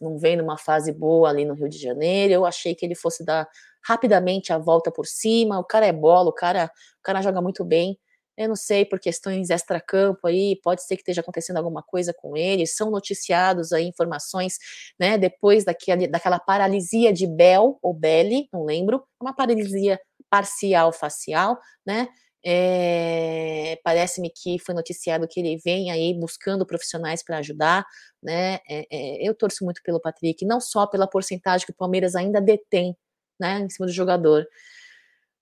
não 0.00 0.18
vem 0.18 0.36
numa 0.36 0.58
fase 0.58 0.92
boa 0.92 1.28
ali 1.28 1.44
no 1.44 1.54
Rio 1.54 1.68
de 1.68 1.78
Janeiro, 1.78 2.32
eu 2.32 2.44
achei 2.44 2.74
que 2.74 2.84
ele 2.84 2.94
fosse 2.94 3.24
dar 3.24 3.48
rapidamente 3.84 4.52
a 4.52 4.58
volta 4.58 4.90
por 4.92 5.06
cima, 5.06 5.58
o 5.58 5.64
cara 5.64 5.86
é 5.86 5.92
bola, 5.92 6.28
o 6.28 6.32
cara, 6.32 6.66
o 6.66 7.02
cara 7.02 7.22
joga 7.22 7.40
muito 7.40 7.64
bem, 7.64 7.98
eu 8.36 8.48
não 8.48 8.56
sei, 8.56 8.84
por 8.84 8.98
questões 8.98 9.50
extra-campo 9.50 10.26
aí, 10.26 10.58
pode 10.62 10.82
ser 10.82 10.96
que 10.96 11.02
esteja 11.02 11.20
acontecendo 11.20 11.58
alguma 11.58 11.82
coisa 11.82 12.14
com 12.14 12.36
ele. 12.36 12.66
São 12.66 12.90
noticiados 12.90 13.72
aí 13.72 13.84
informações, 13.86 14.56
né? 14.98 15.18
Depois 15.18 15.64
daquele, 15.64 16.08
daquela 16.08 16.38
paralisia 16.38 17.12
de 17.12 17.26
Bell 17.26 17.78
ou 17.82 17.94
Belly, 17.94 18.48
não 18.52 18.64
lembro, 18.64 19.04
uma 19.20 19.34
paralisia 19.34 20.00
parcial 20.30 20.92
facial, 20.92 21.58
né? 21.86 22.08
É, 22.44 23.78
Parece-me 23.84 24.30
que 24.30 24.58
foi 24.58 24.74
noticiado 24.74 25.28
que 25.28 25.38
ele 25.40 25.58
vem 25.64 25.90
aí 25.90 26.12
buscando 26.18 26.66
profissionais 26.66 27.22
para 27.22 27.38
ajudar, 27.38 27.84
né? 28.22 28.58
É, 28.68 28.86
é, 28.90 29.28
eu 29.28 29.34
torço 29.34 29.64
muito 29.64 29.80
pelo 29.84 30.00
Patrick, 30.00 30.44
não 30.44 30.60
só 30.60 30.86
pela 30.86 31.06
porcentagem 31.06 31.66
que 31.66 31.72
o 31.72 31.76
Palmeiras 31.76 32.16
ainda 32.16 32.40
detém, 32.40 32.96
né, 33.40 33.60
em 33.60 33.68
cima 33.70 33.86
do 33.86 33.92
jogador, 33.92 34.46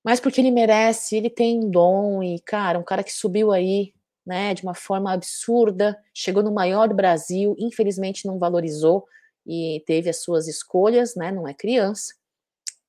mas 0.05 0.20
porque 0.20 0.40
ele 0.40 0.51
merece, 0.51 1.16
ele 1.16 1.30
tem 1.30 1.59
um 1.59 1.70
dom 1.70 2.22
e, 2.22 2.40
cara, 2.40 2.78
um 2.78 2.82
cara 2.84 3.03
que 3.05 3.12
subiu 3.12 3.53
aí, 3.53 3.92
né, 4.26 4.55
de 4.55 4.62
uma 4.62 4.74
forma 4.74 5.12
absurda, 5.12 5.98
chegou 6.14 6.42
no 6.42 6.53
maior 6.53 6.88
do 6.88 6.94
Brasil, 6.94 7.55
infelizmente 7.59 8.26
não 8.26 8.38
valorizou 8.38 9.07
e 9.46 9.82
teve 9.86 10.09
as 10.11 10.22
suas 10.22 10.46
escolhas, 10.48 11.14
né, 11.16 11.32
não 11.32 11.48
é 11.48 11.55
criança, 11.55 12.14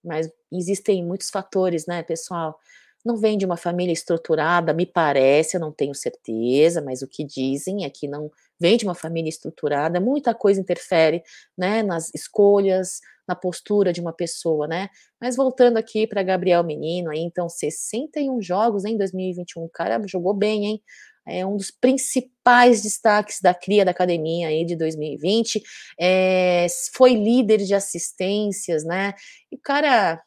mas 0.04 0.30
existem 0.52 1.04
muitos 1.04 1.30
fatores, 1.30 1.86
né, 1.88 2.04
pessoal, 2.04 2.60
não 3.06 3.18
vem 3.18 3.38
de 3.38 3.46
uma 3.46 3.58
família 3.58 3.94
estruturada, 3.94 4.74
me 4.74 4.86
parece, 4.86 5.58
eu 5.58 5.62
não 5.62 5.72
tenho 5.72 5.96
certeza, 5.96 6.82
mas 6.82 7.02
o 7.02 7.08
que 7.08 7.24
dizem 7.24 7.86
é 7.86 7.90
que 7.90 8.08
não 8.08 8.32
vem 8.62 8.78
de 8.78 8.86
uma 8.86 8.94
família 8.94 9.28
estruturada, 9.28 10.00
muita 10.00 10.36
coisa 10.36 10.62
interfere, 10.62 11.24
né, 11.58 11.82
nas 11.82 12.14
escolhas, 12.14 13.02
na 13.28 13.36
postura 13.36 13.92
de 13.92 14.00
uma 14.00 14.14
pessoa, 14.14 14.68
né? 14.68 14.90
Mas 15.20 15.36
voltando 15.36 15.78
aqui 15.78 16.06
para 16.06 16.22
Gabriel 16.22 16.64
Menino, 16.64 17.10
aí 17.10 17.20
então 17.20 17.50
61 17.50 18.42
jogos 18.42 18.86
em 18.86 18.98
2021, 18.98 19.64
o 19.64 19.70
cara 19.70 20.00
jogou 20.08 20.34
bem, 20.34 20.66
hein? 20.66 20.84
É 21.26 21.46
um 21.46 21.56
dos 21.56 21.72
principais 21.72 22.82
destaques 22.82 23.40
da 23.42 23.54
cria 23.54 23.86
da 23.86 23.92
academia 23.92 24.48
aí 24.48 24.66
de 24.66 24.76
2020, 24.76 25.62
é, 26.00 26.68
foi 26.94 27.14
líder 27.14 27.60
de 27.60 27.74
assistências, 27.74 28.84
né? 28.84 29.14
E 29.52 29.56
o 29.56 29.60
cara, 29.60 30.22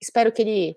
espero 0.00 0.30
que 0.32 0.42
ele 0.42 0.76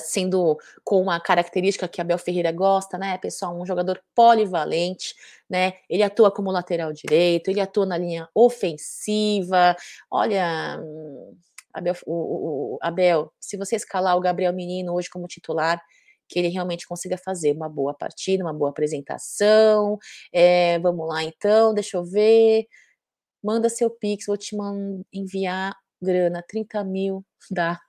Sendo 0.00 0.58
com 0.82 1.00
uma 1.00 1.20
característica 1.20 1.86
que 1.86 2.00
a 2.00 2.04
Bel 2.04 2.18
Ferreira 2.18 2.50
gosta, 2.50 2.98
né, 2.98 3.16
pessoal, 3.18 3.56
um 3.56 3.64
jogador 3.64 4.02
polivalente, 4.14 5.14
né, 5.48 5.74
ele 5.88 6.02
atua 6.02 6.30
como 6.30 6.50
lateral 6.50 6.92
direito, 6.92 7.48
ele 7.48 7.60
atua 7.60 7.86
na 7.86 7.96
linha 7.96 8.28
ofensiva, 8.34 9.76
olha, 10.10 10.80
Abel, 11.72 11.94
o, 12.06 12.74
o, 12.74 12.78
Abel, 12.82 13.32
se 13.40 13.56
você 13.56 13.76
escalar 13.76 14.16
o 14.16 14.20
Gabriel 14.20 14.52
Menino 14.52 14.94
hoje 14.94 15.08
como 15.08 15.28
titular, 15.28 15.80
que 16.28 16.38
ele 16.38 16.48
realmente 16.48 16.86
consiga 16.86 17.18
fazer 17.18 17.52
uma 17.52 17.68
boa 17.68 17.94
partida, 17.94 18.44
uma 18.44 18.52
boa 18.52 18.70
apresentação, 18.70 19.98
é, 20.32 20.78
vamos 20.78 21.08
lá 21.08 21.22
então, 21.24 21.74
deixa 21.74 21.96
eu 21.96 22.04
ver, 22.04 22.66
manda 23.42 23.68
seu 23.68 23.90
pix, 23.90 24.26
vou 24.26 24.36
te 24.36 24.56
enviar 25.12 25.74
grana, 26.02 26.42
30 26.46 26.84
mil 26.84 27.24
dá. 27.50 27.80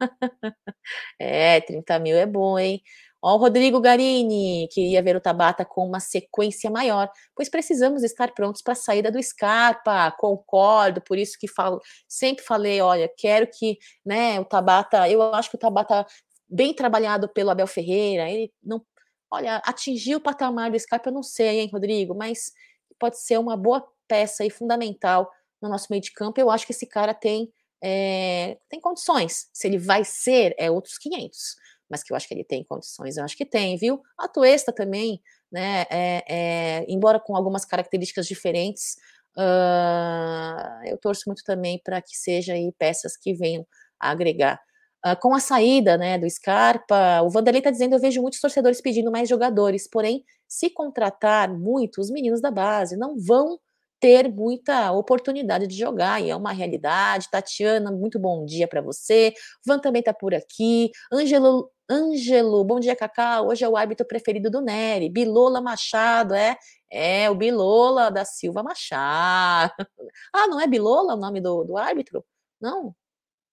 é, 1.19 1.61
30 1.61 1.99
mil 1.99 2.15
é 2.17 2.25
bom, 2.25 2.57
hein? 2.59 2.81
Ó, 3.23 3.35
o 3.35 3.37
Rodrigo 3.37 3.79
Garini 3.79 4.67
queria 4.71 5.01
ver 5.03 5.15
o 5.15 5.21
Tabata 5.21 5.63
com 5.63 5.85
uma 5.85 5.99
sequência 5.99 6.71
maior, 6.71 7.09
pois 7.35 7.49
precisamos 7.49 8.01
estar 8.03 8.33
prontos 8.33 8.63
para 8.63 8.73
a 8.73 8.75
saída 8.75 9.11
do 9.11 9.21
Scarpa. 9.21 10.11
Concordo, 10.17 11.01
por 11.01 11.17
isso 11.17 11.37
que 11.39 11.47
falo, 11.47 11.79
sempre 12.07 12.43
falei, 12.43 12.81
olha, 12.81 13.07
quero 13.15 13.47
que, 13.47 13.77
né, 14.05 14.39
o 14.39 14.45
Tabata, 14.45 15.07
eu 15.07 15.21
acho 15.35 15.49
que 15.51 15.55
o 15.55 15.59
Tabata 15.59 16.05
bem 16.49 16.73
trabalhado 16.73 17.29
pelo 17.29 17.51
Abel 17.51 17.67
Ferreira, 17.67 18.29
ele 18.29 18.51
não, 18.63 18.83
olha, 19.31 19.57
atingiu 19.57 20.17
o 20.17 20.21
patamar 20.21 20.71
do 20.71 20.79
Scarpa, 20.79 21.09
eu 21.09 21.13
não 21.13 21.23
sei, 21.23 21.59
hein, 21.61 21.69
Rodrigo, 21.71 22.15
mas 22.15 22.51
pode 22.99 23.19
ser 23.19 23.37
uma 23.39 23.55
boa 23.55 23.85
peça 24.07 24.43
e 24.45 24.49
fundamental 24.49 25.31
no 25.61 25.69
nosso 25.69 25.87
meio 25.89 26.01
de 26.01 26.11
campo. 26.11 26.39
Eu 26.39 26.49
acho 26.51 26.65
que 26.65 26.73
esse 26.73 26.85
cara 26.87 27.13
tem 27.13 27.51
é, 27.81 28.57
tem 28.69 28.79
condições. 28.79 29.47
Se 29.53 29.67
ele 29.67 29.77
vai 29.77 30.03
ser, 30.03 30.53
é 30.57 30.69
outros 30.69 30.97
500. 30.97 31.55
Mas 31.89 32.03
que 32.03 32.13
eu 32.13 32.17
acho 32.17 32.27
que 32.27 32.33
ele 32.33 32.43
tem 32.43 32.63
condições, 32.63 33.17
eu 33.17 33.23
acho 33.25 33.35
que 33.35 33.45
tem, 33.45 33.75
viu? 33.75 34.01
A 34.17 34.27
Tuesta 34.27 34.71
também, 34.71 35.21
né? 35.51 35.85
É, 35.89 36.23
é, 36.29 36.85
embora 36.87 37.19
com 37.19 37.35
algumas 37.35 37.65
características 37.65 38.27
diferentes, 38.27 38.95
uh, 39.37 40.85
eu 40.85 40.97
torço 40.97 41.23
muito 41.27 41.43
também 41.43 41.81
para 41.83 42.01
que 42.01 42.15
seja 42.15 42.53
aí 42.53 42.71
peças 42.77 43.17
que 43.17 43.33
venham 43.33 43.67
a 43.99 44.11
agregar. 44.11 44.59
Uh, 45.05 45.19
com 45.19 45.33
a 45.33 45.39
saída 45.39 45.97
né, 45.97 46.17
do 46.17 46.29
Scarpa, 46.29 47.21
o 47.23 47.29
Vanderlei 47.29 47.59
está 47.59 47.71
dizendo: 47.71 47.95
eu 47.95 47.99
vejo 47.99 48.21
muitos 48.21 48.39
torcedores 48.39 48.79
pedindo 48.79 49.11
mais 49.11 49.27
jogadores, 49.27 49.89
porém, 49.89 50.23
se 50.47 50.69
contratar 50.69 51.51
muito, 51.51 51.99
os 51.99 52.09
meninos 52.09 52.39
da 52.39 52.51
base 52.51 52.95
não 52.95 53.17
vão 53.17 53.59
ter 54.01 54.27
muita 54.33 54.91
oportunidade 54.91 55.67
de 55.67 55.77
jogar, 55.77 56.21
e 56.21 56.31
é 56.31 56.35
uma 56.35 56.51
realidade. 56.51 57.29
Tatiana, 57.29 57.91
muito 57.91 58.19
bom 58.19 58.43
dia 58.45 58.67
para 58.67 58.81
você. 58.81 59.33
Van 59.65 59.79
também 59.79 59.99
está 59.99 60.11
por 60.13 60.33
aqui. 60.33 60.91
Ângelo, 61.13 61.71
Ângelo, 61.89 62.63
bom 62.63 62.79
dia, 62.79 62.95
Cacá. 62.95 63.41
Hoje 63.41 63.63
é 63.63 63.69
o 63.69 63.77
árbitro 63.77 64.05
preferido 64.07 64.49
do 64.49 64.59
Nery. 64.59 65.07
Bilola 65.07 65.61
Machado, 65.61 66.33
é? 66.33 66.57
É, 66.89 67.29
o 67.29 67.35
Bilola 67.35 68.09
da 68.09 68.25
Silva 68.25 68.63
Machado. 68.63 69.71
Ah, 70.33 70.47
não 70.47 70.59
é 70.59 70.67
Bilola 70.67 71.13
o 71.15 71.17
nome 71.17 71.39
do, 71.39 71.63
do 71.63 71.77
árbitro? 71.77 72.25
Não? 72.59 72.93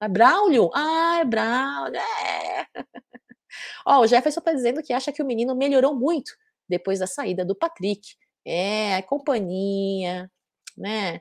É 0.00 0.08
Braulio? 0.08 0.70
Ah, 0.74 1.18
é 1.20 1.24
Braulio, 1.24 2.00
é. 2.00 2.66
Ó, 3.86 4.00
o 4.00 4.06
Jefferson 4.06 4.40
está 4.40 4.52
dizendo 4.52 4.82
que 4.82 4.92
acha 4.92 5.12
que 5.12 5.22
o 5.22 5.26
menino 5.26 5.54
melhorou 5.54 5.94
muito 5.94 6.32
depois 6.68 6.98
da 6.98 7.06
saída 7.06 7.44
do 7.44 7.54
Patrick. 7.54 8.16
É, 8.44 9.02
companhia, 9.02 10.30
né? 10.78 11.16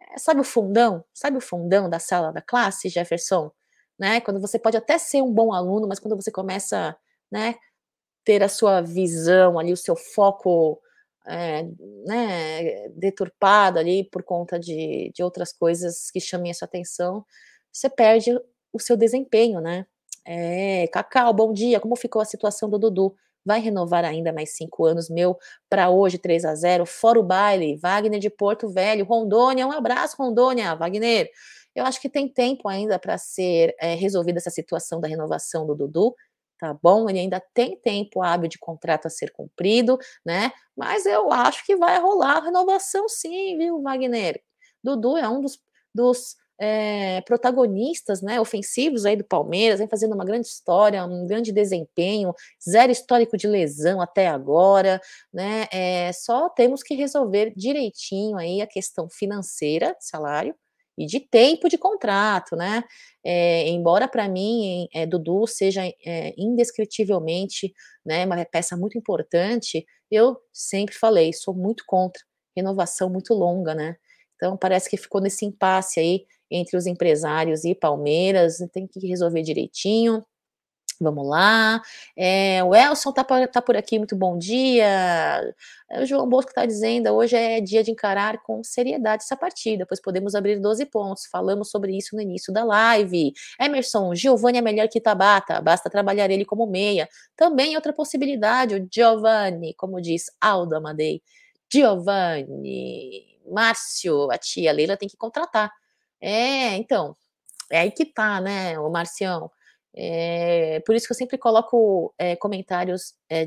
Eh, 0.00 0.18
sabe 0.18 0.40
o 0.40 0.44
fundão? 0.44 1.04
Sabe 1.14 1.38
o 1.38 1.40
fundão 1.40 1.88
da 1.90 1.98
sala 1.98 2.32
da 2.32 2.42
classe, 2.42 2.88
Jefferson? 2.88 3.50
Né? 3.98 4.20
Quando 4.20 4.40
você 4.40 4.58
pode 4.58 4.76
até 4.76 4.98
ser 4.98 5.22
um 5.22 5.32
bom 5.32 5.52
aluno, 5.52 5.88
mas 5.88 6.00
quando 6.00 6.16
você 6.16 6.30
começa, 6.32 6.96
né, 7.30 7.56
ter 8.24 8.42
a 8.42 8.48
sua 8.48 8.80
visão 8.82 9.58
ali, 9.58 9.72
o 9.72 9.76
seu 9.76 9.96
foco 9.96 10.80
é, 11.26 11.64
né, 12.06 12.88
deturpado 12.90 13.78
ali 13.78 14.04
por 14.10 14.22
conta 14.22 14.58
de, 14.58 15.10
de 15.14 15.22
outras 15.22 15.52
coisas 15.52 16.10
que 16.10 16.20
chamem 16.20 16.50
a 16.50 16.54
sua 16.54 16.66
atenção, 16.66 17.24
você 17.72 17.88
perde 17.90 18.30
o 18.72 18.80
seu 18.80 18.96
desempenho, 18.96 19.60
né? 19.60 19.86
É, 20.26 20.88
Cacau, 20.88 21.32
bom 21.34 21.52
dia. 21.52 21.80
Como 21.80 21.96
ficou 21.96 22.20
a 22.22 22.24
situação 22.24 22.68
do 22.70 22.78
Dudu? 22.78 23.14
Vai 23.44 23.60
renovar 23.60 24.04
ainda 24.04 24.32
mais 24.32 24.56
cinco 24.56 24.84
anos, 24.84 25.08
meu, 25.10 25.36
para 25.68 25.90
hoje 25.90 26.18
3 26.18 26.44
a 26.44 26.54
0 26.54 26.86
fora 26.86 27.18
o 27.18 27.22
baile, 27.22 27.76
Wagner 27.76 28.20
de 28.20 28.30
Porto 28.30 28.68
Velho, 28.68 29.04
Rondônia, 29.04 29.66
um 29.66 29.72
abraço, 29.72 30.16
Rondônia, 30.18 30.74
Wagner. 30.74 31.28
Eu 31.74 31.84
acho 31.84 32.00
que 32.00 32.08
tem 32.08 32.28
tempo 32.28 32.68
ainda 32.68 32.98
para 32.98 33.18
ser 33.18 33.74
é, 33.80 33.94
resolvida 33.94 34.38
essa 34.38 34.50
situação 34.50 35.00
da 35.00 35.08
renovação 35.08 35.66
do 35.66 35.74
Dudu, 35.74 36.14
tá 36.58 36.72
bom? 36.82 37.08
Ele 37.10 37.18
ainda 37.18 37.42
tem 37.52 37.76
tempo 37.76 38.22
hábil 38.22 38.48
de 38.48 38.58
contrato 38.58 39.06
a 39.06 39.10
ser 39.10 39.32
cumprido, 39.32 39.98
né? 40.24 40.52
Mas 40.76 41.04
eu 41.06 41.32
acho 41.32 41.64
que 41.66 41.76
vai 41.76 42.00
rolar 42.00 42.40
renovação 42.44 43.08
sim, 43.08 43.58
viu, 43.58 43.82
Wagner? 43.82 44.40
Dudu 44.82 45.16
é 45.16 45.28
um 45.28 45.40
dos, 45.40 45.58
dos 45.94 46.36
é, 46.58 47.20
protagonistas, 47.22 48.22
né, 48.22 48.40
ofensivos 48.40 49.04
aí 49.04 49.16
do 49.16 49.24
Palmeiras, 49.24 49.78
vem 49.78 49.88
fazendo 49.88 50.14
uma 50.14 50.24
grande 50.24 50.46
história, 50.46 51.04
um 51.04 51.26
grande 51.26 51.52
desempenho, 51.52 52.34
zero 52.68 52.92
histórico 52.92 53.36
de 53.36 53.46
lesão 53.46 54.00
até 54.00 54.28
agora, 54.28 55.00
né, 55.32 55.66
é, 55.72 56.12
só 56.12 56.48
temos 56.48 56.82
que 56.82 56.94
resolver 56.94 57.52
direitinho 57.56 58.36
aí 58.36 58.60
a 58.60 58.66
questão 58.66 59.08
financeira, 59.08 59.96
salário, 60.00 60.54
e 60.96 61.06
de 61.06 61.20
tempo 61.20 61.68
de 61.68 61.76
contrato, 61.76 62.56
né? 62.56 62.84
É, 63.24 63.68
embora 63.68 64.06
para 64.06 64.28
mim 64.28 64.88
é, 64.94 65.06
Dudu 65.06 65.46
seja 65.46 65.82
é, 65.84 66.34
indescritivelmente 66.38 67.74
né, 68.04 68.24
uma 68.24 68.44
peça 68.44 68.76
muito 68.76 68.96
importante, 68.96 69.84
eu 70.10 70.36
sempre 70.52 70.94
falei, 70.94 71.32
sou 71.32 71.54
muito 71.54 71.84
contra 71.86 72.22
renovação 72.56 73.10
muito 73.10 73.34
longa, 73.34 73.74
né? 73.74 73.96
Então 74.36 74.56
parece 74.56 74.88
que 74.88 74.96
ficou 74.96 75.20
nesse 75.20 75.44
impasse 75.44 75.98
aí 76.00 76.24
entre 76.50 76.76
os 76.76 76.86
empresários 76.86 77.64
e 77.64 77.74
Palmeiras, 77.74 78.58
tem 78.72 78.86
que 78.86 79.06
resolver 79.06 79.42
direitinho. 79.42 80.24
Vamos 81.00 81.26
lá. 81.28 81.82
É, 82.16 82.62
o 82.62 82.74
Elson 82.74 83.12
tá, 83.12 83.24
tá, 83.24 83.60
por 83.60 83.76
aqui, 83.76 83.98
muito 83.98 84.14
bom 84.16 84.38
dia. 84.38 84.84
É, 85.90 86.02
o 86.02 86.06
João 86.06 86.28
Bosco 86.28 86.50
está 86.50 86.64
dizendo: 86.64 87.10
hoje 87.10 87.36
é 87.36 87.60
dia 87.60 87.82
de 87.82 87.90
encarar 87.90 88.42
com 88.42 88.62
seriedade 88.62 89.24
essa 89.24 89.36
partida, 89.36 89.84
pois 89.86 90.00
podemos 90.00 90.34
abrir 90.34 90.60
12 90.60 90.86
pontos. 90.86 91.26
Falamos 91.26 91.70
sobre 91.70 91.96
isso 91.96 92.14
no 92.14 92.22
início 92.22 92.52
da 92.52 92.64
live. 92.64 93.32
Emerson, 93.60 94.14
Giovanni 94.14 94.58
é 94.58 94.62
melhor 94.62 94.88
que 94.88 95.00
Tabata, 95.00 95.60
basta 95.60 95.90
trabalhar 95.90 96.30
ele 96.30 96.44
como 96.44 96.66
meia. 96.66 97.08
Também 97.36 97.74
outra 97.76 97.92
possibilidade, 97.92 98.76
o 98.76 98.88
Giovanni, 98.92 99.74
como 99.74 100.00
diz 100.00 100.26
Aldo 100.40 100.76
Amadei. 100.76 101.22
Giovanni, 101.72 103.40
Márcio, 103.50 104.30
a 104.30 104.38
tia 104.38 104.72
Leila 104.72 104.96
tem 104.96 105.08
que 105.08 105.16
contratar. 105.16 105.70
É, 106.26 106.76
então, 106.76 107.14
é 107.70 107.80
aí 107.80 107.92
que 107.92 108.06
tá, 108.06 108.40
né, 108.40 108.78
o 108.78 108.90
Marcião. 108.90 109.50
É, 109.96 110.80
por 110.86 110.94
isso 110.96 111.06
que 111.06 111.12
eu 111.12 111.16
sempre 111.16 111.38
coloco 111.38 112.14
é, 112.18 112.36
comentários 112.36 113.14
é, 113.30 113.46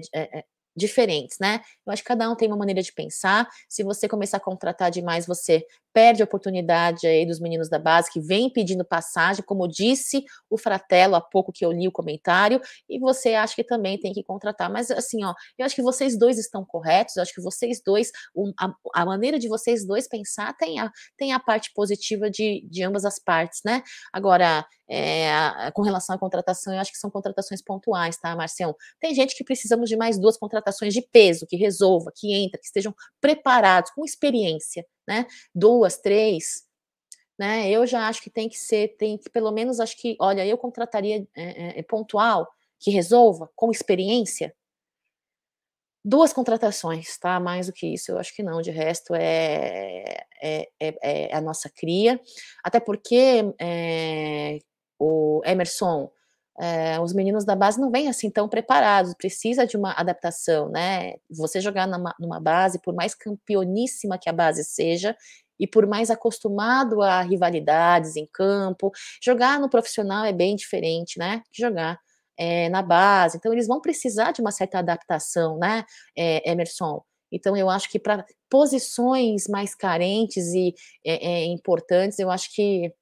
diferentes, 0.77 1.37
né? 1.39 1.61
Eu 1.85 1.91
acho 1.91 2.03
que 2.03 2.07
cada 2.07 2.29
um 2.29 2.35
tem 2.35 2.47
uma 2.47 2.57
maneira 2.57 2.81
de 2.81 2.93
pensar. 2.93 3.49
Se 3.67 3.83
você 3.83 4.07
começar 4.07 4.37
a 4.37 4.39
contratar 4.39 4.91
demais, 4.91 5.25
você 5.25 5.65
perde 5.97 6.21
a 6.21 6.25
oportunidade 6.25 7.07
aí 7.07 7.25
dos 7.25 7.39
meninos 7.39 7.69
da 7.69 7.79
base 7.79 8.11
que 8.11 8.19
vêm 8.19 8.51
pedindo 8.51 8.85
passagem, 8.85 9.43
como 9.43 9.67
disse 9.67 10.23
o 10.47 10.55
Fratello 10.55 11.15
há 11.15 11.21
pouco 11.21 11.51
que 11.51 11.65
eu 11.65 11.71
li 11.71 11.87
o 11.87 11.91
comentário, 11.91 12.61
e 12.87 12.99
você 12.99 13.33
acha 13.33 13.55
que 13.55 13.63
também 13.63 13.99
tem 13.99 14.13
que 14.13 14.23
contratar. 14.23 14.71
Mas 14.71 14.91
assim, 14.91 15.23
ó, 15.25 15.33
eu 15.57 15.65
acho 15.65 15.73
que 15.73 15.81
vocês 15.81 16.15
dois 16.15 16.37
estão 16.37 16.63
corretos, 16.63 17.15
eu 17.15 17.23
acho 17.23 17.33
que 17.33 17.41
vocês 17.41 17.81
dois, 17.83 18.11
um, 18.35 18.53
a, 18.59 18.71
a, 18.93 19.05
maneira 19.05 19.39
de 19.39 19.47
vocês 19.47 19.87
dois 19.87 20.07
pensar 20.07 20.55
tem 20.55 20.79
a, 20.79 20.91
tem 21.17 21.33
a 21.33 21.39
parte 21.39 21.71
positiva 21.73 22.29
de, 22.29 22.63
de 22.69 22.83
ambas 22.83 23.03
as 23.03 23.17
partes, 23.17 23.61
né? 23.65 23.81
Agora, 24.13 24.63
é, 24.89 25.29
com 25.73 25.81
relação 25.81 26.15
à 26.15 26.19
contratação, 26.19 26.73
eu 26.73 26.79
acho 26.79 26.91
que 26.91 26.97
são 26.97 27.09
contratações 27.09 27.61
pontuais, 27.61 28.17
tá, 28.17 28.35
Marcião? 28.35 28.75
Tem 28.99 29.13
gente 29.13 29.35
que 29.35 29.43
precisamos 29.43 29.89
de 29.89 29.97
mais 29.97 30.19
duas 30.19 30.37
contratações 30.37 30.66
de 30.93 31.01
peso, 31.01 31.45
que 31.47 31.55
resolva, 31.55 32.11
que 32.15 32.33
entra, 32.33 32.59
que 32.59 32.65
estejam 32.65 32.93
preparados, 33.21 33.91
com 33.91 34.05
experiência, 34.05 34.85
né? 35.07 35.25
Duas, 35.53 35.97
três, 35.97 36.63
né? 37.37 37.69
Eu 37.69 37.85
já 37.85 38.07
acho 38.07 38.21
que 38.21 38.29
tem 38.29 38.49
que 38.49 38.57
ser, 38.57 38.95
tem 38.97 39.17
que, 39.17 39.29
pelo 39.29 39.51
menos, 39.51 39.79
acho 39.79 39.97
que, 39.97 40.17
olha, 40.19 40.45
eu 40.45 40.57
contrataria 40.57 41.27
é, 41.35 41.79
é, 41.79 41.83
pontual, 41.83 42.47
que 42.79 42.91
resolva, 42.91 43.49
com 43.55 43.71
experiência, 43.71 44.53
duas 46.03 46.31
contratações, 46.31 47.17
tá? 47.17 47.39
Mais 47.39 47.67
do 47.67 47.73
que 47.73 47.87
isso, 47.87 48.11
eu 48.11 48.17
acho 48.17 48.33
que 48.33 48.41
não. 48.41 48.61
De 48.61 48.71
resto, 48.71 49.13
é, 49.13 50.25
é, 50.41 50.69
é, 50.79 50.95
é 51.01 51.35
a 51.35 51.41
nossa 51.41 51.69
cria. 51.69 52.19
Até 52.63 52.79
porque 52.79 53.43
é, 53.59 54.59
o 54.99 55.41
Emerson, 55.45 56.09
é, 56.59 56.99
os 56.99 57.13
meninos 57.13 57.45
da 57.45 57.55
base 57.55 57.79
não 57.79 57.91
vêm 57.91 58.07
assim 58.07 58.29
tão 58.29 58.49
preparados, 58.49 59.13
precisa 59.13 59.65
de 59.65 59.77
uma 59.77 59.91
adaptação, 59.93 60.69
né? 60.69 61.15
Você 61.29 61.61
jogar 61.61 61.87
numa, 61.87 62.15
numa 62.19 62.39
base, 62.39 62.81
por 62.81 62.95
mais 62.95 63.13
campeoníssima 63.13 64.17
que 64.17 64.29
a 64.29 64.33
base 64.33 64.63
seja, 64.63 65.15
e 65.59 65.67
por 65.67 65.87
mais 65.87 66.09
acostumado 66.11 67.01
a 67.01 67.21
rivalidades 67.21 68.15
em 68.15 68.27
campo, 68.31 68.91
jogar 69.23 69.59
no 69.59 69.69
profissional 69.69 70.25
é 70.25 70.33
bem 70.33 70.55
diferente, 70.55 71.17
né? 71.19 71.41
Que 71.51 71.61
jogar 71.61 71.99
é, 72.37 72.69
na 72.69 72.81
base. 72.81 73.37
Então, 73.37 73.51
eles 73.51 73.67
vão 73.67 73.81
precisar 73.81 74.31
de 74.31 74.41
uma 74.41 74.51
certa 74.51 74.79
adaptação, 74.79 75.57
né, 75.57 75.83
é, 76.15 76.49
Emerson? 76.49 77.01
Então, 77.31 77.57
eu 77.57 77.69
acho 77.69 77.89
que 77.89 77.99
para 77.99 78.25
posições 78.49 79.47
mais 79.49 79.75
carentes 79.75 80.45
e 80.53 80.73
é, 81.05 81.43
importantes, 81.45 82.19
eu 82.19 82.31
acho 82.31 82.53
que 82.53 82.93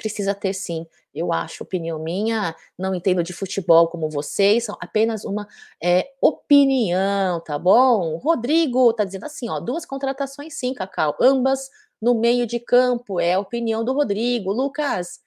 precisa 0.00 0.34
ter 0.34 0.54
sim, 0.54 0.86
eu 1.14 1.30
acho, 1.30 1.62
opinião 1.62 1.98
minha, 1.98 2.56
não 2.78 2.94
entendo 2.94 3.22
de 3.22 3.34
futebol 3.34 3.86
como 3.86 4.08
vocês, 4.08 4.64
são 4.64 4.76
apenas 4.80 5.24
uma 5.24 5.46
é, 5.82 6.10
opinião, 6.22 7.38
tá 7.40 7.58
bom? 7.58 8.16
Rodrigo 8.16 8.94
tá 8.94 9.04
dizendo 9.04 9.26
assim, 9.26 9.50
ó, 9.50 9.60
duas 9.60 9.84
contratações 9.84 10.54
sim, 10.54 10.72
Cacau, 10.72 11.14
ambas 11.20 11.68
no 12.00 12.14
meio 12.18 12.46
de 12.46 12.58
campo, 12.58 13.20
é 13.20 13.34
a 13.34 13.40
opinião 13.40 13.84
do 13.84 13.92
Rodrigo. 13.92 14.52
Lucas, 14.52 15.20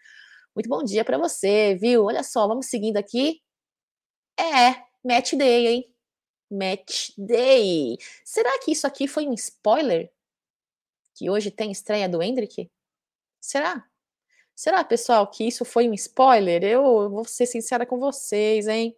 muito 0.56 0.68
bom 0.68 0.84
dia 0.84 1.06
para 1.06 1.20
você, 1.20 1.76
viu? 1.76 2.06
Olha 2.06 2.24
só, 2.24 2.48
vamos 2.48 2.66
seguindo 2.66 2.98
aqui. 2.98 3.40
É, 4.40 4.84
match 5.06 5.34
day, 5.34 5.68
hein? 5.68 5.96
Match 6.50 7.12
day. 7.18 7.98
Será 8.26 8.60
que 8.60 8.72
isso 8.72 8.88
aqui 8.88 9.08
foi 9.08 9.28
um 9.28 9.34
spoiler? 9.34 10.12
Que 11.16 11.30
hoje 11.30 11.52
tem 11.52 11.72
estreia 11.72 12.10
do 12.10 12.24
Hendrick? 12.24 12.72
Será? 13.40 13.88
Será, 14.56 14.84
pessoal, 14.84 15.28
que 15.28 15.44
isso 15.48 15.66
foi 15.66 15.90
um 15.90 15.94
spoiler? 15.94 16.64
Eu 16.64 17.10
vou 17.10 17.26
ser 17.26 17.46
sincera 17.46 17.86
com 17.86 18.00
vocês, 18.00 18.68
hein? 18.68 18.96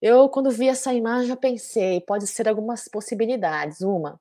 Eu, 0.00 0.28
quando 0.28 0.50
vi 0.50 0.68
essa 0.68 0.92
imagem, 0.92 1.28
já 1.28 1.36
pensei, 1.36 2.00
pode 2.00 2.26
ser 2.26 2.48
algumas 2.48 2.88
possibilidades. 2.88 3.80
Uma, 3.82 4.20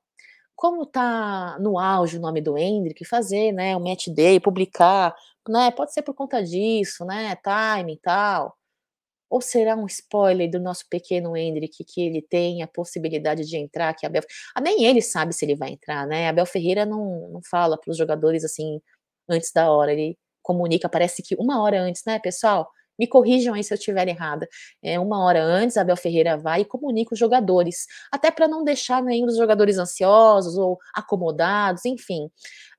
como 0.55 0.85
tá 0.85 1.57
no 1.59 1.79
auge 1.79 2.17
o 2.17 2.21
nome 2.21 2.41
do 2.41 2.57
Hendrick, 2.57 3.03
fazer, 3.05 3.51
né, 3.51 3.75
o 3.75 3.79
match 3.81 4.07
day, 4.09 4.39
publicar, 4.39 5.15
né, 5.49 5.71
pode 5.71 5.93
ser 5.93 6.03
por 6.03 6.13
conta 6.13 6.43
disso, 6.43 7.03
né, 7.05 7.35
time 7.37 7.93
e 7.93 7.97
tal. 7.99 8.55
Ou 9.29 9.41
será 9.41 9.75
um 9.75 9.87
spoiler 9.87 10.49
do 10.51 10.59
nosso 10.59 10.85
pequeno 10.89 11.35
Hendrick 11.37 11.83
que 11.85 12.01
ele 12.01 12.21
tem 12.21 12.63
a 12.63 12.67
possibilidade 12.67 13.45
de 13.45 13.57
entrar, 13.57 13.93
que 13.95 14.05
a 14.05 14.09
Bel... 14.09 14.23
Nem 14.61 14.85
ele 14.85 15.01
sabe 15.01 15.33
se 15.33 15.45
ele 15.45 15.55
vai 15.55 15.71
entrar, 15.71 16.05
né? 16.07 16.29
Abel 16.29 16.45
Ferreira 16.45 16.85
não, 16.85 17.29
não 17.29 17.41
fala 17.49 17.77
para 17.77 17.91
os 17.91 17.97
jogadores 17.97 18.43
assim 18.43 18.81
antes 19.31 19.51
da 19.53 19.71
hora, 19.71 19.91
ele 19.93 20.17
comunica, 20.41 20.89
parece 20.89 21.21
que 21.23 21.35
uma 21.35 21.61
hora 21.61 21.81
antes, 21.81 22.03
né, 22.05 22.19
pessoal? 22.19 22.69
Me 22.99 23.07
corrijam 23.07 23.55
aí 23.55 23.63
se 23.63 23.73
eu 23.73 23.77
estiver 23.77 24.07
errada. 24.07 24.47
É, 24.83 24.99
uma 24.99 25.23
hora 25.25 25.43
antes, 25.43 25.75
Abel 25.75 25.97
Ferreira 25.97 26.37
vai 26.37 26.61
e 26.61 26.65
comunica 26.65 27.13
os 27.13 27.19
jogadores, 27.19 27.87
até 28.11 28.29
para 28.29 28.47
não 28.47 28.63
deixar 28.63 29.01
nenhum 29.01 29.25
dos 29.25 29.37
jogadores 29.37 29.77
ansiosos 29.79 30.55
ou 30.57 30.77
acomodados, 30.93 31.83
enfim. 31.85 32.29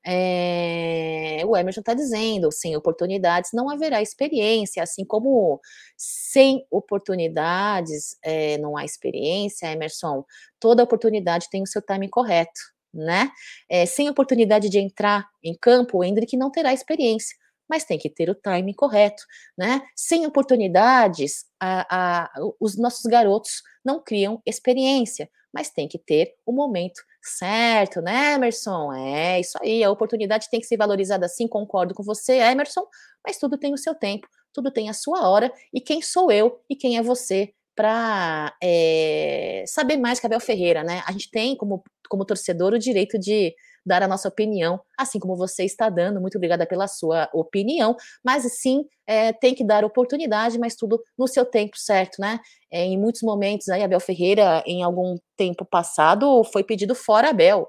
É, 0.05 1.41
o 1.45 1.57
Emerson 1.57 1.81
está 1.81 1.93
dizendo, 1.93 2.51
sem 2.51 2.75
oportunidades 2.75 3.51
não 3.53 3.69
haverá 3.69 4.01
experiência, 4.01 4.83
assim 4.83 5.05
como 5.05 5.59
sem 5.97 6.65
oportunidades 6.71 8.17
é, 8.23 8.57
não 8.59 8.77
há 8.77 8.85
experiência, 8.85 9.71
Emerson, 9.71 10.23
toda 10.59 10.83
oportunidade 10.83 11.49
tem 11.49 11.63
o 11.63 11.67
seu 11.67 11.81
time 11.81 12.09
correto, 12.09 12.72
né? 12.93 13.31
É, 13.69 13.85
sem 13.85 14.09
oportunidade 14.09 14.69
de 14.69 14.79
entrar 14.79 15.27
em 15.43 15.55
campo, 15.55 15.97
o 15.97 16.03
Hendrick 16.03 16.37
não 16.37 16.51
terá 16.51 16.73
experiência 16.73 17.35
mas 17.69 17.85
tem 17.85 17.97
que 17.97 18.09
ter 18.09 18.29
o 18.29 18.35
timing 18.35 18.73
correto, 18.73 19.23
né? 19.57 19.81
Sem 19.95 20.25
oportunidades, 20.27 21.45
a, 21.59 22.25
a, 22.25 22.31
os 22.59 22.77
nossos 22.77 23.03
garotos 23.03 23.63
não 23.83 23.99
criam 24.03 24.41
experiência, 24.45 25.29
mas 25.53 25.69
tem 25.69 25.87
que 25.87 25.97
ter 25.97 26.35
o 26.45 26.51
momento 26.51 27.01
certo, 27.21 28.01
né, 28.01 28.33
Emerson? 28.33 28.93
É 28.93 29.39
isso 29.39 29.57
aí, 29.61 29.83
a 29.83 29.91
oportunidade 29.91 30.49
tem 30.49 30.59
que 30.59 30.67
ser 30.67 30.77
valorizada 30.77 31.25
assim, 31.25 31.47
concordo 31.47 31.93
com 31.93 32.03
você, 32.03 32.33
Emerson, 32.39 32.85
mas 33.25 33.37
tudo 33.37 33.57
tem 33.57 33.73
o 33.73 33.77
seu 33.77 33.95
tempo, 33.95 34.27
tudo 34.51 34.71
tem 34.71 34.89
a 34.89 34.93
sua 34.93 35.27
hora, 35.27 35.51
e 35.73 35.79
quem 35.79 36.01
sou 36.01 36.31
eu 36.31 36.61
e 36.69 36.75
quem 36.75 36.97
é 36.97 37.01
você 37.01 37.53
para 37.75 38.53
é, 38.61 39.61
eh, 39.63 39.65
saber 39.67 39.97
mais 39.97 40.19
que 40.19 40.25
Abel 40.25 40.39
Ferreira, 40.39 40.83
né? 40.83 41.01
A 41.07 41.11
gente 41.11 41.29
tem, 41.31 41.55
como, 41.55 41.83
como 42.09 42.25
torcedor, 42.25 42.73
o 42.73 42.79
direito 42.79 43.17
de 43.19 43.53
dar 43.85 44.01
a 44.03 44.07
nossa 44.07 44.27
opinião, 44.29 44.79
assim 44.97 45.19
como 45.19 45.35
você 45.35 45.63
está 45.65 45.89
dando. 45.89 46.21
Muito 46.21 46.37
obrigada 46.37 46.65
pela 46.65 46.87
sua 46.87 47.29
opinião, 47.33 47.95
mas 48.23 48.43
sim, 48.59 48.85
é, 49.05 49.33
tem 49.33 49.53
que 49.53 49.65
dar 49.65 49.83
oportunidade, 49.83 50.57
mas 50.57 50.75
tudo 50.75 51.01
no 51.17 51.27
seu 51.27 51.45
tempo 51.45 51.77
certo, 51.77 52.19
né? 52.19 52.39
É, 52.71 52.85
em 52.85 52.97
muitos 52.97 53.21
momentos, 53.23 53.69
aí, 53.69 53.83
Abel 53.83 53.99
Ferreira, 53.99 54.63
em 54.65 54.83
algum 54.83 55.17
tempo 55.37 55.65
passado, 55.65 56.43
foi 56.45 56.63
pedido 56.63 56.95
fora 56.95 57.29
Abel, 57.29 57.67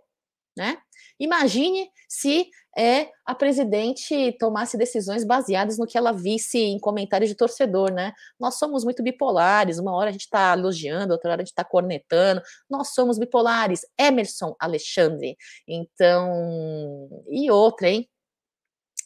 né? 0.57 0.78
Imagine 1.18 1.88
se 2.08 2.48
é, 2.76 3.08
a 3.24 3.34
presidente 3.34 4.32
tomasse 4.38 4.76
decisões 4.76 5.24
baseadas 5.24 5.78
no 5.78 5.86
que 5.86 5.96
ela 5.96 6.12
visse 6.12 6.58
em 6.58 6.78
comentários 6.78 7.30
de 7.30 7.36
torcedor, 7.36 7.92
né? 7.92 8.12
Nós 8.38 8.56
somos 8.56 8.84
muito 8.84 9.02
bipolares, 9.02 9.78
uma 9.78 9.94
hora 9.94 10.10
a 10.10 10.12
gente 10.12 10.22
está 10.22 10.52
elogiando, 10.52 11.12
outra 11.12 11.30
hora 11.30 11.42
a 11.42 11.44
gente 11.44 11.52
está 11.52 11.64
cornetando, 11.64 12.42
nós 12.68 12.94
somos 12.94 13.18
bipolares, 13.18 13.86
Emerson 13.98 14.56
Alexandre. 14.58 15.36
Então, 15.68 17.08
e 17.28 17.50
outra, 17.50 17.88
hein? 17.88 18.08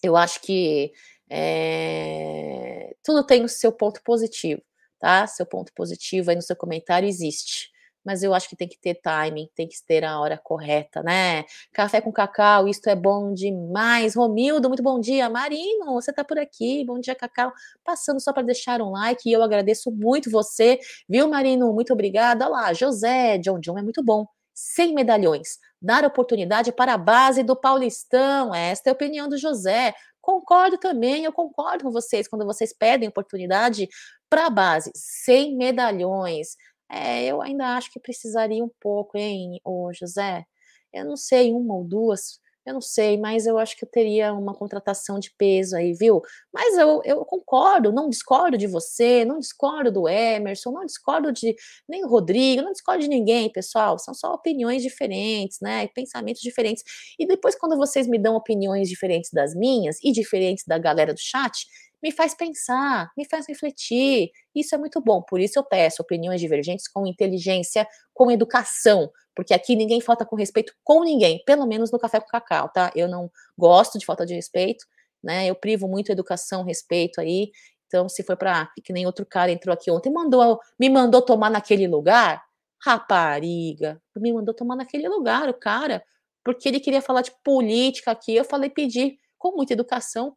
eu 0.03 0.17
acho 0.17 0.41
que 0.41 0.93
é, 1.31 2.95
tudo 3.03 3.25
tem 3.25 3.45
o 3.45 3.49
seu 3.49 3.73
ponto 3.73 4.03
positivo, 4.03 4.63
tá? 4.99 5.27
Seu 5.27 5.47
ponto 5.47 5.73
positivo 5.75 6.31
aí 6.31 6.37
no 6.37 6.43
seu 6.43 6.57
comentário 6.57 7.09
existe 7.09 7.71
mas 8.05 8.23
eu 8.23 8.33
acho 8.35 8.49
que 8.49 8.57
tem 8.57 8.69
que 8.69 8.79
ter 8.79 8.95
timing, 8.95 9.49
tem 9.55 9.69
que 9.69 9.77
ter 9.87 10.05
a 10.05 10.19
hora 10.21 10.39
correta, 10.39 11.03
né? 11.03 11.45
Café 11.73 12.01
com 12.01 12.13
cacau, 12.13 12.67
isto 12.69 12.89
é 12.89 12.95
bom 12.97 13.33
demais. 13.35 14.15
Romildo, 14.15 14.69
muito 14.69 14.83
bom 14.83 15.01
dia. 15.01 15.29
Marino, 15.29 15.93
você 15.93 16.13
tá 16.13 16.25
por 16.25 16.39
aqui, 16.39 16.85
bom 16.85 16.99
dia, 16.99 17.15
Cacau. 17.15 17.53
Passando 17.85 18.21
só 18.21 18.33
para 18.33 18.43
deixar 18.43 18.81
um 18.81 18.91
like, 18.91 19.31
eu 19.31 19.43
agradeço 19.43 19.91
muito 19.91 20.31
você, 20.31 20.79
viu, 21.09 21.29
Marino? 21.29 21.73
Muito 21.73 21.93
obrigada. 21.93 22.47
Olha 22.47 22.53
lá, 22.53 22.73
José, 22.73 23.39
John 23.39 23.61
John 23.61 23.79
é 23.79 23.83
muito 23.83 24.03
bom. 24.03 24.27
Sem 24.55 24.93
medalhões, 24.95 25.59
dar 25.81 26.05
oportunidade 26.05 26.73
para 26.73 26.95
a 26.95 26.99
base 26.99 27.43
do 27.43 27.55
Paulistão. 27.55 28.55
Esta 28.55 28.89
é 28.89 28.91
a 28.91 28.95
opinião 28.95 29.29
do 29.29 29.39
José. 29.39 29.95
Concordo 30.21 30.77
também, 30.77 31.25
eu 31.25 31.33
concordo 31.33 31.85
com 31.85 31.91
vocês 31.91 32.29
quando 32.29 32.45
vocês 32.45 32.73
pedem 32.77 33.09
oportunidade 33.09 33.89
para 34.29 34.47
a 34.47 34.51
base, 34.51 34.91
sem 34.95 35.57
medalhões. 35.57 36.57
É, 36.91 37.25
eu 37.27 37.43
ainda 37.43 37.77
acho 37.77 37.91
que 37.93 38.01
precisaria 38.01 38.65
um 38.65 38.71
pouco, 38.81 39.17
hein, 39.19 39.61
ô 39.65 39.93
José? 39.93 40.45
Eu 40.93 41.05
não 41.05 41.17
sei, 41.17 41.53
uma 41.53 41.75
ou 41.75 41.85
duas, 41.85 42.41
eu 42.69 42.75
não 42.75 42.81
sei, 42.83 43.17
mas 43.19 43.47
eu 43.47 43.59
acho 43.59 43.77
que 43.77 43.85
eu 43.85 43.89
teria 43.91 44.33
uma 44.35 44.55
contratação 44.55 45.19
de 45.19 45.31
peso 45.39 45.75
aí, 45.77 45.93
viu? 45.95 46.21
Mas 46.53 46.77
eu, 46.77 47.01
eu 47.05 47.25
concordo, 47.25 47.91
não 47.93 48.11
discordo 48.11 48.59
de 48.59 48.67
você, 48.67 49.25
não 49.25 49.39
discordo 49.39 49.91
do 49.91 50.09
Emerson, 50.09 50.71
não 50.73 50.85
discordo 50.85 51.33
de 51.33 51.55
nem 51.89 52.03
do 52.03 52.09
Rodrigo, 52.09 52.63
não 52.63 52.73
discordo 52.73 53.03
de 53.03 53.09
ninguém, 53.09 53.51
pessoal. 53.51 53.99
São 53.99 54.13
só 54.13 54.35
opiniões 54.35 54.83
diferentes, 54.83 55.59
né? 55.63 55.89
Pensamentos 55.89 56.43
diferentes. 56.43 56.83
E 57.19 57.27
depois, 57.27 57.55
quando 57.55 57.77
vocês 57.77 58.07
me 58.07 58.19
dão 58.19 58.37
opiniões 58.37 58.89
diferentes 58.89 59.31
das 59.33 59.55
minhas 59.55 59.97
e 60.03 60.13
diferentes 60.13 60.65
da 60.67 60.79
galera 60.79 61.15
do 61.15 61.21
chat, 61.21 61.67
me 62.03 62.13
faz 62.13 62.35
pensar, 62.35 63.11
me 63.17 63.25
faz 63.25 63.47
refletir. 63.49 64.31
Isso 64.55 64.75
é 64.75 64.79
muito 64.79 65.01
bom. 65.01 65.23
Por 65.23 65.41
isso 65.41 65.59
eu 65.59 65.65
peço 65.65 66.03
opiniões 66.03 66.41
divergentes 66.41 66.89
com 66.89 67.07
inteligência, 67.07 67.87
com 68.15 68.31
educação, 68.31 69.11
porque 69.35 69.55
aqui 69.55 69.77
ninguém 69.77 70.01
falta 70.01 70.25
com 70.25 70.37
respeito 70.37 70.73
com 70.83 71.05
ninguém, 71.05 71.43
pelo 71.45 71.67
menos 71.67 71.91
no 71.91 71.99
café 71.99 72.21
com 72.21 72.27
cacau, 72.27 72.69
tá? 72.69 72.91
Eu 72.95 73.09
não 73.09 73.31
gosto 73.57 73.99
de 73.99 74.07
falta 74.07 74.25
de 74.25 74.35
respeito, 74.35 74.85
né? 75.23 75.47
Eu 75.47 75.55
privo 75.55 75.89
muito 75.89 76.13
educação, 76.13 76.65
respeito 76.65 77.21
aí. 77.21 77.51
Então, 77.87 78.09
se 78.09 78.23
for 78.23 78.37
para 78.37 78.71
que 78.85 78.93
nem 78.93 79.07
outro 79.07 79.25
cara 79.25 79.51
entrou 79.51 79.73
aqui 79.73 79.91
ontem, 79.91 80.13
mandou, 80.13 80.61
me 80.79 80.91
mandou 80.91 81.23
tomar 81.23 81.51
naquele 81.51 81.89
lugar, 81.89 82.43
rapariga, 82.85 84.01
me 84.17 84.33
mandou 84.33 84.55
tomar 84.55 84.77
naquele 84.77 85.09
lugar, 85.09 85.49
o 85.49 85.55
cara, 85.55 86.05
porque 86.45 86.69
ele 86.69 86.81
queria 86.81 87.03
falar 87.03 87.23
de 87.23 87.33
política 87.43 88.11
aqui. 88.11 88.35
Eu 88.35 88.45
falei 88.45 88.71
pedir 88.71 89.19
com 89.39 89.53
muita 89.57 89.73
educação 89.73 90.37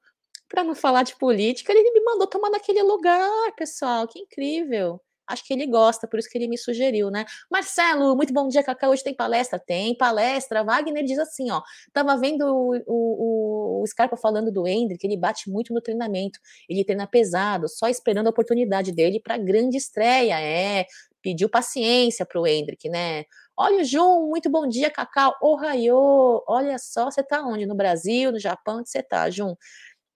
para 0.51 0.65
não 0.65 0.75
falar 0.75 1.03
de 1.03 1.15
política, 1.15 1.71
ele 1.71 1.89
me 1.93 2.03
mandou 2.03 2.27
tomar 2.27 2.49
naquele 2.49 2.83
lugar, 2.83 3.55
pessoal. 3.55 4.05
Que 4.05 4.19
incrível. 4.19 4.99
Acho 5.25 5.45
que 5.45 5.53
ele 5.53 5.65
gosta, 5.65 6.07
por 6.09 6.19
isso 6.19 6.29
que 6.29 6.37
ele 6.37 6.47
me 6.49 6.57
sugeriu, 6.57 7.09
né? 7.09 7.25
Marcelo, 7.49 8.17
muito 8.17 8.33
bom 8.33 8.49
dia, 8.49 8.61
Cacau. 8.61 8.91
Hoje 8.91 9.01
tem 9.01 9.15
palestra? 9.15 9.57
Tem 9.57 9.95
palestra. 9.95 10.61
Wagner 10.61 11.05
diz 11.05 11.17
assim, 11.17 11.49
ó. 11.49 11.61
Tava 11.93 12.17
vendo 12.17 12.41
o, 12.43 12.75
o, 12.85 13.81
o 13.81 13.87
Scarpa 13.87 14.17
falando 14.17 14.51
do 14.51 14.67
Hendrick, 14.67 15.07
ele 15.07 15.15
bate 15.15 15.49
muito 15.49 15.73
no 15.73 15.79
treinamento. 15.79 16.37
Ele 16.67 16.83
treina 16.83 17.07
pesado, 17.07 17.69
só 17.69 17.87
esperando 17.87 18.27
a 18.27 18.31
oportunidade 18.31 18.91
dele 18.91 19.21
para 19.21 19.37
grande 19.37 19.77
estreia. 19.77 20.37
É, 20.41 20.85
pediu 21.21 21.47
paciência 21.47 22.25
pro 22.25 22.45
Hendrick, 22.45 22.89
né? 22.89 23.23
Olha, 23.55 23.83
Jun, 23.83 24.27
muito 24.27 24.49
bom 24.49 24.67
dia, 24.67 24.89
Cacau. 24.89 25.35
Ohayô, 25.41 26.43
olha 26.47 26.77
só, 26.79 27.11
você 27.11 27.21
tá 27.21 27.43
onde? 27.45 27.65
No 27.65 27.75
Brasil, 27.75 28.31
no 28.31 28.39
Japão? 28.39 28.79
Onde 28.79 28.89
você 28.89 29.03
tá, 29.03 29.29
Jun? 29.29 29.55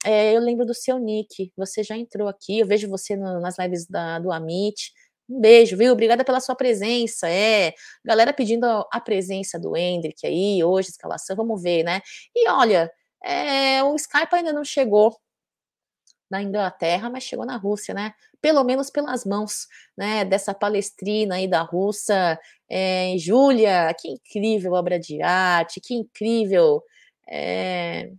É, 0.06 0.34
eu 0.36 0.40
lembro 0.40 0.66
do 0.68 0.74
seu 0.76 1.00
nick, 1.00 1.52
você 1.58 1.84
já 1.84 1.98
entrou 1.98 2.28
aqui, 2.28 2.60
eu 2.60 2.68
vejo 2.68 2.88
você 2.88 3.16
no, 3.16 3.40
nas 3.40 3.58
lives 3.58 3.88
da, 3.88 4.20
do 4.20 4.32
Amit. 4.32 4.94
Um 5.28 5.42
beijo, 5.42 5.76
viu? 5.76 5.94
Obrigada 5.94 6.24
pela 6.24 6.40
sua 6.40 6.56
presença. 6.56 7.28
É, 7.28 7.74
galera 8.06 8.32
pedindo 8.32 8.66
a 8.92 9.02
presença 9.02 9.60
do 9.60 9.76
Hendrick 9.76 10.26
aí, 10.28 10.64
hoje, 10.64 10.90
escalação, 10.90 11.36
vamos 11.36 11.60
ver, 11.62 11.84
né? 11.84 12.02
E 12.36 12.48
olha, 12.50 12.92
é, 13.24 13.84
o 13.84 13.96
Skype 13.96 14.36
ainda 14.36 14.54
não 14.54 14.64
chegou 14.64 15.18
na 16.30 16.42
Inglaterra, 16.42 17.10
mas 17.10 17.24
chegou 17.24 17.46
na 17.46 17.58
Rússia, 17.58 17.94
né? 17.94 18.14
Pelo 18.42 18.64
menos 18.64 18.92
pelas 18.92 19.26
mãos, 19.26 19.68
né? 19.98 20.24
Dessa 20.24 20.54
palestrina 20.54 21.36
aí 21.36 21.48
da 21.48 21.62
russa, 21.62 22.40
é, 22.70 23.16
Júlia, 23.18 23.92
que 24.00 24.10
incrível 24.10 24.74
obra 24.74 25.00
de 25.00 25.22
arte, 25.24 25.82
que 25.82 25.96
incrível. 25.96 26.84
É, 27.28 28.12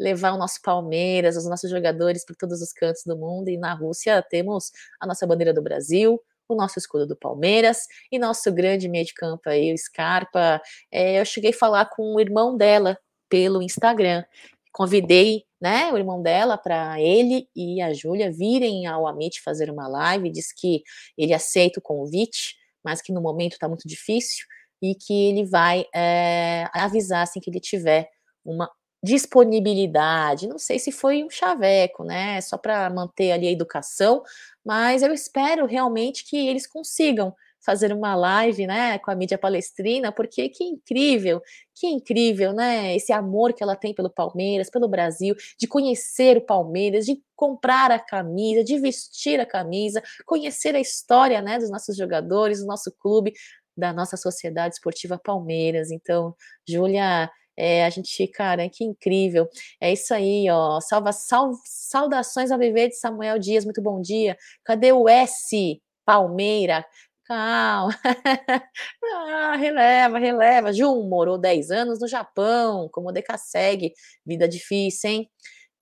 levar 0.00 0.32
o 0.32 0.38
nosso 0.38 0.60
Palmeiras, 0.62 1.36
os 1.36 1.46
nossos 1.46 1.70
jogadores 1.70 2.24
para 2.24 2.36
todos 2.38 2.60
os 2.60 2.72
cantos 2.72 3.02
do 3.04 3.16
mundo. 3.16 3.48
E 3.48 3.56
na 3.56 3.74
Rússia 3.74 4.22
temos 4.22 4.70
a 5.00 5.06
nossa 5.06 5.26
bandeira 5.26 5.52
do 5.52 5.62
Brasil, 5.62 6.20
o 6.48 6.54
nosso 6.54 6.78
escudo 6.78 7.06
do 7.06 7.16
Palmeiras 7.16 7.86
e 8.10 8.18
nosso 8.18 8.52
grande 8.52 8.88
meio 8.88 9.04
de 9.04 9.14
campo 9.14 9.48
aí, 9.48 9.72
o 9.72 9.78
Scarpa. 9.78 10.60
É, 10.90 11.20
eu 11.20 11.24
cheguei 11.24 11.50
a 11.50 11.54
falar 11.54 11.86
com 11.86 12.14
o 12.14 12.20
irmão 12.20 12.56
dela 12.56 12.98
pelo 13.28 13.62
Instagram. 13.62 14.24
Convidei 14.72 15.44
né, 15.60 15.90
o 15.92 15.96
irmão 15.96 16.20
dela 16.20 16.58
para 16.58 17.00
ele 17.00 17.48
e 17.54 17.80
a 17.80 17.92
Júlia 17.92 18.30
virem 18.30 18.86
ao 18.86 19.06
Amit 19.06 19.40
fazer 19.40 19.70
uma 19.70 19.88
live. 19.88 20.30
Diz 20.30 20.52
que 20.52 20.82
ele 21.16 21.32
aceita 21.32 21.80
o 21.80 21.82
convite, 21.82 22.56
mas 22.84 23.00
que 23.00 23.12
no 23.12 23.22
momento 23.22 23.52
está 23.52 23.68
muito 23.68 23.88
difícil 23.88 24.44
e 24.82 24.94
que 24.94 25.28
ele 25.28 25.44
vai 25.44 25.86
é, 25.94 26.68
avisar 26.72 27.22
assim 27.22 27.40
que 27.40 27.48
ele 27.48 27.60
tiver 27.60 28.10
uma 28.44 28.70
disponibilidade, 29.04 30.48
não 30.48 30.58
sei 30.58 30.78
se 30.78 30.90
foi 30.90 31.22
um 31.22 31.28
chaveco, 31.30 32.02
né? 32.04 32.40
Só 32.40 32.56
para 32.56 32.88
manter 32.88 33.32
ali 33.32 33.46
a 33.46 33.52
educação, 33.52 34.22
mas 34.64 35.02
eu 35.02 35.12
espero 35.12 35.66
realmente 35.66 36.24
que 36.24 36.36
eles 36.48 36.66
consigam 36.66 37.34
fazer 37.64 37.92
uma 37.92 38.14
live, 38.14 38.66
né, 38.66 38.98
com 38.98 39.10
a 39.10 39.14
mídia 39.14 39.38
palestrina, 39.38 40.12
porque 40.12 40.50
que 40.50 40.64
incrível, 40.64 41.40
que 41.74 41.86
incrível, 41.86 42.52
né, 42.52 42.94
esse 42.94 43.10
amor 43.10 43.54
que 43.54 43.62
ela 43.62 43.74
tem 43.74 43.94
pelo 43.94 44.10
Palmeiras, 44.10 44.68
pelo 44.68 44.86
Brasil, 44.86 45.34
de 45.58 45.66
conhecer 45.66 46.36
o 46.36 46.42
Palmeiras, 46.42 47.06
de 47.06 47.22
comprar 47.34 47.90
a 47.90 47.98
camisa, 47.98 48.62
de 48.62 48.78
vestir 48.78 49.40
a 49.40 49.46
camisa, 49.46 50.02
conhecer 50.26 50.74
a 50.74 50.80
história, 50.80 51.40
né, 51.40 51.58
dos 51.58 51.70
nossos 51.70 51.96
jogadores, 51.96 52.60
do 52.60 52.66
nosso 52.66 52.92
clube, 53.00 53.32
da 53.76 53.94
nossa 53.94 54.16
sociedade 54.18 54.74
esportiva 54.74 55.18
Palmeiras. 55.18 55.90
Então, 55.90 56.34
Júlia, 56.68 57.30
é, 57.56 57.84
a 57.84 57.90
gente, 57.90 58.26
cara, 58.28 58.68
que 58.68 58.84
incrível. 58.84 59.48
É 59.80 59.92
isso 59.92 60.12
aí, 60.14 60.48
ó. 60.50 60.80
Salva, 60.80 61.12
sal, 61.12 61.52
saudações 61.64 62.50
ao 62.50 62.58
viver 62.58 62.88
de 62.88 62.96
Samuel 62.96 63.38
Dias, 63.38 63.64
muito 63.64 63.82
bom 63.82 64.00
dia. 64.00 64.36
Cadê 64.64 64.92
o 64.92 65.08
S? 65.08 65.80
Palmeira. 66.04 66.84
Calma. 67.26 67.94
ah, 69.04 69.56
releva, 69.56 70.18
releva. 70.18 70.72
Jun 70.72 71.08
morou 71.08 71.38
10 71.38 71.70
anos 71.70 72.00
no 72.00 72.08
Japão, 72.08 72.88
como 72.92 73.10
segue. 73.38 73.92
Vida 74.26 74.46
difícil, 74.48 75.10
hein? 75.10 75.30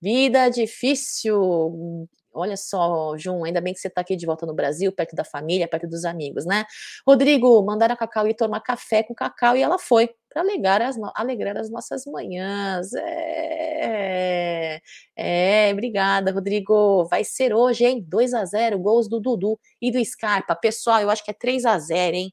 Vida 0.01 0.49
difícil. 0.51 2.09
Olha 2.35 2.57
só, 2.57 3.17
Jun, 3.19 3.45
ainda 3.45 3.61
bem 3.61 3.75
que 3.75 3.81
você 3.81 3.89
está 3.89 4.01
aqui 4.01 4.17
de 4.17 4.25
volta 4.27 4.47
no 4.47 4.55
Brasil, 4.55 4.91
perto 4.93 5.15
da 5.15 5.25
família, 5.25 5.69
perto 5.69 5.87
dos 5.87 6.05
amigos, 6.05 6.47
né? 6.47 6.65
Rodrigo, 7.07 7.63
mandaram 7.63 7.95
a 7.95 7.97
Cacau 7.97 8.27
ir 8.27 8.35
tomar 8.35 8.61
café 8.61 9.03
com 9.03 9.15
Cacau 9.15 9.57
e 9.57 9.63
ela 9.63 9.79
foi, 9.79 10.09
para 10.33 10.43
alegrar 10.43 10.81
as, 10.81 10.97
alegrar 11.15 11.59
as 11.59 11.71
nossas 11.71 12.05
manhãs. 12.07 12.93
É, 12.95 14.81
é, 15.17 15.71
obrigada, 15.73 16.33
Rodrigo. 16.33 17.05
Vai 17.05 17.25
ser 17.25 17.55
hoje, 17.55 17.85
hein? 17.85 18.05
2 18.09 18.35
a 18.35 18.45
0 18.45 18.79
gols 18.79 19.09
do 19.09 19.21
Dudu 19.21 19.59
e 19.81 19.91
do 19.91 20.03
Scarpa. 20.05 20.57
Pessoal, 20.57 21.01
eu 21.01 21.11
acho 21.11 21.25
que 21.25 21.31
é 21.31 21.35
3 21.35 21.67
a 21.67 21.79
0 21.79 22.17
hein? 22.17 22.33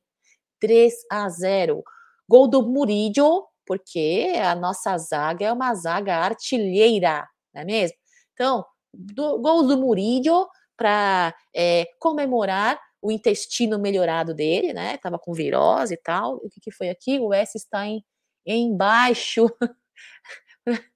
3 0.60 0.94
a 1.12 1.30
0 1.30 1.84
Gol 2.28 2.48
do 2.48 2.68
Murillo, 2.68 3.48
porque 3.66 4.34
a 4.42 4.56
nossa 4.56 4.98
zaga 4.98 5.48
é 5.48 5.54
uma 5.54 5.74
zaga 5.74 6.16
artilheira, 6.18 7.28
não 7.54 7.62
é 7.64 7.66
mesmo? 7.66 7.98
Então, 8.34 8.64
do, 8.94 9.40
gols 9.40 9.68
do 9.68 9.78
Murillo 9.78 10.48
para 10.78 11.34
é, 11.56 11.86
comemorar 12.00 12.80
o 13.02 13.12
intestino 13.12 13.80
melhorado 13.80 14.34
dele, 14.34 14.74
né? 14.74 14.98
Tava 14.98 15.18
com 15.20 15.34
virose 15.34 15.94
e 15.94 15.98
tal. 15.98 16.36
O 16.38 16.50
que, 16.50 16.60
que 16.60 16.72
foi 16.72 16.90
aqui? 16.90 17.20
O 17.20 17.34
S 17.34 17.58
está 17.58 17.86
em 17.88 18.04
embaixo. 18.46 19.48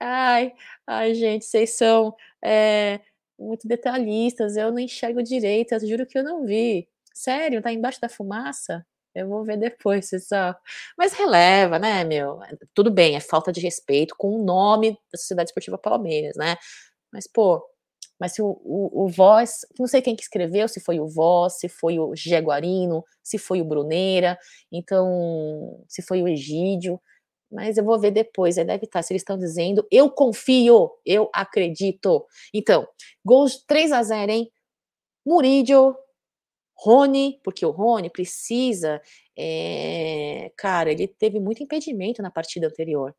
ai, 0.00 0.52
ai, 0.86 1.14
gente, 1.14 1.44
vocês 1.44 1.70
são 1.70 2.14
é, 2.44 3.00
muito 3.38 3.66
detalhistas. 3.68 4.56
Eu 4.56 4.70
não 4.70 4.78
enxergo 4.78 5.22
direito. 5.22 5.72
Eu 5.72 5.86
juro 5.86 6.06
que 6.06 6.18
eu 6.18 6.24
não 6.24 6.44
vi. 6.44 6.88
Sério, 7.14 7.62
tá 7.62 7.72
embaixo 7.72 8.00
da 8.00 8.08
fumaça? 8.08 8.86
Eu 9.14 9.28
vou 9.28 9.44
ver 9.44 9.56
depois, 9.56 10.10
pessoal. 10.10 10.54
Mas 10.96 11.12
releva, 11.12 11.78
né, 11.78 12.04
meu? 12.04 12.40
Tudo 12.74 12.90
bem, 12.90 13.16
é 13.16 13.20
falta 13.20 13.50
de 13.52 13.60
respeito 13.60 14.14
com 14.16 14.30
o 14.30 14.44
nome 14.44 14.92
da 15.12 15.18
Sociedade 15.18 15.50
Esportiva 15.50 15.78
Palmeiras, 15.78 16.36
né? 16.36 16.56
Mas, 17.12 17.26
pô, 17.26 17.64
mas 18.20 18.32
se 18.32 18.42
o, 18.42 18.60
o, 18.64 19.04
o 19.04 19.08
Voz, 19.08 19.60
não 19.78 19.86
sei 19.86 20.02
quem 20.02 20.16
que 20.16 20.22
escreveu, 20.22 20.66
se 20.68 20.80
foi 20.80 20.98
o 20.98 21.06
Voz, 21.06 21.58
se 21.58 21.68
foi 21.68 21.98
o 21.98 22.14
Jaguarino, 22.16 23.04
se 23.22 23.38
foi 23.38 23.60
o 23.60 23.64
Bruneira, 23.64 24.38
então, 24.72 25.84
se 25.88 26.02
foi 26.02 26.22
o 26.22 26.28
Egídio, 26.28 27.00
mas 27.50 27.76
eu 27.78 27.84
vou 27.84 27.98
ver 27.98 28.10
depois. 28.10 28.58
Aí 28.58 28.64
deve 28.64 28.84
estar. 28.84 29.02
Se 29.02 29.12
eles 29.12 29.22
estão 29.22 29.38
dizendo, 29.38 29.86
eu 29.90 30.10
confio, 30.10 30.90
eu 31.04 31.30
acredito. 31.32 32.26
Então, 32.52 32.86
gols 33.24 33.64
3 33.66 33.92
a 33.92 34.02
0 34.02 34.32
hein? 34.32 34.50
Murídio, 35.26 35.96
Rony, 36.76 37.40
porque 37.42 37.64
o 37.64 37.70
Rony 37.70 38.10
precisa. 38.10 39.00
É, 39.36 40.52
cara, 40.56 40.92
ele 40.92 41.08
teve 41.08 41.40
muito 41.40 41.62
impedimento 41.62 42.22
na 42.22 42.30
partida 42.30 42.66
anterior. 42.66 43.14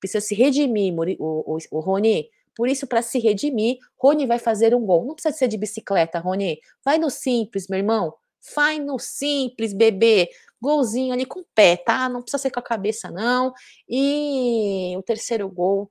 Precisa 0.00 0.20
se 0.20 0.34
redimir, 0.34 0.94
o, 1.18 1.56
o, 1.56 1.58
o 1.70 1.80
Rony. 1.80 2.28
Por 2.60 2.68
isso, 2.68 2.86
para 2.86 3.00
se 3.00 3.18
redimir, 3.18 3.78
Rony 3.98 4.26
vai 4.26 4.38
fazer 4.38 4.74
um 4.74 4.84
gol. 4.84 5.06
Não 5.06 5.14
precisa 5.14 5.34
ser 5.34 5.48
de 5.48 5.56
bicicleta, 5.56 6.18
Rony. 6.18 6.60
Vai 6.84 6.98
no 6.98 7.08
simples, 7.08 7.66
meu 7.68 7.78
irmão. 7.78 8.12
Vai 8.54 8.78
no 8.78 8.98
simples, 8.98 9.72
bebê 9.72 10.28
golzinho 10.60 11.14
ali 11.14 11.24
com 11.24 11.40
o 11.40 11.46
pé, 11.54 11.78
tá? 11.78 12.06
Não 12.06 12.20
precisa 12.20 12.42
ser 12.42 12.50
com 12.50 12.60
a 12.60 12.62
cabeça, 12.62 13.10
não. 13.10 13.54
E 13.88 14.94
o 14.94 15.02
terceiro 15.02 15.48
gol. 15.48 15.90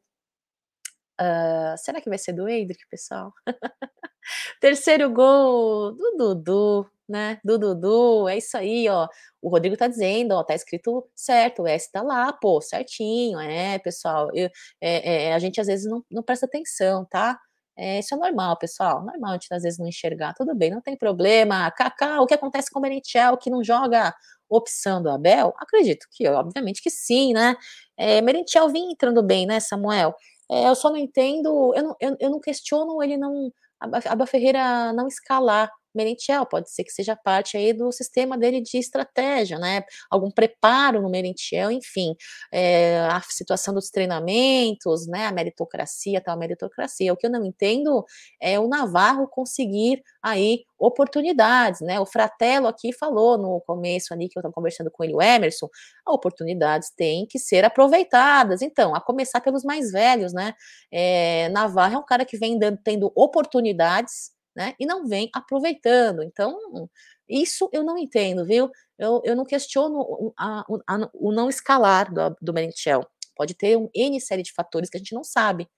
Uh, 1.20 1.78
será 1.78 2.00
que 2.00 2.10
vai 2.10 2.18
ser 2.18 2.34
do 2.34 2.48
Hendrick, 2.48 2.88
pessoal? 2.90 3.34
terceiro 4.62 5.12
gol 5.12 5.94
do 5.94 6.16
Dudu, 6.18 6.90
né? 7.08 7.40
Do 7.44 7.58
Dudu, 7.58 8.30
é 8.30 8.38
isso 8.38 8.58
aí, 8.58 8.88
ó. 8.90 9.08
O 9.42 9.50
Rodrigo 9.50 9.76
tá 9.78 9.88
dizendo, 9.88 10.34
ó, 10.34 10.44
tá 10.44 10.56
escrito 10.56 11.10
certo, 11.16 11.64
o 11.64 11.68
S 11.68 11.92
tá 11.92 12.02
lá, 12.02 12.32
pô, 12.34 12.62
certinho, 12.62 13.40
é, 13.40 13.80
pessoal. 13.80 14.30
Eu, 14.34 14.50
é, 14.82 15.28
é, 15.30 15.34
a 15.34 15.40
gente 15.40 15.60
às 15.60 15.68
vezes 15.68 15.90
não, 15.90 16.04
não 16.12 16.24
presta 16.24 16.46
atenção, 16.46 17.06
tá? 17.06 17.40
É, 17.78 18.00
isso 18.00 18.14
é 18.14 18.18
normal, 18.18 18.58
pessoal. 18.58 19.04
Normal 19.06 19.32
a 19.32 19.34
gente 19.34 19.54
às 19.54 19.64
vezes 19.64 19.80
não 19.80 19.88
enxergar. 19.88 20.34
Tudo 20.34 20.54
bem, 20.56 20.70
não 20.70 20.82
tem 20.82 20.98
problema. 20.98 21.72
Kaká, 21.72 22.22
o 22.22 22.28
que 22.28 22.34
acontece 22.34 22.70
com 22.72 22.80
o 22.80 22.82
Merentiel 22.82 23.38
que 23.38 23.50
não 23.50 23.64
joga 23.64 24.14
opção 24.50 25.02
do 25.02 25.10
Abel? 25.10 25.54
Acredito 25.58 26.06
que, 26.12 26.28
obviamente 26.28 26.82
que 26.82 26.90
sim, 26.90 27.34
né? 27.34 27.56
É, 27.98 28.22
Merentiel 28.22 28.70
vinha 28.70 28.92
entrando 28.92 29.24
bem, 29.24 29.46
né, 29.46 29.60
Samuel? 29.62 30.14
É, 30.52 30.68
eu 30.70 30.76
só 30.76 30.90
não 30.90 30.98
entendo, 30.98 31.74
eu 31.76 31.84
não, 31.84 31.96
eu, 32.00 32.18
eu 32.20 32.30
não 32.32 32.40
questiono 32.40 33.02
ele 33.04 33.18
não, 33.18 33.52
a 33.80 33.86
Abel 34.14 34.28
Ferreira 34.28 34.92
não 34.94 35.08
escalar 35.08 35.72
Merentiel, 35.94 36.46
pode 36.46 36.72
ser 36.72 36.84
que 36.84 36.92
seja 36.92 37.16
parte 37.16 37.58
aí 37.58 37.74
do 37.74 37.92
sistema 37.92 38.38
dele 38.38 38.62
de 38.62 38.78
estratégia, 38.78 39.58
né? 39.58 39.84
Algum 40.10 40.32
preparo 40.32 41.02
no 41.02 41.10
Merentiel, 41.10 41.72
enfim, 41.72 42.16
é, 42.52 43.00
a 43.10 43.22
situação 43.22 43.74
dos 43.74 43.90
treinamentos, 43.90 45.08
né? 45.08 45.26
A 45.26 45.32
meritocracia, 45.32 46.22
tal 46.22 46.38
meritocracia. 46.38 47.14
O 47.14 47.18
que 47.18 47.28
eu 47.28 47.32
não 47.32 47.46
entendo 47.46 48.06
é 48.42 48.60
o 48.60 48.68
Navarro 48.68 49.28
conseguir 49.28 50.02
aí 50.22 50.64
oportunidades, 50.78 51.82
né? 51.82 52.00
O 52.00 52.06
Fratello 52.06 52.68
aqui 52.68 52.94
falou 52.94 53.38
no 53.38 53.62
começo 53.62 54.14
ali 54.14 54.30
que 54.30 54.38
eu 54.38 54.42
estava 54.42 54.54
conversando 54.54 54.90
com 54.90 55.04
ele, 55.04 55.14
o 55.14 55.22
Emerson, 55.22 55.68
oportunidades 56.08 56.90
têm 56.96 57.26
que 57.26 57.38
ser 57.38 57.66
aproveitadas. 57.66 58.62
Então, 58.62 58.96
a 58.96 59.02
começar 59.02 59.42
pelos 59.42 59.64
mais 59.64 59.92
velhos, 59.92 60.34
né? 60.34 60.54
É, 60.92 61.50
Navarro 61.50 61.96
é 61.96 61.98
um 61.98 62.06
cara 62.06 62.26
que 62.26 62.38
vem 62.38 62.58
dando, 62.58 62.80
tendo 62.84 63.12
oportunidades 63.16 64.32
né? 64.60 64.76
E 64.78 64.86
não 64.86 65.08
vem 65.08 65.30
aproveitando. 65.34 66.22
Então, 66.22 66.90
isso 67.30 67.70
eu 67.72 67.82
não 67.82 67.98
entendo, 67.98 68.46
viu? 68.46 68.70
Eu, 68.98 69.22
eu 69.24 69.34
não 69.34 69.46
questiono 69.46 70.34
a, 70.38 70.66
a, 70.86 71.10
o 71.14 71.32
não 71.32 71.50
escalar 71.50 72.14
do, 72.14 72.36
do 72.42 72.54
Merentiel. 72.54 73.10
Pode 73.38 73.54
ter 73.54 73.78
um 73.78 73.90
N 73.96 74.20
série 74.20 74.44
de 74.44 74.52
fatores 74.52 74.90
que 74.90 74.98
a 74.98 75.00
gente 75.00 75.16
não 75.16 75.24
sabe. 75.24 75.70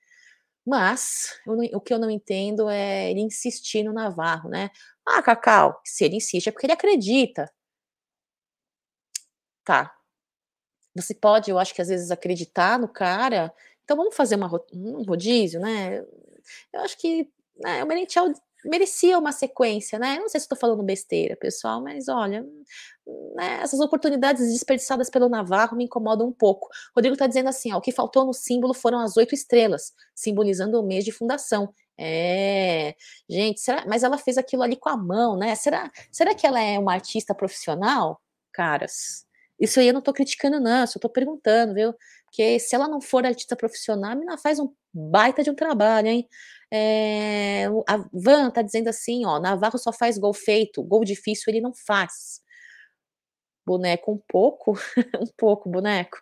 Mas 0.66 1.40
eu, 1.46 1.78
o 1.78 1.82
que 1.82 1.94
eu 1.94 2.00
não 2.00 2.10
entendo 2.10 2.70
é 2.72 3.12
ele 3.12 3.22
insistir 3.22 3.84
no 3.84 3.94
Navarro, 3.94 4.50
né? 4.50 4.72
Ah, 5.06 5.22
Cacau, 5.22 5.80
se 5.86 6.04
ele 6.06 6.16
insiste 6.16 6.48
é 6.48 6.52
porque 6.52 6.66
ele 6.66 6.74
acredita. 6.74 7.52
Tá. 9.64 9.96
Você 10.96 11.14
pode, 11.14 11.52
eu 11.52 11.60
acho 11.60 11.74
que 11.76 11.82
às 11.84 11.88
vezes 11.88 12.10
acreditar 12.10 12.80
no 12.80 12.88
cara. 12.88 13.54
Então 13.84 13.96
vamos 13.96 14.16
fazer 14.16 14.36
uma, 14.36 14.50
um 14.74 15.04
rodízio, 15.04 15.60
né? 15.60 16.00
Eu 16.74 16.82
acho 16.82 16.98
que 16.98 17.30
né, 17.58 17.84
o 17.84 17.88
Merentiel 17.88 18.34
merecia 18.66 19.18
uma 19.18 19.32
sequência, 19.32 19.98
né? 20.00 20.18
Não 20.20 20.30
sei 20.30 20.40
se 20.40 20.46
estou 20.46 20.58
falando 20.58 20.84
besteira, 20.84 21.36
pessoal, 21.36 21.82
mas 21.82 22.08
olha, 22.08 22.46
né, 23.36 23.60
essas 23.62 23.80
oportunidades 23.80 24.52
desperdiçadas 24.52 25.10
pelo 25.10 25.30
Navarro 25.30 25.76
me 25.76 25.86
incomodam 25.86 26.28
um 26.28 26.32
pouco. 26.32 26.70
Rodrigo 26.96 27.14
está 27.14 27.28
dizendo 27.28 27.50
assim: 27.50 27.74
ó, 27.74 27.78
o 27.78 27.82
que 27.82 27.92
faltou 27.92 28.26
no 28.26 28.34
símbolo 28.34 28.74
foram 28.74 29.00
as 29.00 29.18
oito 29.18 29.34
estrelas, 29.34 29.94
simbolizando 30.16 30.80
o 30.80 30.84
mês 30.84 31.06
de 31.06 31.12
fundação. 31.12 31.74
É, 31.98 32.96
gente, 33.30 33.60
será, 33.62 33.86
mas 33.88 34.04
ela 34.04 34.18
fez 34.18 34.38
aquilo 34.38 34.64
ali 34.64 34.76
com 34.76 34.90
a 34.90 34.98
mão, 34.98 35.38
né? 35.38 35.56
Será, 35.56 35.92
será 36.12 36.34
que 36.34 36.48
ela 36.48 36.60
é 36.60 36.80
uma 36.80 36.94
artista 36.94 37.36
profissional? 37.36 38.20
Caras, 38.52 39.26
isso 39.60 39.80
aí 39.80 39.88
eu 39.88 39.94
não 39.94 40.00
estou 40.00 40.14
criticando, 40.14 40.60
não, 40.60 40.88
só 40.88 40.98
estou 40.98 41.12
perguntando, 41.12 41.74
viu? 41.76 41.94
Porque 42.26 42.60
se 42.60 42.74
ela 42.76 42.88
não 42.88 43.00
for 43.00 43.26
artista 43.26 43.56
profissional, 43.56 44.12
a 44.12 44.16
menina 44.16 44.38
faz 44.38 44.58
um 44.60 44.74
baita 44.94 45.44
de 45.44 45.52
um 45.52 45.56
trabalho, 45.56 46.08
hein? 46.08 46.28
É, 46.72 47.66
a 47.88 47.98
Van 48.14 48.50
tá 48.52 48.62
dizendo 48.62 48.88
assim, 48.90 49.26
ó, 49.26 49.40
Navarro 49.40 49.78
só 49.78 49.92
faz 49.92 50.18
gol 50.18 50.34
feito, 50.34 50.82
gol 50.84 51.04
difícil 51.04 51.46
ele 51.50 51.62
não 51.62 51.74
faz. 51.74 52.42
Boneco 53.66 54.12
um 54.14 54.20
pouco, 54.28 54.74
um 55.22 55.28
pouco, 55.38 55.70
boneco. 55.70 56.18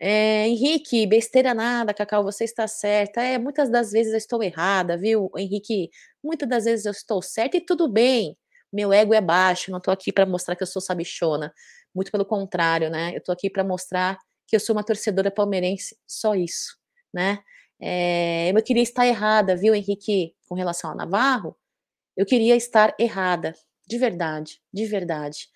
É, 0.00 0.46
Henrique, 0.48 1.06
besteira 1.06 1.52
nada, 1.54 1.92
Cacau, 1.94 2.22
você 2.22 2.44
está 2.44 2.68
certa. 2.68 3.20
É, 3.22 3.38
muitas 3.38 3.68
das 3.70 3.90
vezes 3.90 4.12
eu 4.12 4.18
estou 4.18 4.42
errada, 4.42 4.96
viu, 4.96 5.30
Henrique? 5.36 5.90
Muitas 6.22 6.48
das 6.48 6.64
vezes 6.64 6.86
eu 6.86 6.92
estou 6.92 7.20
certa 7.22 7.56
e 7.56 7.60
tudo 7.60 7.88
bem. 7.88 8.36
Meu 8.72 8.92
ego 8.92 9.14
é 9.14 9.20
baixo, 9.20 9.70
não 9.70 9.78
estou 9.78 9.92
aqui 9.92 10.12
para 10.12 10.26
mostrar 10.26 10.54
que 10.56 10.62
eu 10.62 10.66
sou 10.66 10.80
sabichona. 10.82 11.52
Muito 11.94 12.12
pelo 12.12 12.24
contrário, 12.24 12.90
né? 12.90 13.12
Eu 13.14 13.18
estou 13.18 13.32
aqui 13.32 13.50
para 13.50 13.64
mostrar 13.64 14.18
que 14.46 14.54
eu 14.56 14.60
sou 14.60 14.76
uma 14.76 14.84
torcedora 14.84 15.30
palmeirense, 15.30 15.96
só 16.06 16.34
isso, 16.34 16.76
né? 17.12 17.40
É, 17.80 18.50
eu 18.50 18.62
queria 18.62 18.82
estar 18.82 19.06
errada, 19.06 19.56
viu, 19.56 19.74
Henrique, 19.74 20.34
com 20.48 20.54
relação 20.54 20.90
a 20.90 20.94
Navarro? 20.94 21.56
Eu 22.16 22.26
queria 22.26 22.56
estar 22.56 22.94
errada, 22.98 23.54
de 23.86 23.98
verdade, 23.98 24.60
de 24.72 24.86
verdade. 24.86 25.48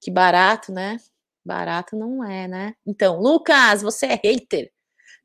Que 0.00 0.10
barato, 0.10 0.72
né? 0.72 0.98
Barato 1.44 1.96
não 1.96 2.24
é, 2.24 2.48
né? 2.48 2.74
Então, 2.86 3.20
Lucas, 3.20 3.82
você 3.82 4.06
é 4.06 4.20
hater. 4.22 4.72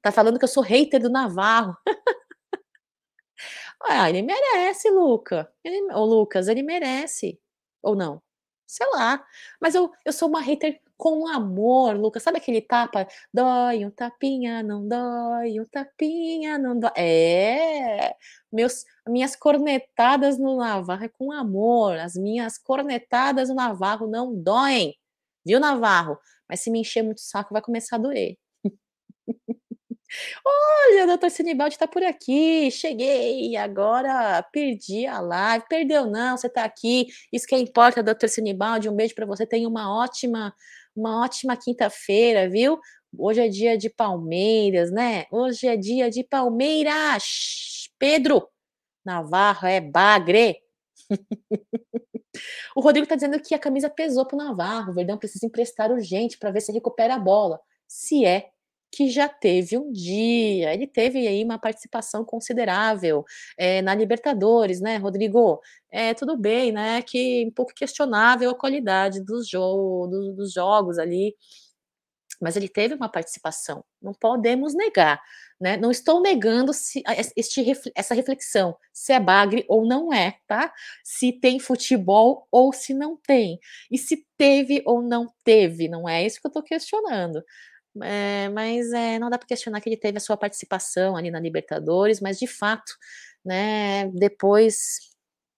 Tá 0.01 0.11
falando 0.11 0.37
que 0.37 0.45
eu 0.45 0.49
sou 0.49 0.63
hater 0.63 1.01
do 1.01 1.09
Navarro. 1.09 1.75
ele 4.09 4.21
merece, 4.21 4.89
Luca. 4.89 5.51
Ele, 5.63 5.91
ô, 5.93 6.05
Lucas, 6.05 6.47
ele 6.47 6.63
merece. 6.63 7.39
Ou 7.81 7.95
não? 7.95 8.21
Sei 8.67 8.87
lá. 8.91 9.25
Mas 9.61 9.75
eu, 9.75 9.91
eu 10.05 10.13
sou 10.13 10.29
uma 10.29 10.41
hater 10.41 10.81
com 10.97 11.27
amor, 11.27 11.95
Lucas. 11.95 12.23
Sabe 12.23 12.37
aquele 12.37 12.61
tapa? 12.61 13.07
Dói 13.33 13.85
um 13.85 13.91
tapinha, 13.91 14.63
não 14.63 14.87
dói, 14.87 15.59
um 15.59 15.65
tapinha, 15.65 16.57
não 16.57 16.79
dói. 16.79 16.91
É, 16.97 18.15
meus, 18.51 18.85
minhas 19.07 19.35
cornetadas 19.35 20.37
no 20.37 20.57
Navarro 20.57 21.03
é 21.05 21.09
com 21.09 21.31
amor. 21.31 21.97
As 21.97 22.15
minhas 22.15 22.57
cornetadas 22.57 23.49
no 23.49 23.55
Navarro 23.55 24.07
não 24.07 24.33
doem. 24.35 24.95
Viu, 25.45 25.59
Navarro? 25.59 26.17
Mas 26.47 26.61
se 26.61 26.71
me 26.71 26.79
encher 26.79 27.03
muito 27.03 27.17
o 27.17 27.21
saco, 27.21 27.53
vai 27.53 27.61
começar 27.61 27.97
a 27.97 27.99
doer. 27.99 28.37
Olha, 30.45 31.03
o 31.03 31.07
doutor 31.07 31.29
Sinibaldi 31.31 31.75
está 31.75 31.87
por 31.87 32.03
aqui. 32.03 32.69
Cheguei, 32.71 33.55
agora 33.55 34.43
perdi 34.51 35.05
a 35.05 35.19
live. 35.19 35.65
Perdeu, 35.67 36.05
não, 36.05 36.37
você 36.37 36.47
está 36.47 36.63
aqui. 36.63 37.07
Isso 37.31 37.47
que 37.47 37.55
importa, 37.55 38.03
doutor 38.03 38.29
Sinibaldi. 38.29 38.89
Um 38.89 38.95
beijo 38.95 39.15
para 39.15 39.25
você. 39.25 39.45
Tenha 39.45 39.67
uma 39.67 39.91
ótima, 39.93 40.53
uma 40.95 41.23
ótima 41.23 41.57
quinta-feira, 41.57 42.49
viu? 42.49 42.79
Hoje 43.17 43.41
é 43.41 43.47
dia 43.47 43.77
de 43.77 43.89
Palmeiras, 43.89 44.91
né? 44.91 45.25
Hoje 45.31 45.67
é 45.67 45.77
dia 45.77 46.09
de 46.09 46.23
Palmeiras. 46.23 47.89
Pedro 47.99 48.47
Navarro 49.05 49.67
é 49.67 49.79
bagre. 49.79 50.57
o 52.75 52.81
Rodrigo 52.81 53.03
está 53.03 53.15
dizendo 53.15 53.39
que 53.39 53.53
a 53.53 53.59
camisa 53.59 53.89
pesou 53.89 54.25
para 54.25 54.35
o 54.35 54.43
Navarro. 54.43 54.91
O 54.91 54.95
Verdão 54.95 55.17
precisa 55.17 55.45
emprestar 55.45 55.91
urgente 55.91 56.37
para 56.37 56.51
ver 56.51 56.61
se 56.61 56.71
recupera 56.71 57.15
a 57.15 57.19
bola. 57.19 57.59
Se 57.87 58.25
é 58.25 58.49
que 58.93 59.09
já 59.09 59.27
teve 59.27 59.75
um 59.75 59.91
dia, 59.91 60.71
ele 60.71 60.85
teve 60.85 61.27
aí 61.27 61.43
uma 61.43 61.57
participação 61.57 62.23
considerável 62.23 63.25
é, 63.57 63.81
na 63.81 63.95
Libertadores, 63.95 64.79
né, 64.79 64.97
Rodrigo? 64.97 65.59
É, 65.89 66.13
tudo 66.13 66.37
bem, 66.37 66.71
né, 66.71 67.01
que 67.01 67.45
um 67.47 67.51
pouco 67.51 67.73
questionável 67.73 68.51
a 68.51 68.55
qualidade 68.57 69.19
dos, 69.23 69.49
jo 69.49 70.07
do, 70.07 70.33
dos 70.35 70.53
jogos 70.53 70.99
ali, 70.99 71.35
mas 72.39 72.55
ele 72.55 72.67
teve 72.67 72.93
uma 72.93 73.09
participação, 73.09 73.83
não 74.01 74.13
podemos 74.13 74.75
negar, 74.75 75.21
né? 75.59 75.77
Não 75.77 75.89
estou 75.89 76.21
negando 76.21 76.73
se, 76.73 77.01
este, 77.37 77.63
essa 77.95 78.13
reflexão, 78.13 78.75
se 78.91 79.13
é 79.13 79.19
bagre 79.19 79.65
ou 79.69 79.87
não 79.87 80.13
é, 80.13 80.37
tá? 80.45 80.73
Se 81.03 81.31
tem 81.31 81.59
futebol 81.59 82.47
ou 82.51 82.73
se 82.73 82.93
não 82.93 83.15
tem, 83.15 83.59
e 83.89 83.97
se 83.97 84.25
teve 84.37 84.83
ou 84.85 85.01
não 85.01 85.27
teve, 85.43 85.87
não 85.87 86.07
é 86.07 86.25
isso 86.25 86.41
que 86.41 86.47
eu 86.47 86.49
estou 86.49 86.63
questionando. 86.63 87.41
É, 88.01 88.49
mas 88.49 88.91
é, 88.91 89.19
não 89.19 89.29
dá 89.29 89.37
para 89.37 89.47
questionar 89.47 89.79
que 89.79 89.87
ele 89.89 89.97
teve 89.97 90.17
a 90.17 90.21
sua 90.21 90.35
participação 90.35 91.15
ali 91.15 91.29
na 91.29 91.39
Libertadores, 91.39 92.19
mas 92.19 92.39
de 92.39 92.47
fato, 92.47 92.91
né, 93.45 94.07
depois, 94.09 94.99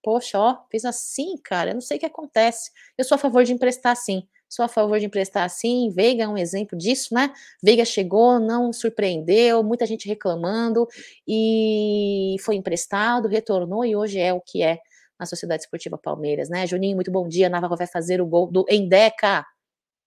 poxa, 0.02 0.38
ó, 0.38 0.58
fez 0.70 0.84
assim, 0.84 1.36
cara, 1.42 1.70
eu 1.70 1.74
não 1.74 1.80
sei 1.80 1.96
o 1.96 2.00
que 2.00 2.06
acontece. 2.06 2.70
Eu 2.98 3.04
sou 3.04 3.14
a 3.16 3.18
favor 3.18 3.42
de 3.44 3.52
emprestar 3.52 3.96
sim. 3.96 4.22
Sou 4.48 4.64
a 4.64 4.68
favor 4.68 4.98
de 5.00 5.06
emprestar 5.06 5.48
sim. 5.50 5.90
Veiga 5.90 6.24
é 6.24 6.28
um 6.28 6.36
exemplo 6.38 6.78
disso, 6.78 7.14
né? 7.14 7.32
Veiga 7.62 7.84
chegou, 7.84 8.38
não 8.38 8.72
surpreendeu, 8.72 9.62
muita 9.62 9.86
gente 9.86 10.06
reclamando 10.06 10.86
e 11.26 12.36
foi 12.40 12.54
emprestado, 12.56 13.28
retornou 13.28 13.84
e 13.84 13.96
hoje 13.96 14.18
é 14.20 14.32
o 14.32 14.40
que 14.40 14.62
é 14.62 14.78
na 15.18 15.26
Sociedade 15.26 15.62
Esportiva 15.62 15.98
Palmeiras, 15.98 16.48
né? 16.48 16.66
Juninho, 16.66 16.94
muito 16.96 17.10
bom 17.10 17.26
dia. 17.28 17.48
Navarro 17.48 17.76
vai 17.76 17.86
fazer 17.86 18.20
o 18.20 18.26
gol 18.26 18.50
do 18.50 18.64
Endeca. 18.70 19.44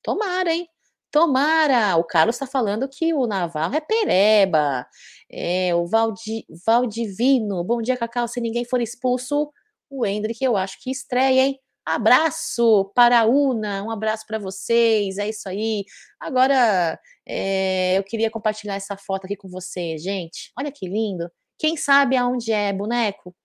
Tomara, 0.04 0.54
hein? 0.54 0.68
Tomara! 1.12 1.96
O 1.98 2.04
Carlos 2.04 2.36
está 2.36 2.46
falando 2.46 2.88
que 2.88 3.14
o 3.14 3.26
Navarro 3.26 3.76
é 3.76 3.82
pereba. 3.82 4.88
É, 5.32 5.74
o 5.74 5.88
Valdi, 5.88 6.46
Valdivino, 6.66 7.64
bom 7.64 7.82
dia, 7.82 7.98
Cacau. 7.98 8.28
Se 8.28 8.40
ninguém 8.40 8.64
for 8.64 8.80
expulso, 8.80 9.52
o 9.90 10.06
Hendrick, 10.06 10.44
eu 10.44 10.56
acho 10.56 10.78
que 10.82 10.92
estreia, 10.92 11.48
hein? 11.48 11.60
Abraço 11.86 12.92
para 12.94 13.22
a 13.22 13.26
Una, 13.26 13.84
um 13.84 13.90
abraço 13.90 14.24
para 14.28 14.38
vocês, 14.38 15.18
é 15.18 15.30
isso 15.30 15.50
aí. 15.50 15.84
Agora, 16.20 17.00
é, 17.28 17.98
eu 17.98 18.04
queria 18.04 18.30
compartilhar 18.30 18.76
essa 18.76 18.96
foto 18.96 19.26
aqui 19.26 19.36
com 19.36 19.50
vocês, 19.50 20.04
gente. 20.04 20.52
Olha 20.58 20.72
que 20.72 20.88
lindo. 20.88 21.30
Quem 21.58 21.76
sabe 21.76 22.16
aonde 22.16 22.52
é 22.52 22.72
boneco? 22.72 23.36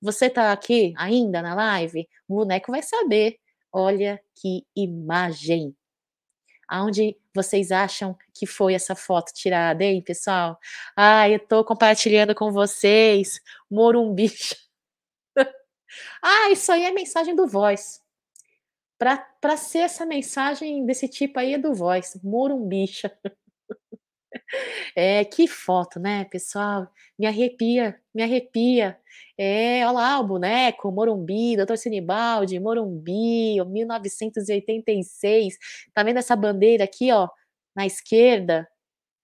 Você 0.00 0.28
tá 0.28 0.52
aqui 0.52 0.92
ainda 0.98 1.40
na 1.40 1.54
live? 1.54 2.08
O 2.28 2.36
boneco 2.36 2.72
vai 2.72 2.82
saber. 2.82 3.36
Olha 3.72 4.20
que 4.34 4.66
imagem. 4.76 5.74
Aonde 6.68 7.16
vocês 7.34 7.70
acham 7.70 8.16
que 8.34 8.46
foi 8.46 8.74
essa 8.74 8.94
foto 8.94 9.32
tirada, 9.32 9.84
hein, 9.84 10.02
pessoal? 10.02 10.58
Ah, 10.96 11.28
eu 11.28 11.38
tô 11.38 11.64
compartilhando 11.64 12.34
com 12.34 12.50
vocês. 12.52 13.40
Morumbi. 13.70 14.32
ah, 16.22 16.50
isso 16.50 16.72
aí 16.72 16.84
é 16.84 16.90
mensagem 16.90 17.34
do 17.34 17.46
Voice. 17.46 18.00
Para 18.98 19.56
ser 19.56 19.78
essa 19.78 20.06
mensagem 20.06 20.86
desse 20.86 21.08
tipo 21.08 21.38
aí 21.38 21.54
é 21.54 21.58
do 21.58 21.74
Voice. 21.74 22.20
Morumbicha. 22.24 23.10
É, 24.94 25.24
que 25.24 25.46
foto, 25.48 25.98
né, 26.00 26.24
pessoal? 26.26 26.88
Me 27.18 27.26
arrepia, 27.26 27.98
me 28.14 28.22
arrepia. 28.22 28.98
É, 29.38 29.86
olha 29.86 29.92
lá 29.92 30.20
o 30.20 30.24
boneco, 30.26 30.90
Morumbi, 30.92 31.56
Doutor 31.56 31.78
Sinibaldi, 31.78 32.58
Morumbi, 32.60 33.56
1986. 33.64 35.58
Tá 35.94 36.02
vendo 36.02 36.18
essa 36.18 36.36
bandeira 36.36 36.84
aqui, 36.84 37.10
ó, 37.12 37.28
na 37.74 37.86
esquerda? 37.86 38.68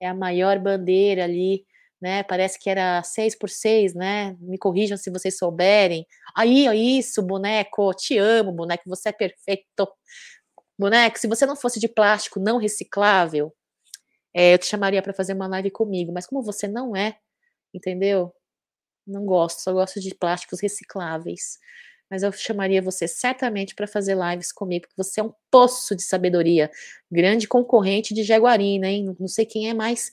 É 0.01 0.09
a 0.09 0.15
maior 0.15 0.59
bandeira 0.59 1.25
ali, 1.25 1.67
né? 2.01 2.23
Parece 2.25 2.59
que 2.59 2.71
era 2.71 3.03
6 3.03 3.37
por 3.37 3.51
6, 3.51 3.95
né? 3.95 4.37
Me 4.41 4.59
corrijam 4.59 4.97
se 4.99 5.11
vocês 5.11 5.39
souberem. 5.39 6.07
Aí, 6.37 6.69
ó, 6.69 6.73
isso, 6.73 7.23
boneco, 7.23 7.93
te 7.95 8.19
amo, 8.19 8.53
boneco, 8.53 8.85
você 8.87 9.11
é 9.11 9.13
perfeito. 9.13 9.89
Boneco, 10.79 11.19
se 11.19 11.27
você 11.27 11.47
não 11.47 11.57
fosse 11.57 11.81
de 11.81 11.89
plástico 11.89 12.41
não 12.41 12.59
reciclável, 12.59 13.53
é, 14.39 14.55
eu 14.55 14.59
te 14.59 14.67
chamaria 14.67 15.03
para 15.03 15.13
fazer 15.13 15.35
uma 15.35 15.49
live 15.49 15.69
comigo, 15.73 16.13
mas 16.13 16.25
como 16.25 16.41
você 16.45 16.69
não 16.69 16.95
é, 16.95 17.19
entendeu? 17.75 18.33
Não 19.07 19.27
gosto, 19.27 19.61
só 19.61 19.73
gosto 19.73 20.01
de 20.01 20.15
plásticos 20.15 20.61
recicláveis. 20.61 21.59
Mas 22.09 22.23
eu 22.23 22.31
chamaria 22.33 22.81
você 22.81 23.09
certamente 23.09 23.75
para 23.75 23.89
fazer 23.89 24.17
lives 24.17 24.53
comigo, 24.53 24.87
porque 24.87 25.03
você 25.03 25.21
é 25.21 25.25
um 25.25 25.33
poço 25.51 25.97
de 25.97 26.05
sabedoria. 26.05 26.71
Grande 27.11 27.49
concorrente 27.49 28.15
de 28.15 28.23
Jaguarina, 28.23 28.89
hein? 28.89 29.17
Não 29.19 29.27
sei 29.27 29.45
quem 29.45 29.71
é 29.71 29.75
mais 29.75 30.13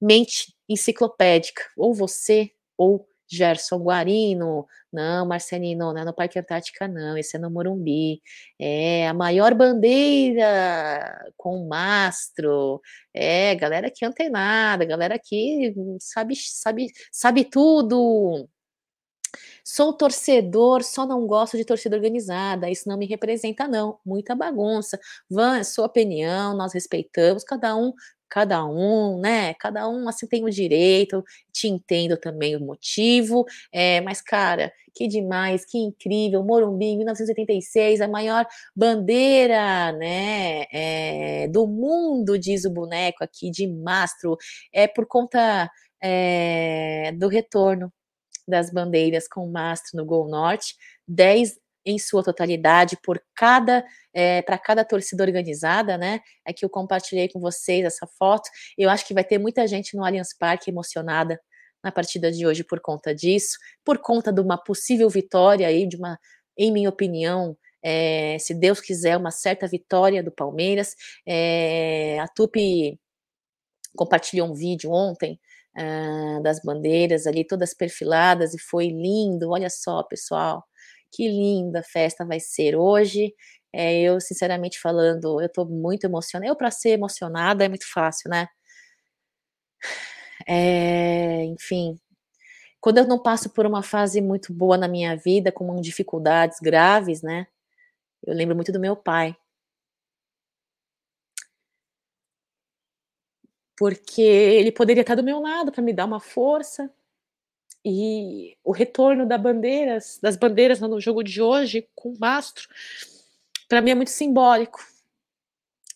mente 0.00 0.54
enciclopédica. 0.68 1.62
Ou 1.76 1.94
você, 1.94 2.50
ou 2.76 3.08
Gerson 3.32 3.78
Guarino, 3.78 4.66
não, 4.92 5.26
Marcelino, 5.26 5.92
não 5.92 6.02
é 6.02 6.04
no 6.04 6.14
Parque 6.14 6.38
Antártica, 6.38 6.86
não, 6.86 7.16
esse 7.16 7.36
é 7.36 7.40
no 7.40 7.50
Morumbi. 7.50 8.20
É 8.60 9.08
a 9.08 9.14
maior 9.14 9.54
bandeira 9.54 11.32
com 11.36 11.66
mastro. 11.66 12.80
É, 13.14 13.54
galera 13.54 13.88
aqui 13.88 14.04
antenada, 14.04 14.84
galera 14.84 15.14
aqui 15.14 15.74
sabe, 15.98 16.34
sabe, 16.36 16.86
sabe 17.10 17.44
tudo. 17.44 18.48
Sou 19.64 19.92
torcedor, 19.92 20.82
só 20.82 21.06
não 21.06 21.26
gosto 21.26 21.56
de 21.56 21.64
torcida 21.64 21.96
organizada. 21.96 22.68
Isso 22.68 22.88
não 22.88 22.98
me 22.98 23.06
representa, 23.06 23.66
não. 23.68 23.98
Muita 24.04 24.34
bagunça. 24.34 24.98
Van, 25.30 25.58
é 25.58 25.64
sua 25.64 25.86
opinião, 25.86 26.54
nós 26.56 26.74
respeitamos. 26.74 27.44
Cada 27.44 27.74
um 27.76 27.92
cada 28.32 28.64
um, 28.64 29.20
né? 29.20 29.52
Cada 29.54 29.86
um 29.86 30.08
assim 30.08 30.26
tem 30.26 30.42
o 30.42 30.48
direito, 30.48 31.22
te 31.52 31.68
entendo 31.68 32.16
também 32.16 32.56
o 32.56 32.60
motivo, 32.60 33.44
é, 33.70 34.00
mas 34.00 34.22
cara, 34.22 34.72
que 34.94 35.06
demais, 35.06 35.66
que 35.66 35.76
incrível, 35.76 36.42
Morumbi, 36.42 36.96
1986, 36.96 38.00
a 38.00 38.08
maior 38.08 38.46
bandeira, 38.74 39.92
né, 39.92 40.64
é, 40.72 41.48
do 41.48 41.66
mundo, 41.66 42.38
diz 42.38 42.64
o 42.64 42.70
boneco 42.70 43.22
aqui, 43.22 43.50
de 43.50 43.66
mastro, 43.66 44.38
é 44.72 44.86
por 44.88 45.06
conta 45.06 45.70
é, 46.02 47.12
do 47.12 47.28
retorno 47.28 47.92
das 48.48 48.70
bandeiras 48.70 49.28
com 49.28 49.46
mastro 49.50 49.98
no 49.98 50.06
Gol 50.06 50.28
Norte, 50.28 50.74
10 51.06 51.58
em 51.84 51.98
sua 51.98 52.22
totalidade 52.22 52.96
por 53.02 53.22
cada 53.34 53.84
é, 54.14 54.38
eh, 54.38 54.42
para 54.42 54.58
cada 54.58 54.84
torcida 54.84 55.24
organizada, 55.24 55.98
né? 55.98 56.20
É 56.46 56.52
que 56.52 56.64
eu 56.64 56.70
compartilhei 56.70 57.28
com 57.28 57.40
vocês 57.40 57.84
essa 57.84 58.06
foto. 58.18 58.48
Eu 58.78 58.90
acho 58.90 59.06
que 59.06 59.14
vai 59.14 59.24
ter 59.24 59.38
muita 59.38 59.66
gente 59.66 59.96
no 59.96 60.04
Allianz 60.04 60.36
Parque 60.38 60.70
emocionada 60.70 61.40
na 61.82 61.90
partida 61.90 62.30
de 62.30 62.46
hoje 62.46 62.62
por 62.64 62.80
conta 62.80 63.14
disso, 63.14 63.58
por 63.84 63.98
conta 63.98 64.32
de 64.32 64.40
uma 64.40 64.56
possível 64.56 65.08
vitória 65.10 65.66
aí, 65.66 65.86
de 65.86 65.96
uma, 65.96 66.18
em 66.56 66.70
minha 66.72 66.88
opinião, 66.88 67.56
é, 67.82 68.38
se 68.38 68.54
Deus 68.54 68.80
quiser, 68.80 69.16
uma 69.16 69.30
certa 69.32 69.66
vitória 69.66 70.22
do 70.22 70.30
Palmeiras. 70.30 70.94
É, 71.26 72.18
a 72.20 72.28
Tupi 72.28 72.98
compartilhou 73.96 74.48
um 74.48 74.54
vídeo 74.54 74.90
ontem 74.92 75.40
ah, 75.76 76.40
das 76.42 76.60
bandeiras 76.62 77.26
ali, 77.26 77.44
todas 77.46 77.74
perfiladas, 77.74 78.54
e 78.54 78.58
foi 78.58 78.88
lindo. 78.88 79.50
Olha 79.50 79.70
só, 79.70 80.02
pessoal 80.04 80.64
que 81.12 81.28
linda 81.28 81.82
festa 81.82 82.24
vai 82.24 82.40
ser 82.40 82.76
hoje. 82.76 83.34
É, 83.72 84.00
eu, 84.02 84.20
sinceramente 84.20 84.80
falando, 84.80 85.40
eu 85.40 85.48
tô 85.50 85.64
muito 85.66 86.04
emocionada. 86.04 86.50
Eu, 86.50 86.56
para 86.56 86.70
ser 86.70 86.90
emocionada, 86.90 87.64
é 87.64 87.68
muito 87.68 87.90
fácil, 87.92 88.30
né? 88.30 88.48
É, 90.46 91.44
enfim, 91.44 91.98
quando 92.80 92.98
eu 92.98 93.06
não 93.06 93.22
passo 93.22 93.50
por 93.50 93.66
uma 93.66 93.82
fase 93.82 94.20
muito 94.20 94.52
boa 94.52 94.76
na 94.78 94.88
minha 94.88 95.16
vida, 95.16 95.52
com 95.52 95.80
dificuldades 95.80 96.58
graves, 96.60 97.22
né? 97.22 97.46
Eu 98.26 98.34
lembro 98.34 98.56
muito 98.56 98.72
do 98.72 98.80
meu 98.80 98.96
pai. 98.96 99.36
Porque 103.78 104.20
ele 104.22 104.70
poderia 104.72 105.00
estar 105.02 105.14
do 105.14 105.22
meu 105.22 105.40
lado 105.40 105.72
para 105.72 105.82
me 105.82 105.92
dar 105.92 106.04
uma 106.04 106.20
força, 106.20 106.90
e 107.84 108.56
o 108.64 108.72
retorno 108.72 109.26
da 109.26 109.36
bandeiras, 109.36 110.18
das 110.22 110.36
bandeiras 110.36 110.80
no 110.80 111.00
jogo 111.00 111.22
de 111.22 111.42
hoje 111.42 111.88
com 111.94 112.10
o 112.10 112.18
mastro, 112.18 112.68
para 113.68 113.80
mim 113.80 113.90
é 113.90 113.94
muito 113.94 114.10
simbólico. 114.10 114.80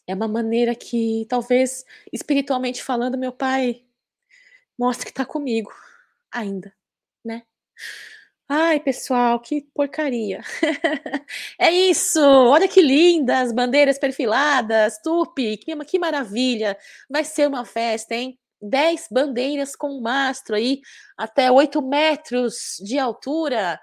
É 0.07 0.14
uma 0.14 0.28
maneira 0.28 0.74
que, 0.74 1.26
talvez, 1.28 1.84
espiritualmente 2.12 2.82
falando, 2.82 3.18
meu 3.18 3.32
pai 3.32 3.84
mostra 4.78 5.05
que 5.05 5.11
está 5.11 5.24
comigo 5.24 5.72
ainda, 6.30 6.72
né? 7.24 7.43
Ai, 8.49 8.78
pessoal, 8.78 9.41
que 9.41 9.62
porcaria. 9.74 10.41
é 11.59 11.70
isso! 11.70 12.20
Olha 12.20 12.68
que 12.68 12.80
lindas 12.80 13.53
bandeiras 13.53 13.99
perfiladas, 13.99 14.99
tupi, 15.03 15.57
que, 15.57 15.76
que 15.84 15.99
maravilha! 15.99 16.78
Vai 17.11 17.24
ser 17.24 17.49
uma 17.49 17.64
festa, 17.64 18.14
hein? 18.14 18.39
10 18.61 19.09
bandeiras 19.11 19.77
com 19.77 20.01
mastro 20.01 20.57
aí, 20.57 20.81
até 21.17 21.51
8 21.51 21.83
metros 21.83 22.77
de 22.83 22.99
altura. 22.99 23.81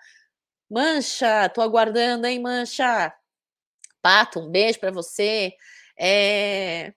Mancha, 0.70 1.50
tô 1.50 1.62
aguardando, 1.62 2.28
hein, 2.28 2.40
Mancha? 2.40 3.14
Pato, 4.02 4.40
um 4.40 4.50
beijo 4.50 4.80
para 4.80 4.92
você. 4.92 5.54
É... 5.98 6.94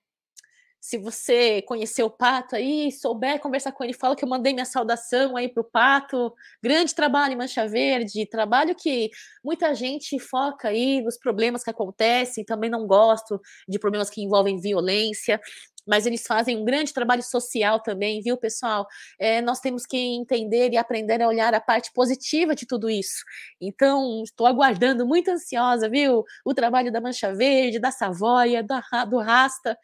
Se 0.81 0.99
você 0.99 1.63
conheceu 1.63 2.07
o 2.07 2.11
Pato 2.11 2.55
aí, 2.55 2.93
souber 2.93 3.41
conversar 3.41 3.73
com 3.73 3.83
ele, 3.83 3.93
fala 3.93 4.15
que 4.15 4.25
eu 4.25 4.29
mandei 4.29 4.53
minha 4.53 4.65
saudação 4.65 5.37
aí 5.37 5.49
pro 5.49 5.65
Pato. 5.65 6.33
Grande 6.63 6.95
trabalho, 6.95 7.37
Mancha 7.37 7.67
Verde, 7.67 8.25
trabalho 8.25 8.73
que 8.73 9.11
muita 9.43 9.75
gente 9.75 10.17
foca 10.21 10.69
aí 10.69 11.03
nos 11.03 11.19
problemas 11.19 11.65
que 11.65 11.71
acontecem, 11.71 12.45
também 12.45 12.71
não 12.71 12.87
gosto 12.87 13.41
de 13.69 13.81
problemas 13.81 14.09
que 14.09 14.23
envolvem 14.23 14.61
violência 14.61 15.41
mas 15.87 16.07
eles 16.07 16.27
fazem 16.27 16.57
um 16.57 16.65
grande 16.65 16.93
trabalho 16.93 17.23
social 17.23 17.81
também, 17.81 18.21
viu, 18.21 18.37
pessoal? 18.37 18.87
É, 19.19 19.41
nós 19.41 19.61
temos 19.61 19.87
que 19.87 19.97
entender 19.97 20.73
e 20.73 20.77
aprender 20.77 21.23
a 21.23 21.29
olhar 21.29 21.55
a 21.55 21.61
parte 21.61 21.93
positiva 21.93 22.55
de 22.55 22.67
tudo 22.67 22.91
isso. 22.91 23.25
Então, 23.61 24.23
estou 24.25 24.47
aguardando, 24.47 25.07
muito 25.07 25.31
ansiosa, 25.31 25.89
viu? 25.89 26.25
O 26.45 26.55
trabalho 26.55 26.91
da 26.93 27.01
Mancha 27.01 27.33
Verde, 27.35 27.79
da 27.79 27.91
Savoia, 27.91 28.63
do, 28.63 28.75
do 29.09 29.19
Rasta 29.19 29.79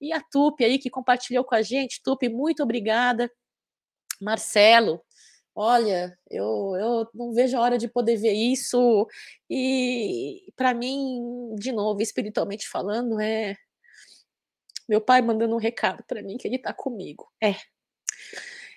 e 0.00 0.12
a 0.12 0.20
Tupi 0.20 0.64
aí 0.64 0.78
que 0.78 0.90
compartilhou 0.90 1.44
com 1.44 1.54
a 1.54 1.62
gente. 1.62 2.00
Tupi, 2.02 2.28
muito 2.28 2.62
obrigada. 2.62 3.30
Marcelo, 4.20 5.02
Olha, 5.60 6.16
eu, 6.30 6.76
eu 6.76 7.08
não 7.12 7.32
vejo 7.32 7.56
a 7.56 7.60
hora 7.60 7.76
de 7.76 7.88
poder 7.88 8.16
ver 8.16 8.32
isso. 8.32 9.08
E 9.50 10.52
para 10.54 10.72
mim, 10.72 11.52
de 11.56 11.72
novo, 11.72 12.00
espiritualmente 12.00 12.68
falando, 12.68 13.20
é 13.20 13.56
meu 14.88 15.00
pai 15.00 15.20
mandando 15.20 15.54
um 15.54 15.58
recado 15.58 16.02
para 16.04 16.22
mim 16.22 16.38
que 16.38 16.48
ele 16.48 16.58
tá 16.58 16.72
comigo. 16.72 17.30
É. 17.42 17.54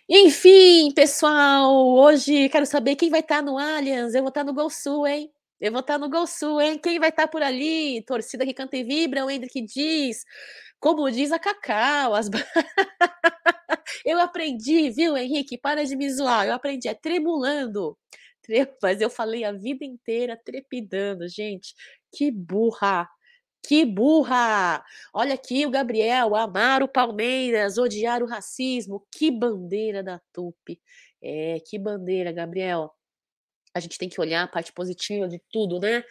Enfim, 0.09 0.91
pessoal, 0.93 1.74
hoje 1.74 2.49
quero 2.49 2.66
saber 2.66 2.95
quem 2.95 3.09
vai 3.09 3.22
estar 3.22 3.38
tá 3.38 3.41
no 3.41 3.57
Allianz. 3.57 4.14
Eu 4.14 4.22
vou 4.22 4.30
estar 4.30 4.41
tá 4.41 4.45
no 4.45 4.53
Gol 4.53 4.70
Sul, 4.70 5.07
hein? 5.07 5.32
Eu 5.59 5.72
vou 5.72 5.80
estar 5.80 5.93
tá 5.93 5.99
no 5.99 6.09
Gol 6.09 6.28
Sul, 6.28 6.59
hein? 6.59 6.78
Quem 6.78 6.99
vai 6.99 7.09
estar 7.09 7.28
por 7.28 7.41
ali? 7.41 8.01
Torcida 8.03 8.45
que 8.45 8.53
canta 8.53 8.76
e 8.76 8.84
vibra, 8.84 9.26
o 9.26 9.30
Hendrick 9.30 9.62
diz. 9.62 10.26
Como 10.80 11.09
diz 11.09 11.32
a 11.32 11.39
Cacau, 11.39 12.16
as... 12.16 12.30
eu 14.03 14.20
aprendi, 14.20 14.89
viu, 14.89 15.16
Henrique? 15.16 15.57
Para 15.57 15.86
de 15.86 15.95
me 15.95 16.12
zoar. 16.12 16.45
Eu 16.47 16.53
aprendi, 16.55 16.88
é 16.89 16.93
tremulando. 16.93 17.97
Mas 18.82 18.99
eu 18.99 19.09
falei 19.09 19.45
a 19.45 19.51
vida 19.51 19.86
inteira 19.86 20.36
trepidando, 20.36 21.28
gente. 21.28 21.74
Que 22.12 22.32
burra! 22.32 23.07
Que 23.64 23.86
burra! 23.86 24.84
Olha 25.14 25.36
aqui 25.36 25.66
o 25.66 25.72
Gabriel, 25.72 26.36
amar 26.36 26.84
o 26.84 26.88
Palmeiras, 26.88 27.78
odiar 27.78 28.24
o 28.24 28.28
racismo. 28.28 29.05
Que 29.12 29.32
bandeira 29.32 30.03
da 30.03 30.20
Tupi. 30.34 30.82
É, 31.22 31.59
que 31.59 31.78
bandeira, 31.78 32.32
Gabriel. 32.32 32.93
A 33.74 33.80
gente 33.80 33.97
tem 33.97 34.09
que 34.09 34.20
olhar 34.20 34.43
a 34.43 34.47
parte 34.47 34.74
positiva 34.74 35.28
de 35.28 35.39
tudo, 35.51 35.80
né? 35.80 36.03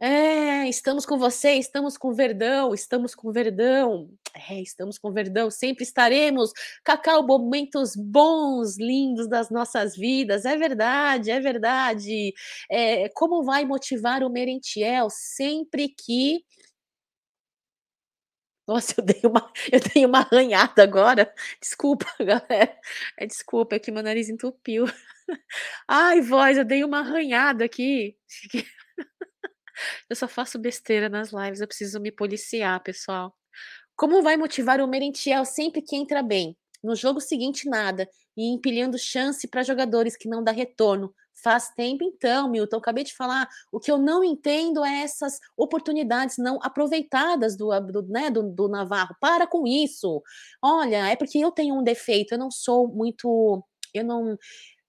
É, 0.00 0.68
estamos 0.68 1.06
com 1.06 1.16
você, 1.16 1.52
estamos 1.52 1.96
com 1.96 2.12
Verdão, 2.12 2.74
estamos 2.74 3.14
com 3.14 3.32
Verdão. 3.32 4.10
É, 4.50 4.60
estamos 4.60 4.98
com 4.98 5.10
Verdão, 5.12 5.50
sempre 5.50 5.84
estaremos. 5.84 6.52
Cacau, 6.84 7.26
momentos 7.26 7.96
bons, 7.96 8.76
lindos 8.76 9.28
das 9.28 9.50
nossas 9.50 9.96
vidas. 9.96 10.44
É 10.44 10.56
verdade, 10.56 11.30
é 11.30 11.40
verdade. 11.40 12.34
É, 12.70 13.08
como 13.10 13.44
vai 13.44 13.64
motivar 13.64 14.22
o 14.22 14.30
Merentiel 14.30 15.08
sempre 15.10 15.88
que 15.88 16.44
nossa, 18.66 18.94
eu 18.98 19.04
dei 19.04 19.20
uma, 19.24 19.52
eu 19.72 19.80
dei 19.80 20.06
uma 20.06 20.20
arranhada 20.20 20.82
agora. 20.82 21.32
Desculpa, 21.60 22.06
galera. 22.20 22.78
É, 23.18 23.26
desculpa, 23.26 23.76
é 23.76 23.78
que 23.78 23.90
meu 23.90 24.02
nariz 24.02 24.28
entupiu. 24.28 24.86
Ai, 25.88 26.20
voz, 26.20 26.56
eu 26.58 26.64
dei 26.64 26.84
uma 26.84 27.00
arranhada 27.00 27.64
aqui. 27.64 28.16
Eu 30.08 30.16
só 30.16 30.28
faço 30.28 30.58
besteira 30.58 31.08
nas 31.08 31.32
lives, 31.32 31.60
eu 31.60 31.66
preciso 31.66 32.00
me 32.00 32.12
policiar, 32.12 32.82
pessoal. 32.82 33.34
Como 33.96 34.22
vai 34.22 34.36
motivar 34.36 34.80
o 34.80 34.88
Merentiel 34.88 35.44
sempre 35.44 35.82
que 35.82 35.96
entra 35.96 36.22
bem? 36.22 36.56
No 36.82 36.94
jogo 36.96 37.20
seguinte, 37.20 37.68
nada. 37.68 38.08
E 38.36 38.52
empilhando 38.52 38.98
chance 38.98 39.46
para 39.46 39.62
jogadores 39.62 40.16
que 40.16 40.28
não 40.28 40.42
dá 40.42 40.52
retorno. 40.52 41.14
Faz 41.42 41.68
tempo 41.70 42.04
então, 42.04 42.48
Milton. 42.48 42.76
acabei 42.76 43.04
de 43.04 43.14
falar. 43.14 43.48
O 43.70 43.80
que 43.80 43.90
eu 43.90 43.98
não 43.98 44.24
entendo 44.24 44.84
é 44.84 45.02
essas 45.02 45.38
oportunidades 45.56 46.38
não 46.38 46.58
aproveitadas 46.62 47.56
do, 47.56 47.68
do, 47.80 48.02
né, 48.08 48.30
do, 48.30 48.42
do 48.42 48.68
Navarro. 48.68 49.14
Para 49.20 49.46
com 49.46 49.66
isso. 49.66 50.22
Olha, 50.62 51.10
é 51.10 51.16
porque 51.16 51.38
eu 51.38 51.50
tenho 51.50 51.74
um 51.74 51.82
defeito. 51.82 52.32
Eu 52.32 52.38
não 52.38 52.50
sou 52.50 52.88
muito. 52.88 53.62
Eu 53.92 54.04
não. 54.04 54.38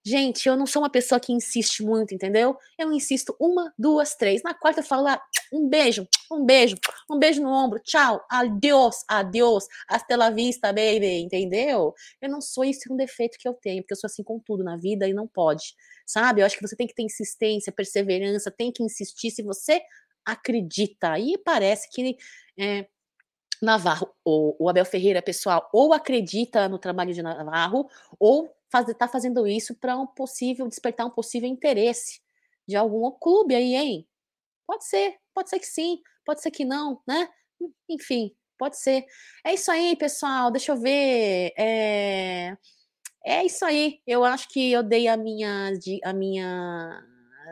Gente, 0.08 0.48
eu 0.48 0.56
não 0.56 0.66
sou 0.68 0.82
uma 0.82 0.88
pessoa 0.88 1.18
que 1.18 1.32
insiste 1.32 1.82
muito, 1.82 2.14
entendeu? 2.14 2.56
Eu 2.78 2.92
insisto 2.92 3.34
uma, 3.40 3.74
duas, 3.76 4.14
três. 4.14 4.40
Na 4.40 4.54
quarta 4.54 4.78
eu 4.78 4.84
falo 4.84 5.08
ah, 5.08 5.20
um 5.52 5.68
beijo, 5.68 6.06
um 6.30 6.44
beijo, 6.46 6.76
um 7.10 7.18
beijo 7.18 7.42
no 7.42 7.50
ombro, 7.50 7.80
tchau, 7.80 8.24
adiós, 8.30 9.02
adiós, 9.08 9.66
hasta 9.88 10.16
la 10.16 10.30
vista, 10.30 10.68
baby, 10.68 11.22
entendeu? 11.22 11.92
Eu 12.22 12.30
não 12.30 12.40
sou 12.40 12.64
isso, 12.64 12.82
é 12.88 12.92
um 12.92 12.96
defeito 12.96 13.36
que 13.36 13.48
eu 13.48 13.54
tenho, 13.54 13.82
porque 13.82 13.94
eu 13.94 13.96
sou 13.96 14.06
assim 14.06 14.22
com 14.22 14.38
tudo 14.38 14.62
na 14.62 14.76
vida 14.76 15.08
e 15.08 15.12
não 15.12 15.26
pode, 15.26 15.74
sabe? 16.06 16.40
Eu 16.40 16.46
acho 16.46 16.56
que 16.56 16.64
você 16.64 16.76
tem 16.76 16.86
que 16.86 16.94
ter 16.94 17.02
insistência, 17.02 17.72
perseverança, 17.72 18.48
tem 18.48 18.70
que 18.70 18.84
insistir 18.84 19.32
se 19.32 19.42
você 19.42 19.82
acredita. 20.24 21.18
E 21.18 21.36
parece 21.36 21.90
que. 21.90 22.16
É, 22.56 22.86
Navarro, 23.62 24.14
ou 24.24 24.54
o 24.58 24.68
Abel 24.68 24.84
Ferreira, 24.84 25.22
pessoal, 25.22 25.68
ou 25.72 25.92
acredita 25.92 26.68
no 26.68 26.78
trabalho 26.78 27.14
de 27.14 27.22
Navarro, 27.22 27.88
ou 28.20 28.54
está 28.72 29.08
fazendo 29.08 29.46
isso 29.46 29.74
para 29.74 29.96
um 29.96 30.06
possível 30.06 30.68
despertar 30.68 31.06
um 31.06 31.10
possível 31.10 31.48
interesse 31.48 32.20
de 32.66 32.76
algum 32.76 33.10
clube 33.12 33.54
aí, 33.54 33.74
hein? 33.74 34.08
Pode 34.66 34.84
ser, 34.86 35.16
pode 35.34 35.48
ser 35.48 35.58
que 35.58 35.66
sim, 35.66 36.00
pode 36.24 36.42
ser 36.42 36.50
que 36.50 36.64
não, 36.64 37.00
né? 37.06 37.28
Enfim, 37.88 38.34
pode 38.58 38.78
ser. 38.78 39.04
É 39.44 39.54
isso 39.54 39.70
aí, 39.70 39.96
pessoal. 39.96 40.50
Deixa 40.50 40.72
eu 40.72 40.76
ver. 40.76 41.52
É, 41.56 42.56
é 43.24 43.44
isso 43.44 43.64
aí. 43.64 44.00
Eu 44.06 44.24
acho 44.24 44.48
que 44.48 44.72
eu 44.72 44.82
dei 44.82 45.06
a 45.08 45.16
minha, 45.16 45.70
a 46.04 46.12
minha, 46.12 47.02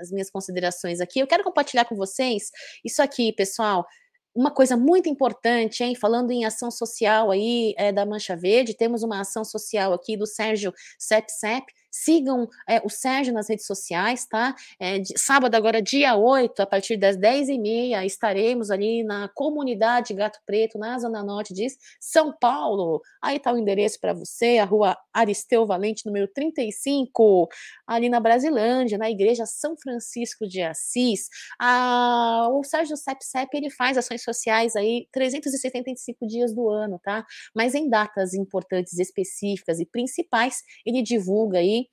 as 0.01 0.11
minhas 0.11 0.31
considerações 0.31 1.01
aqui. 1.01 1.21
Eu 1.21 1.27
quero 1.27 1.45
compartilhar 1.45 1.85
com 1.85 1.95
vocês 1.95 2.51
isso 2.85 3.01
aqui, 3.01 3.33
pessoal 3.33 3.87
uma 4.35 4.51
coisa 4.51 4.77
muito 4.77 5.09
importante, 5.09 5.83
hein? 5.85 5.95
Falando 5.95 6.31
em 6.31 6.45
ação 6.45 6.71
social 6.71 7.31
aí 7.31 7.75
é, 7.77 7.93
da 7.93 8.05
Mancha 8.05 8.37
Verde, 8.37 8.75
temos 8.75 9.03
uma 9.03 9.21
ação 9.21 9.45
social 9.45 9.93
aqui 9.93 10.17
do 10.17 10.27
Sérgio 10.27 10.73
Sep 10.99 11.29
Sep, 11.31 11.65
Sigam 11.95 12.49
é, 12.69 12.81
o 12.85 12.89
Sérgio 12.89 13.33
nas 13.33 13.49
redes 13.49 13.67
sociais, 13.67 14.27
tá? 14.27 14.53
É, 14.81 14.99
de, 14.99 15.17
sábado, 15.17 15.55
agora, 15.55 15.81
dia 15.81 16.17
8, 16.17 16.61
a 16.61 16.67
partir 16.67 16.97
das 16.97 17.17
10h30, 17.17 18.05
estaremos 18.05 18.69
ali 18.69 19.05
na 19.05 19.29
comunidade 19.29 20.13
Gato 20.13 20.41
Preto, 20.45 20.77
na 20.77 20.99
Zona 20.99 21.23
Norte 21.23 21.55
de 21.55 21.69
São 22.01 22.33
Paulo. 22.37 23.01
Aí 23.23 23.39
tá 23.39 23.53
o 23.53 23.57
endereço 23.57 24.01
para 24.01 24.13
você, 24.13 24.59
a 24.59 24.65
rua 24.65 24.97
Aristeu 25.13 25.65
Valente, 25.67 26.05
número 26.05 26.27
35, 26.27 27.49
ali 27.87 28.09
na 28.09 28.19
Brasilândia, 28.19 28.99
na 28.99 29.09
Igreja 29.09 29.47
São 29.47 29.77
Francisco 29.77 30.49
de 30.49 30.63
Assis. 30.63 31.29
Ah, 31.61 32.49
o 32.51 32.65
Sérgio 32.65 32.97
Sep 32.97 33.23
Sep, 33.23 33.49
ele 33.55 33.71
faz 33.71 33.97
ações 33.97 34.25
sociais 34.25 34.75
aí 34.75 35.07
375 35.13 36.27
dias 36.27 36.53
do 36.53 36.69
ano, 36.69 36.99
tá? 36.99 37.25
Mas 37.55 37.73
em 37.73 37.89
datas 37.89 38.35
importantes, 38.35 38.99
específicas 38.99 39.79
e 39.79 39.87
principais, 39.87 40.65
ele 40.85 41.01
divulga 41.01 41.59
aí 41.59 41.84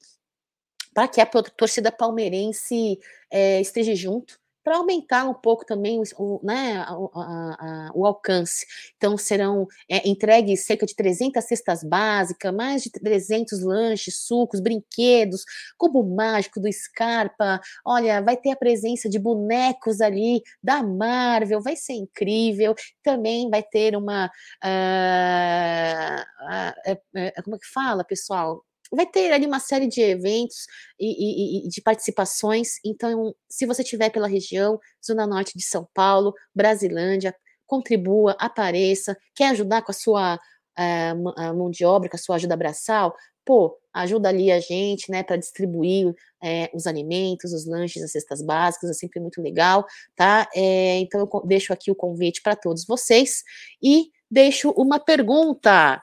para 0.93 1.07
que 1.07 1.21
a 1.21 1.25
torcida 1.25 1.91
palmeirense 1.91 2.99
é, 3.31 3.61
esteja 3.61 3.95
junto, 3.95 4.41
para 4.63 4.77
aumentar 4.77 5.25
um 5.27 5.33
pouco 5.33 5.65
também 5.65 6.01
o, 6.17 6.39
né, 6.43 6.77
a, 6.77 6.91
a, 6.91 7.87
a, 7.89 7.91
o 7.95 8.05
alcance. 8.05 8.65
Então, 8.95 9.17
serão 9.17 9.67
é, 9.89 10.07
entregues 10.07 10.65
cerca 10.65 10.85
de 10.85 10.95
300 10.95 11.43
cestas 11.43 11.83
básicas, 11.83 12.53
mais 12.53 12.83
de 12.83 12.91
300 12.91 13.61
lanches, 13.63 14.19
sucos, 14.19 14.59
brinquedos, 14.59 15.43
cubo 15.77 16.03
mágico 16.03 16.59
do 16.59 16.71
Scarpa. 16.71 17.59
Olha, 17.85 18.21
vai 18.21 18.37
ter 18.37 18.51
a 18.51 18.55
presença 18.55 19.09
de 19.09 19.17
bonecos 19.17 19.99
ali 19.99 20.43
da 20.61 20.83
Marvel, 20.83 21.61
vai 21.61 21.75
ser 21.75 21.93
incrível. 21.93 22.75
Também 23.03 23.49
vai 23.49 23.63
ter 23.63 23.95
uma. 23.95 24.29
Uh, 24.63 26.21
uh, 26.45 26.93
uh, 26.93 27.43
como 27.43 27.55
é 27.55 27.59
que 27.59 27.67
fala, 27.67 28.03
pessoal? 28.03 28.63
Vai 28.91 29.05
ter 29.05 29.31
ali 29.31 29.45
uma 29.45 29.59
série 29.59 29.87
de 29.87 30.01
eventos 30.01 30.65
e, 30.99 31.07
e, 31.07 31.65
e, 31.65 31.69
de 31.69 31.81
participações. 31.81 32.73
Então, 32.85 33.33
se 33.49 33.65
você 33.65 33.81
estiver 33.81 34.09
pela 34.09 34.27
região, 34.27 34.79
Zona 35.05 35.25
Norte 35.25 35.57
de 35.57 35.63
São 35.63 35.87
Paulo, 35.93 36.33
Brasilândia, 36.53 37.35
contribua, 37.65 38.35
apareça, 38.39 39.17
quer 39.33 39.49
ajudar 39.49 39.81
com 39.81 39.91
a 39.91 39.95
sua 39.95 40.35
uh, 40.35 41.55
mão 41.55 41.69
de 41.69 41.85
obra, 41.85 42.09
com 42.09 42.17
a 42.17 42.19
sua 42.19 42.35
ajuda 42.35 42.57
braçal, 42.57 43.15
pô, 43.45 43.77
ajuda 43.93 44.29
ali 44.29 44.51
a 44.51 44.59
gente, 44.59 45.09
né, 45.11 45.23
para 45.23 45.35
distribuir 45.35 46.13
é, 46.43 46.69
os 46.73 46.87
alimentos, 46.87 47.53
os 47.53 47.65
lanches, 47.65 48.03
as 48.03 48.11
cestas 48.11 48.41
básicas, 48.41 48.89
é 48.89 48.93
sempre 48.93 49.19
muito 49.19 49.41
legal, 49.41 49.85
tá? 50.15 50.47
É, 50.55 50.97
então 50.99 51.21
eu 51.21 51.41
deixo 51.45 51.73
aqui 51.73 51.91
o 51.91 51.95
convite 51.95 52.41
para 52.41 52.55
todos 52.55 52.85
vocês 52.85 53.43
e 53.81 54.09
deixo 54.29 54.71
uma 54.71 54.99
pergunta 54.99 56.01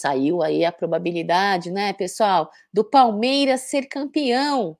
saiu 0.00 0.42
aí 0.42 0.64
a 0.64 0.72
probabilidade, 0.72 1.70
né, 1.70 1.92
pessoal, 1.92 2.50
do 2.72 2.82
Palmeiras 2.82 3.60
ser 3.62 3.86
campeão 3.86 4.78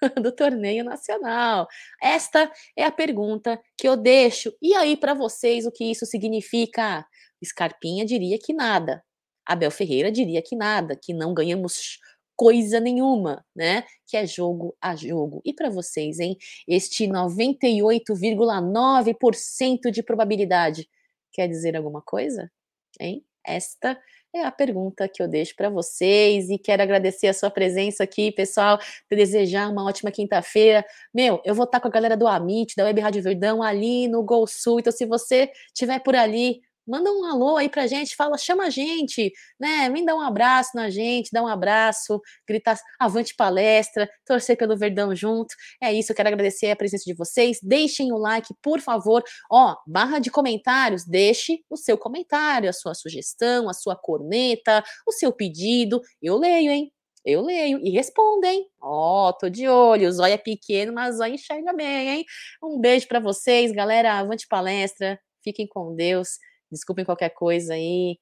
do 0.22 0.30
torneio 0.32 0.84
nacional. 0.84 1.66
Esta 2.02 2.50
é 2.76 2.84
a 2.84 2.92
pergunta 2.92 3.60
que 3.76 3.88
eu 3.88 3.96
deixo. 3.96 4.52
E 4.62 4.74
aí, 4.74 4.96
para 4.96 5.14
vocês, 5.14 5.66
o 5.66 5.72
que 5.72 5.84
isso 5.84 6.06
significa? 6.06 7.04
Scarpinha 7.44 8.04
diria 8.04 8.38
que 8.38 8.52
nada. 8.52 9.02
Abel 9.46 9.70
Ferreira 9.70 10.12
diria 10.12 10.42
que 10.42 10.54
nada, 10.54 10.94
que 10.94 11.14
não 11.14 11.32
ganhamos 11.34 11.98
coisa 12.36 12.78
nenhuma, 12.80 13.44
né? 13.54 13.84
Que 14.06 14.16
é 14.16 14.26
jogo 14.26 14.76
a 14.80 14.94
jogo. 14.94 15.42
E 15.44 15.52
para 15.52 15.68
vocês, 15.68 16.20
hein? 16.20 16.36
Este 16.68 17.06
98,9% 17.06 19.90
de 19.90 20.02
probabilidade 20.02 20.88
quer 21.32 21.48
dizer 21.48 21.76
alguma 21.76 22.02
coisa? 22.02 22.50
Hein? 22.98 23.24
Esta 23.44 24.00
é 24.34 24.44
a 24.44 24.50
pergunta 24.52 25.08
que 25.08 25.22
eu 25.22 25.28
deixo 25.28 25.54
para 25.56 25.68
vocês 25.68 26.48
e 26.50 26.58
quero 26.58 26.82
agradecer 26.82 27.26
a 27.26 27.34
sua 27.34 27.50
presença 27.50 28.04
aqui, 28.04 28.30
pessoal, 28.30 28.78
desejar 29.10 29.68
uma 29.68 29.84
ótima 29.84 30.10
quinta-feira. 30.10 30.84
Meu, 31.12 31.40
eu 31.44 31.54
vou 31.54 31.64
estar 31.64 31.80
com 31.80 31.88
a 31.88 31.90
galera 31.90 32.16
do 32.16 32.28
Amit, 32.28 32.74
da 32.76 32.84
Web 32.84 33.00
Rádio 33.00 33.22
Verdão, 33.22 33.62
ali 33.62 34.06
no 34.08 34.22
Gol 34.22 34.46
Sul, 34.46 34.80
então 34.80 34.92
se 34.92 35.04
você 35.04 35.50
estiver 35.74 35.98
por 36.00 36.14
ali, 36.14 36.60
manda 36.90 37.10
um 37.12 37.24
alô 37.24 37.56
aí 37.56 37.68
pra 37.68 37.86
gente, 37.86 38.16
fala, 38.16 38.36
chama 38.36 38.64
a 38.64 38.70
gente, 38.70 39.32
né? 39.58 39.88
Vem 39.90 40.04
dar 40.04 40.16
um 40.16 40.20
abraço 40.20 40.70
na 40.74 40.90
gente, 40.90 41.30
dá 41.32 41.42
um 41.42 41.46
abraço, 41.46 42.20
gritar 42.46 42.78
avante 42.98 43.34
palestra, 43.36 44.10
torcer 44.26 44.56
pelo 44.56 44.76
Verdão 44.76 45.14
junto. 45.14 45.54
É 45.80 45.92
isso, 45.92 46.10
eu 46.12 46.16
quero 46.16 46.28
agradecer 46.28 46.70
a 46.70 46.76
presença 46.76 47.04
de 47.06 47.14
vocês. 47.14 47.58
Deixem 47.62 48.12
o 48.12 48.18
like, 48.18 48.52
por 48.60 48.80
favor. 48.80 49.22
Ó, 49.50 49.76
barra 49.86 50.18
de 50.18 50.30
comentários, 50.30 51.04
deixe 51.06 51.60
o 51.70 51.76
seu 51.76 51.96
comentário, 51.96 52.68
a 52.68 52.72
sua 52.72 52.94
sugestão, 52.94 53.68
a 53.68 53.72
sua 53.72 53.94
corneta, 53.96 54.82
o 55.06 55.12
seu 55.12 55.32
pedido. 55.32 56.00
Eu 56.20 56.36
leio, 56.36 56.72
hein? 56.72 56.92
Eu 57.24 57.42
leio 57.42 57.78
e 57.84 57.90
respondo, 57.90 58.46
hein? 58.46 58.66
Ó, 58.80 59.28
oh, 59.28 59.32
tô 59.34 59.48
de 59.50 59.68
olho. 59.68 60.08
O 60.08 60.12
zóio 60.12 60.32
é 60.32 60.38
pequeno, 60.38 60.92
mas 60.92 61.20
o 61.20 61.24
enxerga 61.24 61.72
bem, 61.72 62.08
hein? 62.08 62.24
Um 62.62 62.80
beijo 62.80 63.06
para 63.06 63.20
vocês, 63.20 63.72
galera. 63.72 64.18
Avante 64.18 64.46
palestra. 64.48 65.20
Fiquem 65.42 65.66
com 65.66 65.94
Deus. 65.94 66.38
Desculpem 66.70 67.04
qualquer 67.04 67.30
coisa 67.30 67.74
aí. 67.74 68.18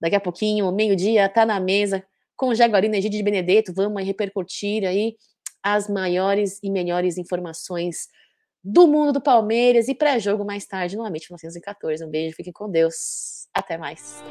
Daqui 0.00 0.16
a 0.16 0.20
pouquinho, 0.20 0.70
meio-dia, 0.72 1.28
tá 1.28 1.44
na 1.44 1.58
mesa 1.58 2.04
com 2.36 2.54
Jaguarina 2.54 2.96
Egídio 2.96 3.18
de 3.18 3.24
Benedetto. 3.24 3.72
Vamos 3.74 3.98
aí 3.98 4.04
repercutir 4.04 4.84
aí 4.84 5.16
as 5.62 5.88
maiores 5.88 6.60
e 6.62 6.70
melhores 6.70 7.18
informações 7.18 8.08
do 8.62 8.86
mundo 8.86 9.12
do 9.12 9.20
Palmeiras 9.20 9.88
e 9.88 9.94
pré-jogo 9.94 10.44
mais 10.44 10.66
tarde, 10.66 10.96
novamente, 10.96 11.30
1914. 11.30 12.04
Um 12.04 12.10
beijo, 12.10 12.36
fiquem 12.36 12.52
com 12.52 12.70
Deus. 12.70 13.48
Até 13.52 13.76
mais. 13.76 14.22